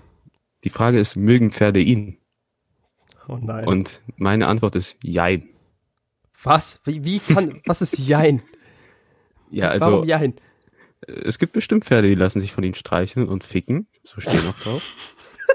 Die 0.64 0.70
Frage 0.70 0.98
ist, 0.98 1.16
mögen 1.16 1.50
Pferde 1.50 1.80
ihn? 1.80 2.18
Oh 3.28 3.38
nein. 3.40 3.66
Und 3.66 4.02
meine 4.16 4.46
Antwort 4.46 4.76
ist 4.76 4.96
Jein. 5.02 5.48
was? 6.42 6.80
Wie, 6.84 7.04
wie 7.04 7.18
kann, 7.18 7.60
was 7.66 7.82
ist 7.82 7.98
Jein? 7.98 8.42
Ja, 9.50 9.68
Warum 9.80 10.00
also 10.00 10.04
Jein? 10.04 10.34
es 11.06 11.38
gibt 11.38 11.52
bestimmt 11.52 11.84
Pferde, 11.84 12.08
die 12.08 12.14
lassen 12.14 12.40
sich 12.40 12.52
von 12.52 12.64
ihm 12.64 12.74
streicheln 12.74 13.28
und 13.28 13.44
ficken. 13.44 13.88
So 14.04 14.20
stehen 14.20 14.46
auch 14.48 14.58
drauf. 14.58 14.82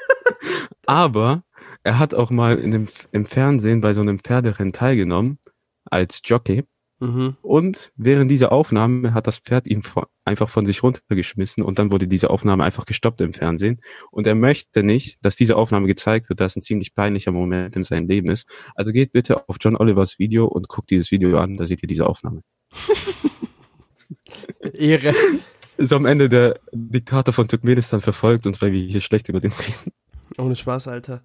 Aber 0.85 1.43
er 1.83 1.99
hat 1.99 2.13
auch 2.13 2.29
mal 2.29 2.57
in 2.57 2.71
dem, 2.71 2.87
im 3.11 3.25
Fernsehen 3.25 3.81
bei 3.81 3.93
so 3.93 4.01
einem 4.01 4.19
Pferderennen 4.19 4.73
teilgenommen 4.73 5.39
als 5.85 6.21
Jockey. 6.23 6.65
Mhm. 6.99 7.37
Und 7.41 7.91
während 7.95 8.29
dieser 8.29 8.51
Aufnahme 8.51 9.13
hat 9.13 9.25
das 9.25 9.39
Pferd 9.39 9.67
ihn 9.67 9.81
einfach 10.25 10.49
von 10.49 10.65
sich 10.65 10.83
runtergeschmissen 10.83 11.63
und 11.63 11.79
dann 11.79 11.91
wurde 11.91 12.07
diese 12.07 12.29
Aufnahme 12.29 12.65
einfach 12.65 12.85
gestoppt 12.85 13.21
im 13.21 13.33
Fernsehen. 13.33 13.81
Und 14.11 14.27
er 14.27 14.35
möchte 14.35 14.83
nicht, 14.83 15.17
dass 15.21 15.37
diese 15.37 15.55
Aufnahme 15.55 15.87
gezeigt 15.87 16.29
wird, 16.29 16.41
da 16.41 16.45
es 16.45 16.57
ein 16.57 16.61
ziemlich 16.61 16.93
peinlicher 16.93 17.31
Moment 17.31 17.75
in 17.77 17.85
seinem 17.85 18.07
Leben 18.07 18.29
ist. 18.29 18.47
Also 18.75 18.91
geht 18.91 19.13
bitte 19.13 19.47
auf 19.47 19.55
John 19.61 19.77
Olivers 19.77 20.19
Video 20.19 20.45
und 20.45 20.67
guckt 20.67 20.89
dieses 20.89 21.09
Video 21.11 21.37
an, 21.37 21.55
da 21.55 21.65
seht 21.65 21.81
ihr 21.81 21.87
diese 21.87 22.05
Aufnahme. 22.05 22.41
Ehre. 24.73 25.13
Ist 25.77 25.93
am 25.93 26.05
Ende 26.05 26.27
der 26.27 26.59
Diktator 26.73 27.33
von 27.33 27.47
Turkmenistan 27.47 28.01
verfolgt 28.01 28.45
uns, 28.45 28.61
weil 28.61 28.73
wir 28.73 28.81
hier 28.81 28.99
schlecht 28.99 29.29
über 29.29 29.39
den 29.39 29.53
reden. 29.53 29.93
Ohne 30.37 30.55
Spaß, 30.55 30.89
Alter. 30.89 31.21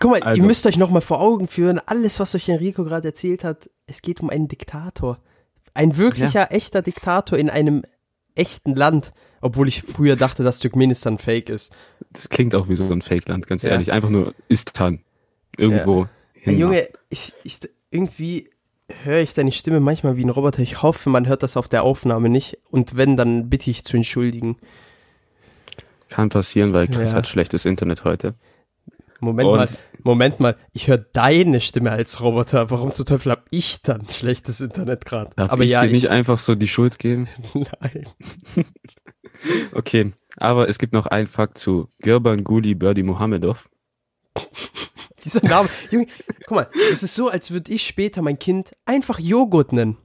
Guck 0.00 0.10
mal, 0.10 0.22
Also. 0.22 0.40
ihr 0.40 0.46
müsst 0.46 0.66
euch 0.66 0.76
noch 0.76 0.90
mal 0.90 1.00
vor 1.00 1.20
Augen 1.20 1.46
führen, 1.46 1.80
alles, 1.86 2.18
was 2.18 2.34
euch 2.34 2.48
Enrico 2.48 2.84
gerade 2.84 3.08
erzählt 3.08 3.44
hat, 3.44 3.70
es 3.90 4.02
geht 4.02 4.20
um 4.20 4.30
einen 4.30 4.48
Diktator. 4.48 5.18
Ein 5.74 5.96
wirklicher, 5.96 6.52
echter 6.52 6.80
Diktator 6.82 7.38
in 7.38 7.50
einem 7.50 7.82
echten 8.34 8.74
Land. 8.74 9.12
Obwohl 9.42 9.68
ich 9.68 9.82
früher 9.82 10.16
dachte, 10.16 10.44
dass 10.44 10.58
Turkmenistan 10.58 11.18
fake 11.18 11.48
ist. 11.48 11.72
Das 12.12 12.28
klingt 12.28 12.54
auch 12.54 12.68
wie 12.68 12.76
so 12.76 12.90
ein 12.92 13.02
Fake-Land, 13.02 13.46
ganz 13.46 13.62
Ja. 13.62 13.70
ehrlich. 13.70 13.90
Einfach 13.92 14.10
nur 14.10 14.34
Istan. 14.48 15.00
Irgendwo 15.56 16.02
Ey, 16.34 16.42
hin. 16.42 16.58
Junge, 16.58 16.88
ich, 17.08 17.32
ich, 17.42 17.58
irgendwie 17.90 18.50
höre 19.04 19.20
ich 19.20 19.34
deine 19.34 19.52
Stimme 19.52 19.80
manchmal 19.80 20.16
wie 20.16 20.24
ein 20.24 20.30
Roboter. 20.30 20.60
Ich 20.60 20.82
hoffe, 20.82 21.08
man 21.10 21.26
hört 21.26 21.42
das 21.42 21.56
auf 21.56 21.68
der 21.68 21.82
Aufnahme 21.84 22.28
nicht. 22.28 22.58
Und 22.70 22.96
wenn, 22.96 23.16
dann 23.16 23.48
bitte 23.48 23.70
ich 23.70 23.84
zu 23.84 23.96
entschuldigen. 23.96 24.56
Kann 26.08 26.28
passieren, 26.28 26.72
weil 26.72 26.88
Chris 26.88 27.12
Ja. 27.12 27.18
hat 27.18 27.28
schlechtes 27.28 27.64
Internet 27.64 28.04
heute. 28.04 28.34
Moment 29.20 29.48
Und- 29.48 29.56
mal, 29.56 29.68
Moment 30.02 30.40
mal. 30.40 30.56
Ich 30.72 30.88
höre 30.88 30.98
deine 30.98 31.60
Stimme 31.60 31.90
als 31.90 32.20
Roboter. 32.20 32.70
Warum 32.70 32.92
zum 32.92 33.06
Teufel 33.06 33.32
hab 33.32 33.44
ich 33.50 33.82
dann 33.82 34.08
schlechtes 34.08 34.60
Internet 34.60 35.04
gerade? 35.04 35.30
Aber 35.36 35.62
ich 35.64 35.70
ja, 35.70 35.82
dir 35.82 35.88
ich, 35.88 35.92
nicht 35.92 36.08
einfach 36.08 36.38
so 36.38 36.54
die 36.54 36.68
Schuld 36.68 36.98
geben? 36.98 37.28
nein. 37.54 38.04
Okay, 39.72 40.12
aber 40.36 40.68
es 40.68 40.78
gibt 40.78 40.92
noch 40.92 41.06
einen 41.06 41.26
Fakt 41.26 41.56
zu 41.56 41.88
Gurban 42.02 42.44
Guli 42.44 42.74
Birdie 42.74 43.02
Mohamedov. 43.02 43.70
Dieser 45.24 45.42
Name, 45.42 45.68
Junge, 45.90 46.08
guck 46.46 46.56
mal, 46.56 46.68
es 46.92 47.02
ist 47.02 47.14
so, 47.14 47.28
als 47.30 47.50
würde 47.50 47.72
ich 47.72 47.86
später 47.86 48.20
mein 48.20 48.38
Kind 48.38 48.72
einfach 48.84 49.18
Joghurt 49.18 49.72
nennen. 49.72 49.96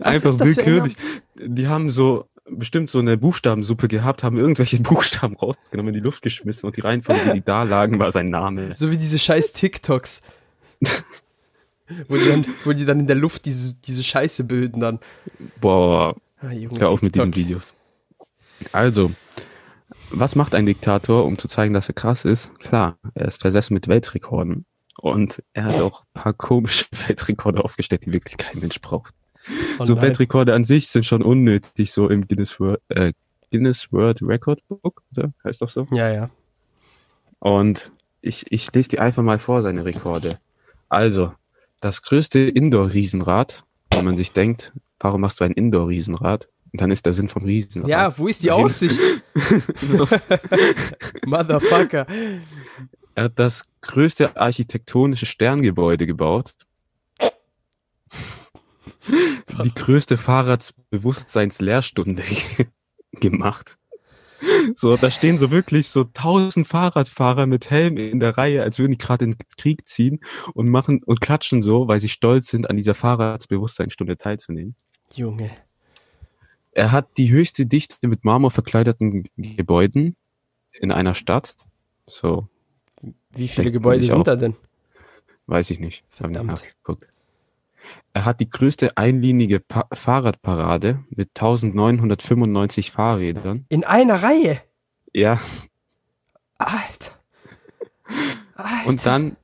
Einfach 0.00 0.34
für 0.34 0.42
ein 0.42 0.56
willkürlich. 0.56 0.96
Die 1.36 1.68
haben 1.68 1.88
so 1.88 2.26
bestimmt 2.50 2.90
so 2.90 2.98
eine 2.98 3.16
Buchstabensuppe 3.16 3.88
gehabt, 3.88 4.22
haben 4.22 4.36
irgendwelche 4.36 4.78
Buchstaben 4.82 5.36
rausgenommen, 5.36 5.94
in 5.94 6.00
die 6.00 6.04
Luft 6.04 6.22
geschmissen 6.22 6.66
und 6.66 6.76
die 6.76 6.80
Reihenfolge, 6.80 7.32
die 7.34 7.42
da 7.44 7.62
lagen, 7.64 7.98
war 7.98 8.12
sein 8.12 8.30
Name. 8.30 8.74
So 8.76 8.90
wie 8.90 8.96
diese 8.96 9.18
scheiß 9.18 9.52
TikToks. 9.52 10.22
wo, 12.08 12.16
die 12.16 12.28
dann, 12.28 12.46
wo 12.64 12.72
die 12.72 12.84
dann 12.84 13.00
in 13.00 13.06
der 13.06 13.16
Luft 13.16 13.44
diese, 13.44 13.74
diese 13.76 14.02
Scheiße 14.02 14.44
bilden 14.44 14.80
dann. 14.80 15.00
Boah, 15.60 16.14
Ah, 16.40 16.52
Junge, 16.52 16.78
hör 16.80 16.90
auf 16.90 17.02
mit 17.02 17.14
diesen 17.14 17.32
TikTok. 17.32 17.48
Videos. 17.48 17.74
Also, 18.72 19.10
was 20.10 20.36
macht 20.36 20.54
ein 20.54 20.66
Diktator, 20.66 21.24
um 21.24 21.38
zu 21.38 21.48
zeigen, 21.48 21.74
dass 21.74 21.88
er 21.88 21.94
krass 21.94 22.24
ist? 22.24 22.58
Klar, 22.60 22.98
er 23.14 23.26
ist 23.26 23.40
versessen 23.40 23.74
mit 23.74 23.88
Weltrekorden. 23.88 24.64
Und 25.00 25.42
er 25.52 25.64
hat 25.64 25.80
auch 25.80 26.02
ein 26.02 26.22
paar 26.22 26.32
komische 26.32 26.86
Weltrekorde 27.08 27.64
aufgestellt, 27.64 28.04
die 28.06 28.12
wirklich 28.12 28.36
kein 28.36 28.60
Mensch 28.60 28.80
braucht. 28.80 29.14
Oh 29.78 29.84
so. 29.84 30.00
Weltrekorde 30.00 30.54
an 30.54 30.64
sich 30.64 30.88
sind 30.88 31.06
schon 31.06 31.22
unnötig, 31.22 31.92
so 31.92 32.08
im 32.08 32.26
Guinness 32.26 32.58
World, 32.60 32.80
äh, 32.88 33.12
Guinness 33.50 33.92
World 33.92 34.20
Record 34.22 34.60
Book, 34.68 35.02
oder? 35.12 35.32
Heißt 35.44 35.62
doch 35.62 35.70
so. 35.70 35.86
Ja, 35.90 36.12
ja. 36.12 36.30
Und 37.38 37.90
ich, 38.20 38.46
ich 38.50 38.72
lese 38.74 38.90
dir 38.90 39.02
einfach 39.02 39.22
mal 39.22 39.38
vor, 39.38 39.62
seine 39.62 39.84
Rekorde. 39.84 40.38
Also, 40.88 41.32
das 41.80 42.02
größte 42.02 42.40
Indoor-Riesenrad, 42.40 43.64
wenn 43.92 44.04
man 44.04 44.16
sich 44.16 44.32
denkt, 44.32 44.72
warum 45.00 45.20
machst 45.20 45.40
du 45.40 45.44
ein 45.44 45.52
Indoor-Riesenrad? 45.52 46.48
Und 46.72 46.80
dann 46.80 46.90
ist 46.90 47.06
der 47.06 47.12
Sinn 47.12 47.28
vom 47.28 47.44
Riesenrad. 47.44 47.88
Ja, 47.88 48.18
wo 48.18 48.26
ist 48.26 48.42
die 48.42 48.50
Aussicht? 48.50 49.00
Motherfucker. 51.26 52.06
Er 53.14 53.24
hat 53.24 53.38
das 53.38 53.68
größte 53.80 54.36
architektonische 54.36 55.26
Sterngebäude 55.26 56.06
gebaut. 56.06 56.54
Die 59.64 59.74
größte 59.74 60.16
Fahrradsbewusstseinslehrstunde 60.16 62.22
gemacht. 63.12 63.78
So, 64.76 64.96
da 64.96 65.10
stehen 65.10 65.36
so 65.38 65.50
wirklich 65.50 65.88
so 65.88 66.04
tausend 66.04 66.68
Fahrradfahrer 66.68 67.46
mit 67.46 67.70
Helm 67.70 67.96
in 67.96 68.20
der 68.20 68.38
Reihe, 68.38 68.62
als 68.62 68.78
würden 68.78 68.92
die 68.92 68.98
gerade 68.98 69.24
in 69.24 69.32
den 69.32 69.38
Krieg 69.56 69.88
ziehen 69.88 70.20
und 70.54 70.68
machen 70.68 71.02
und 71.04 71.20
klatschen 71.20 71.60
so, 71.60 71.88
weil 71.88 71.98
sie 71.98 72.08
stolz 72.08 72.46
sind, 72.48 72.70
an 72.70 72.76
dieser 72.76 72.94
Fahrradsbewusstseinsstunde 72.94 74.16
teilzunehmen. 74.16 74.76
Junge. 75.12 75.50
Er 76.70 76.92
hat 76.92 77.16
die 77.16 77.30
höchste 77.30 77.66
Dichte 77.66 78.06
mit 78.06 78.24
Marmor 78.24 78.52
verkleideten 78.52 79.24
Gebäuden 79.36 80.14
in 80.72 80.92
einer 80.92 81.16
Stadt. 81.16 81.56
So, 82.06 82.46
Wie 83.30 83.48
viele 83.48 83.72
Gebäude 83.72 84.04
sind 84.04 84.14
auch. 84.14 84.22
da 84.22 84.36
denn? 84.36 84.54
Weiß 85.46 85.70
ich 85.70 85.80
nicht. 85.80 86.04
Hab 86.20 86.28
nicht 86.28 86.36
Verdammt. 86.36 86.50
nachgeguckt. 86.50 87.08
Er 88.12 88.24
hat 88.24 88.40
die 88.40 88.48
größte 88.48 88.96
einlinige 88.96 89.60
pa 89.60 89.86
Fahrradparade 89.92 91.04
mit 91.10 91.30
1995 91.36 92.90
Fahrrädern. 92.90 93.66
In 93.68 93.84
einer 93.84 94.22
Reihe. 94.22 94.60
Ja, 95.12 95.38
Alter. 96.58 97.12
Alter. 98.54 98.88
und 98.88 99.06
dann 99.06 99.36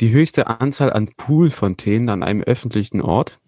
die 0.00 0.10
höchste 0.10 0.46
Anzahl 0.46 0.92
an 0.92 1.10
Poolfontänen 1.16 2.08
an 2.08 2.22
einem 2.22 2.42
öffentlichen 2.42 3.00
Ort. 3.00 3.38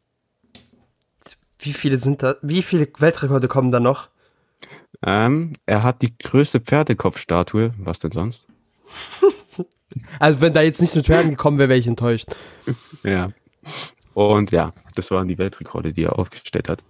Wie 1.59 1.73
viele 1.73 1.99
sind 1.99 2.23
da? 2.23 2.37
Wie 2.43 2.63
viele 2.63 2.89
Weltrekorde 2.99 3.49
kommen 3.49 3.73
da 3.73 3.81
noch? 3.81 4.09
Ähm, 5.03 5.55
er 5.67 5.83
hat 5.83 6.03
die 6.03 6.17
größte 6.17 6.61
Pferdekopfstatue. 6.61 7.73
Was 7.79 7.99
denn 7.99 8.13
sonst? 8.13 8.49
Also 10.19 10.41
wenn 10.41 10.53
da 10.53 10.61
jetzt 10.61 10.81
nichts 10.81 10.97
mit 10.97 11.07
Pferden 11.07 11.31
gekommen 11.31 11.59
wäre, 11.59 11.71
wäre 11.71 11.79
ich 11.79 11.87
enttäuscht. 11.87 12.29
Ja. 13.03 13.31
Und 14.19 14.51
ja, 14.51 14.73
das 14.97 15.13
waren 15.13 15.29
die 15.29 15.39
Weltrekorde, 15.39 15.93
die 15.93 16.03
er 16.03 16.19
aufgestellt 16.19 16.69
hat. 16.69 16.83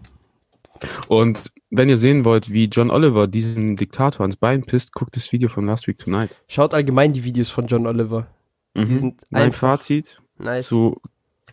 Und 1.08 1.52
wenn 1.68 1.90
ihr 1.90 1.98
sehen 1.98 2.24
wollt, 2.24 2.50
wie 2.50 2.64
John 2.66 2.90
Oliver 2.90 3.26
diesen 3.26 3.76
Diktator 3.76 4.22
ans 4.22 4.36
Bein 4.36 4.64
pisst, 4.64 4.94
guckt 4.94 5.14
das 5.14 5.30
Video 5.30 5.50
von 5.50 5.66
Last 5.66 5.86
Week 5.88 5.98
Tonight. 5.98 6.40
Schaut 6.48 6.72
allgemein 6.72 7.12
die 7.12 7.24
Videos 7.24 7.50
von 7.50 7.66
John 7.66 7.86
Oliver. 7.86 8.28
Die 8.74 8.80
Mhm. 8.92 8.96
sind 8.96 9.22
Mein 9.28 9.42
einfach 9.42 9.58
Fazit 9.78 10.22
nice. 10.38 10.68
zu 10.68 11.02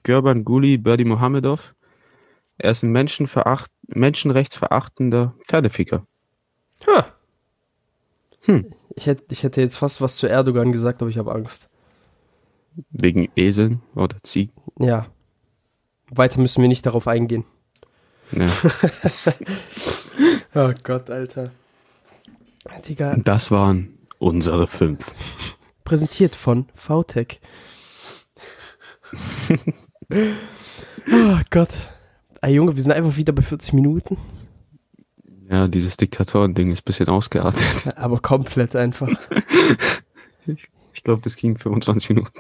Gurban 0.06 0.46
Guli 0.46 0.78
Birdie 0.78 1.04
Mohamedov. 1.04 1.76
Er 2.58 2.72
ist 2.72 2.84
ein 2.84 2.92
Menschenveracht 2.94 3.70
menschenrechtsverachtender 3.88 5.36
Pferdeficker. 5.46 6.08
Ha. 6.88 7.06
Hm. 8.46 8.72
Ich, 8.96 9.08
hätte, 9.08 9.26
ich 9.32 9.44
hätte 9.44 9.60
jetzt 9.60 9.76
fast 9.76 10.00
was 10.00 10.16
zu 10.16 10.28
Erdogan 10.28 10.72
gesagt, 10.72 11.02
aber 11.02 11.10
ich 11.10 11.18
habe 11.18 11.34
Angst. 11.34 11.70
Wegen 12.92 13.28
Eseln 13.36 13.82
oder 13.94 14.16
Ziegen. 14.24 14.54
Ja. 14.80 15.08
Weiter 16.12 16.40
müssen 16.40 16.62
wir 16.62 16.68
nicht 16.70 16.86
darauf 16.86 17.08
eingehen. 17.08 17.46
Ja. 18.32 18.48
Oh 20.58 20.72
Gott, 20.84 21.10
Alter. 21.10 21.52
Digga, 22.88 23.18
Das 23.18 23.52
waren 23.52 23.98
unsere 24.20 24.68
fünf. 24.68 25.12
präsentiert 25.84 26.34
von 26.34 26.68
VTech. 26.74 27.42
oh 31.12 31.40
Gott. 31.50 31.70
Ey 32.42 32.54
Junge, 32.54 32.74
wir 32.76 32.82
sind 32.82 32.94
einfach 32.94 33.18
wieder 33.18 33.34
bei 33.34 33.42
40 33.42 33.74
Minuten. 33.74 34.18
Ja, 35.50 35.68
dieses 35.68 35.98
Diktatoren-Ding 35.98 36.72
ist 36.72 36.84
ein 36.84 36.86
bisschen 36.86 37.10
ausgeartet. 37.10 37.94
Aber 37.98 38.20
komplett 38.20 38.76
einfach. 38.78 39.10
Ich 40.94 41.04
glaube, 41.04 41.22
das 41.22 41.36
ging 41.36 41.58
25 41.58 42.10
Minuten. 42.12 42.32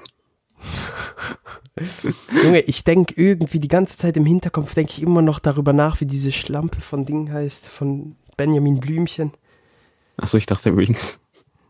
Junge, 2.43 2.61
ich 2.61 2.84
denke 2.84 3.13
irgendwie 3.21 3.59
die 3.59 3.67
ganze 3.67 3.97
Zeit 3.97 4.15
im 4.15 4.26
Hinterkopf, 4.26 4.73
denke 4.76 4.93
ich 4.93 5.01
immer 5.01 5.21
noch 5.21 5.39
darüber 5.39 5.73
nach, 5.73 5.99
wie 5.99 6.05
diese 6.05 6.32
Schlampe 6.32 6.80
von 6.80 7.05
Ding 7.05 7.32
heißt, 7.32 7.67
von 7.67 8.15
Benjamin 8.38 8.80
Blümchen. 8.80 9.32
Achso, 10.17 10.38
ich 10.38 10.45
dachte 10.45 10.76
Rings. 10.76 11.19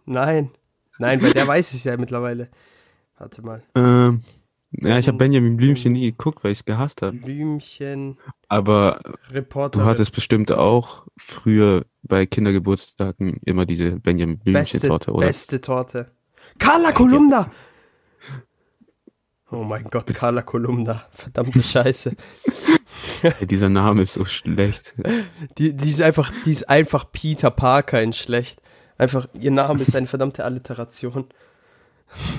Nein. 0.06 0.52
Nein, 1.00 1.22
weil 1.22 1.34
der 1.34 1.48
weiß 1.48 1.74
es 1.74 1.84
ja 1.84 1.98
mittlerweile. 1.98 2.50
Warte 3.18 3.42
mal. 3.42 3.64
Ähm, 3.74 4.22
ja, 4.72 5.00
ich 5.00 5.08
habe 5.08 5.18
Benjamin 5.18 5.58
Blümchen 5.58 5.94
nie 5.94 6.12
geguckt, 6.12 6.44
weil 6.44 6.52
ich 6.52 6.60
es 6.60 6.66
gehasst 6.66 7.02
habe. 7.02 7.18
Blümchen, 7.18 8.18
Aber 8.48 9.02
Reporter. 9.32 9.80
du 9.80 9.86
hattest 9.86 10.14
bestimmt 10.14 10.52
auch 10.52 11.08
früher 11.18 11.86
bei 12.04 12.26
Kindergeburtstagen 12.26 13.40
immer 13.46 13.66
diese 13.66 13.92
Benjamin 14.00 14.38
Blümchen-Torte, 14.38 15.12
oder? 15.12 15.26
beste 15.26 15.62
Torte. 15.62 16.12
Carla 16.60 16.92
Kolumna! 16.92 17.52
Oh 19.52 19.64
mein 19.64 19.84
Gott, 19.86 20.14
Carla 20.14 20.42
Kolumna. 20.42 21.06
Verdammte 21.12 21.62
Scheiße. 21.64 22.16
Ey, 23.22 23.46
dieser 23.48 23.70
Name 23.70 24.02
ist 24.02 24.14
so 24.14 24.26
schlecht. 24.26 24.96
Die, 25.58 25.76
die 25.76 25.90
ist 25.90 26.02
einfach, 26.02 26.32
die 26.46 26.52
ist 26.52 26.70
einfach 26.70 27.12
Peter 27.12 27.52
Parker 27.52 28.02
in 28.02 28.14
schlecht. 28.14 28.62
Einfach, 28.98 29.28
ihr 29.34 29.52
Name 29.52 29.82
ist 29.82 29.96
eine 29.96 30.08
verdammte 30.08 30.44
Alliteration. 30.46 31.26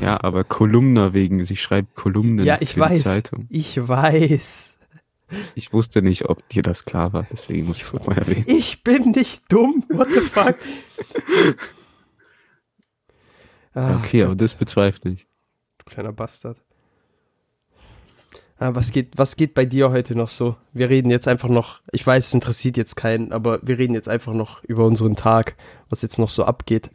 Ja, 0.01 0.23
aber 0.23 0.43
Kolumna 0.45 1.13
wegen, 1.13 1.45
sie 1.45 1.57
schreibt 1.57 1.95
Kolumnen 1.95 2.45
Ja, 2.47 2.59
ich 2.61 2.79
weiß. 2.79 3.03
Zeitung. 3.03 3.47
Ich 3.51 3.77
weiß. 3.87 4.79
Ich 5.55 5.73
wusste 5.73 6.03
nicht, 6.03 6.27
ob 6.29 6.49
dir 6.49 6.63
das 6.63 6.85
klar 6.85 7.13
war, 7.13 7.27
deswegen 7.31 7.67
muss 7.67 7.77
ich 7.79 7.83
es 7.85 7.93
nochmal 7.93 8.19
erwähnen. 8.19 8.45
Ich 8.47 8.83
bin 8.85 9.11
nicht 9.11 9.43
dumm. 9.53 9.85
What 9.89 10.09
the 10.13 10.21
fuck? 10.21 10.57
Ah, 13.75 13.97
Okay, 13.99 14.23
aber 14.23 14.35
das 14.35 14.55
bezweifle 14.55 15.11
ich. 15.13 15.27
du 15.79 15.85
kleiner 15.85 16.13
Bastard. 16.13 16.63
Ah, 18.59 18.75
was 18.75 18.91
geht, 18.91 19.13
was 19.17 19.37
geht 19.37 19.53
bei 19.55 19.67
dir 19.67 19.91
heute 19.91 20.15
noch 20.17 20.31
so? 20.31 20.57
Wir 20.73 20.89
reden 20.89 21.11
jetzt 21.11 21.29
einfach 21.29 21.51
noch, 21.51 21.81
ich 21.93 22.07
weiß, 22.07 22.29
es 22.29 22.35
interessiert 22.35 22.79
jetzt 22.79 22.97
keinen, 22.97 23.33
aber 23.33 23.59
wir 23.63 23.77
reden 23.79 23.93
jetzt 23.93 24.09
einfach 24.09 24.33
noch 24.33 24.65
über 24.65 24.87
unseren 24.87 25.15
Tag, 25.15 25.57
was 25.91 26.01
jetzt 26.01 26.19
noch 26.19 26.31
so 26.31 26.45
abgeht. 26.45 26.91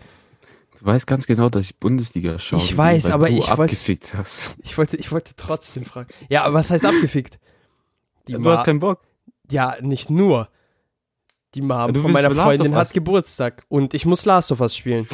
Du 0.79 0.85
weißt 0.87 1.05
ganz 1.05 1.27
genau, 1.27 1.49
dass 1.49 1.67
ich 1.69 1.77
Bundesliga 1.77 2.39
schaue. 2.39 2.59
Ich 2.63 2.75
weiß, 2.75 3.05
weil 3.05 3.11
aber 3.11 3.27
du 3.27 3.33
ich 3.33 3.47
wollt- 3.47 3.59
abgefickt 3.59 4.15
hast. 4.15 4.57
Ich 4.63 4.75
wollte, 4.79 4.97
ich 4.97 5.11
wollte 5.11 5.33
trotzdem 5.37 5.85
fragen. 5.85 6.09
Ja, 6.29 6.45
aber 6.45 6.55
was 6.55 6.71
heißt 6.71 6.83
abgefickt? 6.85 7.39
Die 8.27 8.33
Du 8.33 8.39
Ma- 8.39 8.53
hast 8.53 8.63
keinen 8.65 8.79
Bock. 8.79 9.01
Ja, 9.51 9.75
nicht 9.81 10.09
nur. 10.09 10.49
Die 11.53 11.61
Mom 11.61 11.93
Du 11.93 12.01
von 12.01 12.11
meiner 12.11 12.31
Freundin 12.31 12.73
hat 12.75 12.91
Geburtstag 12.93 13.65
und 13.67 13.93
ich 13.93 14.05
muss 14.07 14.25
Last 14.25 14.51
of 14.51 14.61
Us 14.61 14.75
spielen. 14.75 15.05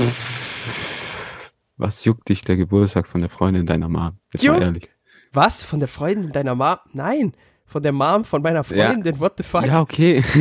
Was 1.77 2.05
juckt 2.05 2.29
dich 2.29 2.43
der 2.43 2.55
Geburtstag 2.55 3.05
von 3.07 3.19
der 3.21 3.29
Freundin 3.29 3.65
deiner 3.65 3.89
Mom? 3.89 4.17
Jetzt 4.31 4.45
mal 4.45 4.61
ehrlich. 4.61 4.89
Was? 5.38 5.63
Von 5.63 5.79
der 5.79 5.88
Freundin 5.88 6.31
deiner 6.31 6.55
Mom? 6.55 6.77
Nein, 6.93 7.33
von 7.65 7.83
der 7.83 7.91
Mom 7.91 8.25
von 8.25 8.41
meiner 8.41 8.65
Ja. 8.65 8.89
Freundin. 8.91 9.19
What 9.19 9.35
the 9.38 9.43
fuck? 9.43 9.65
Ja, 9.65 9.81
okay. 9.81 10.23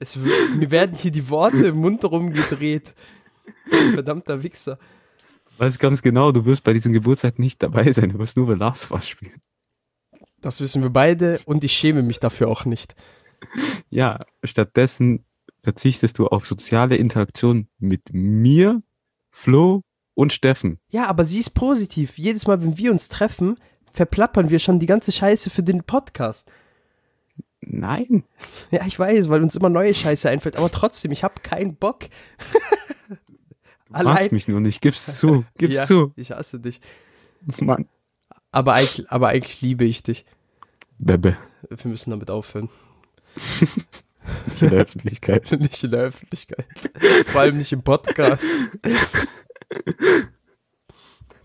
Es, 0.00 0.16
mir 0.16 0.72
werden 0.72 0.96
hier 0.96 1.12
die 1.12 1.30
Worte 1.30 1.66
im 1.68 1.76
Mund 1.76 2.04
rumgedreht. 2.04 2.94
Verdammter 3.94 4.42
Wichser. 4.42 4.78
Weiß 5.56 5.78
ganz 5.78 6.02
genau, 6.02 6.32
du 6.32 6.44
wirst 6.46 6.64
bei 6.64 6.72
diesem 6.72 6.92
Geburtstag 6.92 7.38
nicht 7.38 7.62
dabei 7.62 7.92
sein. 7.92 8.10
Du 8.10 8.18
wirst 8.18 8.36
nur 8.36 8.48
bei 8.48 8.54
Last 8.54 8.90
of 8.90 9.04
spielen. 9.04 9.40
Das 10.40 10.60
wissen 10.60 10.82
wir 10.82 10.90
beide 10.90 11.38
und 11.46 11.62
ich 11.62 11.72
schäme 11.72 12.02
mich 12.02 12.18
dafür 12.18 12.48
auch 12.48 12.64
nicht. 12.64 12.96
Ja, 13.88 14.26
stattdessen 14.42 15.24
verzichtest 15.62 16.18
du 16.18 16.26
auf 16.26 16.44
soziale 16.44 16.96
Interaktion 16.96 17.68
mit 17.78 18.12
mir, 18.12 18.82
Flo 19.30 19.82
und 20.14 20.32
Steffen. 20.32 20.80
Ja, 20.90 21.06
aber 21.06 21.24
sie 21.24 21.38
ist 21.38 21.50
positiv. 21.50 22.18
Jedes 22.18 22.48
Mal, 22.48 22.60
wenn 22.62 22.76
wir 22.76 22.90
uns 22.90 23.08
treffen, 23.08 23.54
verplappern 23.94 24.50
wir 24.50 24.58
schon 24.58 24.78
die 24.78 24.86
ganze 24.86 25.12
Scheiße 25.12 25.48
für 25.48 25.62
den 25.62 25.84
Podcast. 25.84 26.50
Nein. 27.60 28.24
Ja, 28.70 28.84
ich 28.86 28.98
weiß, 28.98 29.30
weil 29.30 29.42
uns 29.42 29.56
immer 29.56 29.70
neue 29.70 29.94
Scheiße 29.94 30.28
einfällt, 30.28 30.56
aber 30.56 30.70
trotzdem, 30.70 31.12
ich 31.12 31.24
habe 31.24 31.40
keinen 31.42 31.76
Bock. 31.76 32.00
Du 33.88 34.04
magst 34.04 34.32
mich 34.32 34.48
nur 34.48 34.60
nicht. 34.60 34.82
Gib's 34.82 35.16
zu. 35.16 35.44
Gib's 35.56 35.74
ja, 35.76 35.84
zu. 35.84 36.12
Ich 36.16 36.32
hasse 36.32 36.60
dich. 36.60 36.80
Mann. 37.60 37.86
Aber 38.50 38.74
eigentlich, 38.74 39.10
aber 39.10 39.28
eigentlich 39.28 39.62
liebe 39.62 39.84
ich 39.84 40.02
dich. 40.02 40.26
Bebe. 40.98 41.36
Wir 41.68 41.90
müssen 41.90 42.10
damit 42.10 42.30
aufhören. 42.30 42.68
Nicht 44.46 44.62
in 44.62 44.70
der 44.70 44.80
Öffentlichkeit. 44.80 45.50
nicht 45.60 45.84
in 45.84 45.90
der 45.90 46.00
Öffentlichkeit. 46.00 46.66
Vor 47.26 47.40
allem 47.40 47.56
nicht 47.56 47.72
im 47.72 47.82
Podcast. 47.82 48.44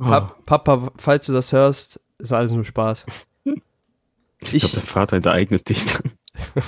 Oh, 0.02 0.06
Pap 0.06 0.45
Papa, 0.45 0.93
falls 0.95 1.26
du 1.26 1.34
das 1.34 1.52
hörst, 1.52 2.00
ist 2.20 2.34
alles 2.34 2.51
nur 2.51 2.63
Spaß. 2.63 3.05
ich 3.43 4.53
Ich, 4.53 4.61
glaube, 4.61 4.76
dein 4.76 4.86
Vater 4.86 5.17
enteignet 5.17 5.70
dich 5.70 5.86
dann. 5.86 6.11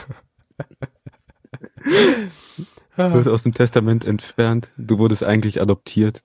Du 2.97 3.13
wirst 3.13 3.27
aus 3.27 3.43
dem 3.43 3.53
Testament 3.53 4.05
entfernt. 4.05 4.69
Du 4.77 4.99
wurdest 4.99 5.23
eigentlich 5.23 5.61
adoptiert. 5.61 6.23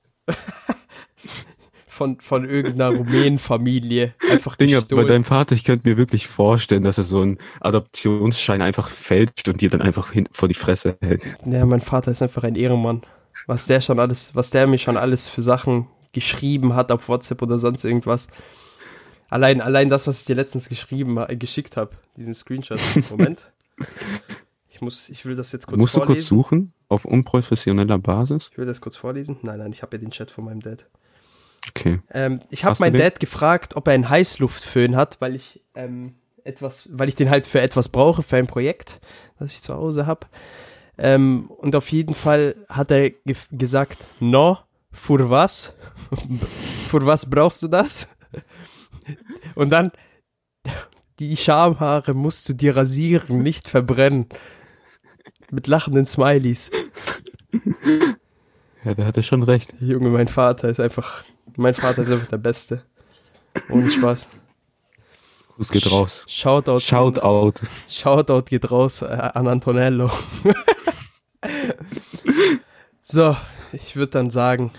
von, 1.87 2.21
von 2.21 2.45
irgendeiner 2.45 2.97
Rumänenfamilie. 2.97 4.15
Einfach 4.31 4.57
Dinger, 4.57 4.83
bei 4.83 5.05
deinem 5.05 5.25
Vater, 5.25 5.55
ich 5.55 5.65
könnte 5.65 5.89
mir 5.89 5.97
wirklich 5.97 6.27
vorstellen, 6.27 6.83
dass 6.83 6.99
er 6.99 7.05
so 7.05 7.23
einen 7.23 7.39
Adoptionsschein 7.61 8.61
einfach 8.61 8.91
fälscht 8.91 9.49
und 9.49 9.61
dir 9.61 9.71
dann 9.71 9.81
einfach 9.81 10.13
hin 10.13 10.29
vor 10.33 10.49
die 10.49 10.55
Fresse 10.55 10.99
hält. 11.01 11.25
Ja, 11.47 11.65
mein 11.65 11.81
Vater 11.81 12.11
ist 12.11 12.23
einfach 12.23 12.45
ein 12.45 12.57
Ehrenmann. 12.57 13.03
Was 13.47 13.67
der 13.67 13.81
schon 13.81 13.99
alles, 13.99 14.35
was 14.35 14.51
der 14.51 14.67
mir 14.67 14.79
schon 14.79 14.97
alles 14.97 15.29
für 15.29 15.43
Sachen 15.43 15.87
geschrieben 16.13 16.75
hat 16.75 16.91
auf 16.93 17.09
WhatsApp 17.09 17.43
oder 17.43 17.59
sonst 17.59 17.85
irgendwas. 17.85 18.29
Allein, 19.29 19.61
allein 19.61 19.91
das, 19.91 20.07
was 20.07 20.21
ich 20.21 20.25
dir 20.27 20.37
letztens 20.37 20.69
geschrieben, 20.69 21.19
äh, 21.19 21.37
geschickt 21.37 21.77
habe, 21.77 21.93
diesen 22.17 22.35
Screenshot. 22.35 22.81
Moment. 23.11 23.51
Ich 24.69 24.81
muss, 24.81 25.09
ich 25.09 25.25
will 25.25 25.37
das 25.37 25.53
jetzt 25.53 25.67
kurz 25.67 25.81
Musst 25.81 25.95
du 25.95 26.01
vorlesen. 26.01 26.19
kurz 26.19 26.29
suchen, 26.29 26.73
auf 26.89 27.05
unprofessioneller 27.05 27.99
Basis? 27.99 28.51
Ich 28.53 28.59
will 28.59 28.67
das 28.67 28.81
kurz 28.81 28.97
vorlesen. 28.97 29.39
Nein, 29.43 29.59
nein, 29.59 29.73
ich 29.73 29.83
habe 29.83 29.97
ja 29.97 30.01
den 30.01 30.11
Chat 30.11 30.31
von 30.31 30.45
meinem 30.45 30.61
Dad. 30.61 30.87
Okay. 31.71 32.01
Ähm, 32.11 32.41
ich 32.51 32.65
habe 32.65 32.77
du 32.77 32.83
meinen? 32.83 32.99
Dad 32.99 33.19
gefragt, 33.19 33.75
ob 33.75 33.89
er 33.89 33.95
einen 33.95 34.09
Heißluftföhn 34.09 34.95
hat, 34.95 35.21
weil 35.21 35.35
ich 35.35 35.63
ähm, 35.75 36.15
etwas, 36.45 36.89
weil 36.93 37.09
ich 37.09 37.17
den 37.17 37.31
halt 37.31 37.47
für 37.47 37.61
etwas 37.61 37.89
brauche, 37.89 38.23
für 38.23 38.37
ein 38.37 38.47
Projekt, 38.47 39.01
das 39.39 39.53
ich 39.53 39.63
zu 39.63 39.75
Hause 39.75 40.07
habe. 40.07 40.27
Ähm, 40.99 41.51
und 41.59 41.75
auf 41.75 41.91
jeden 41.91 42.15
Fall 42.15 42.55
hat 42.69 42.91
er 42.91 43.11
ge 43.11 43.35
gesagt, 43.51 44.09
no, 44.21 44.59
für 44.93 45.29
was? 45.29 45.75
für 46.89 47.05
was 47.05 47.29
brauchst 47.29 47.63
du 47.63 47.69
das? 47.69 48.09
Und 49.55 49.71
dann, 49.71 49.93
die 51.19 51.37
Schamhaare 51.37 52.15
musst 52.15 52.49
du 52.49 52.53
dir 52.53 52.77
rasieren, 52.77 53.43
nicht 53.43 53.69
verbrennen. 53.69 54.27
Mit 55.51 55.67
lachenden 55.67 56.07
Smileys. 56.07 56.71
Ja, 58.85 58.95
da 58.95 59.05
hat 59.05 59.17
er 59.17 59.23
schon 59.23 59.43
recht. 59.43 59.75
Junge, 59.81 60.11
mein 60.11 60.29
Vater 60.29 60.69
ist 60.69 60.81
einfach, 60.81 61.25
mein 61.57 61.75
Vater 61.75 62.03
ist 62.03 62.11
einfach 62.11 62.29
der 62.29 62.39
Beste. 62.39 62.83
Ohne 63.69 63.91
Spaß. 63.91 64.29
Gruß 65.57 65.71
geht 65.71 65.91
raus. 65.91 66.25
Shoutout. 66.29 66.81
Shout 66.81 67.19
out. 67.19 67.61
Shoutout 67.89 68.43
geht 68.43 68.71
raus 68.71 69.03
äh, 69.03 69.07
an 69.07 69.49
Antonello. 69.49 70.11
so, 73.03 73.37
ich 73.73 73.97
würde 73.97 74.13
dann 74.13 74.31
sagen, 74.31 74.73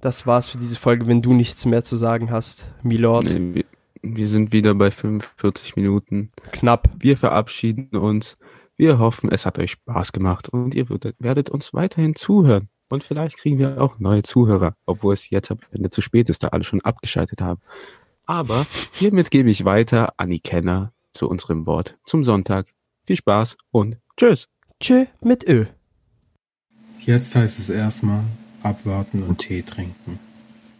das 0.00 0.26
war's 0.26 0.48
für 0.48 0.58
diese 0.58 0.76
Folge, 0.76 1.06
wenn 1.06 1.22
du 1.22 1.32
nichts 1.32 1.64
mehr 1.64 1.82
zu 1.82 1.96
sagen 1.96 2.30
hast, 2.30 2.66
Milord. 2.82 3.24
Nee, 3.24 3.54
wir, 3.54 3.64
wir 4.02 4.28
sind 4.28 4.52
wieder 4.52 4.74
bei 4.74 4.90
45 4.90 5.76
Minuten. 5.76 6.30
Knapp. 6.52 6.88
Wir 6.98 7.16
verabschieden 7.16 7.96
uns. 7.96 8.36
Wir 8.76 8.98
hoffen, 8.98 9.30
es 9.32 9.44
hat 9.44 9.58
euch 9.58 9.72
Spaß 9.72 10.12
gemacht 10.12 10.48
und 10.48 10.74
ihr 10.74 10.88
würdet, 10.88 11.16
werdet 11.18 11.50
uns 11.50 11.74
weiterhin 11.74 12.14
zuhören. 12.14 12.68
Und 12.90 13.04
vielleicht 13.04 13.36
kriegen 13.36 13.58
wir 13.58 13.82
auch 13.82 13.98
neue 13.98 14.22
Zuhörer, 14.22 14.74
obwohl 14.86 15.14
es 15.14 15.28
jetzt 15.30 15.50
am 15.50 15.58
Ende 15.72 15.90
zu 15.90 16.00
spät 16.00 16.28
ist, 16.28 16.44
da 16.44 16.48
alle 16.48 16.64
schon 16.64 16.80
abgeschaltet 16.80 17.42
haben. 17.42 17.60
Aber 18.24 18.66
hiermit 18.92 19.30
gebe 19.30 19.50
ich 19.50 19.64
weiter 19.64 20.14
an 20.16 20.30
die 20.30 20.40
Kenner 20.40 20.92
zu 21.12 21.28
unserem 21.28 21.66
Wort 21.66 21.98
zum 22.04 22.24
Sonntag. 22.24 22.72
Viel 23.04 23.16
Spaß 23.16 23.56
und 23.70 23.98
tschüss. 24.16 24.48
Tschö 24.80 25.06
mit 25.20 25.46
Ö. 25.48 25.66
Jetzt 27.00 27.34
heißt 27.34 27.58
es 27.58 27.70
erstmal 27.70 28.22
abwarten 28.62 29.22
und 29.22 29.38
Tee 29.38 29.62
trinken. 29.62 30.18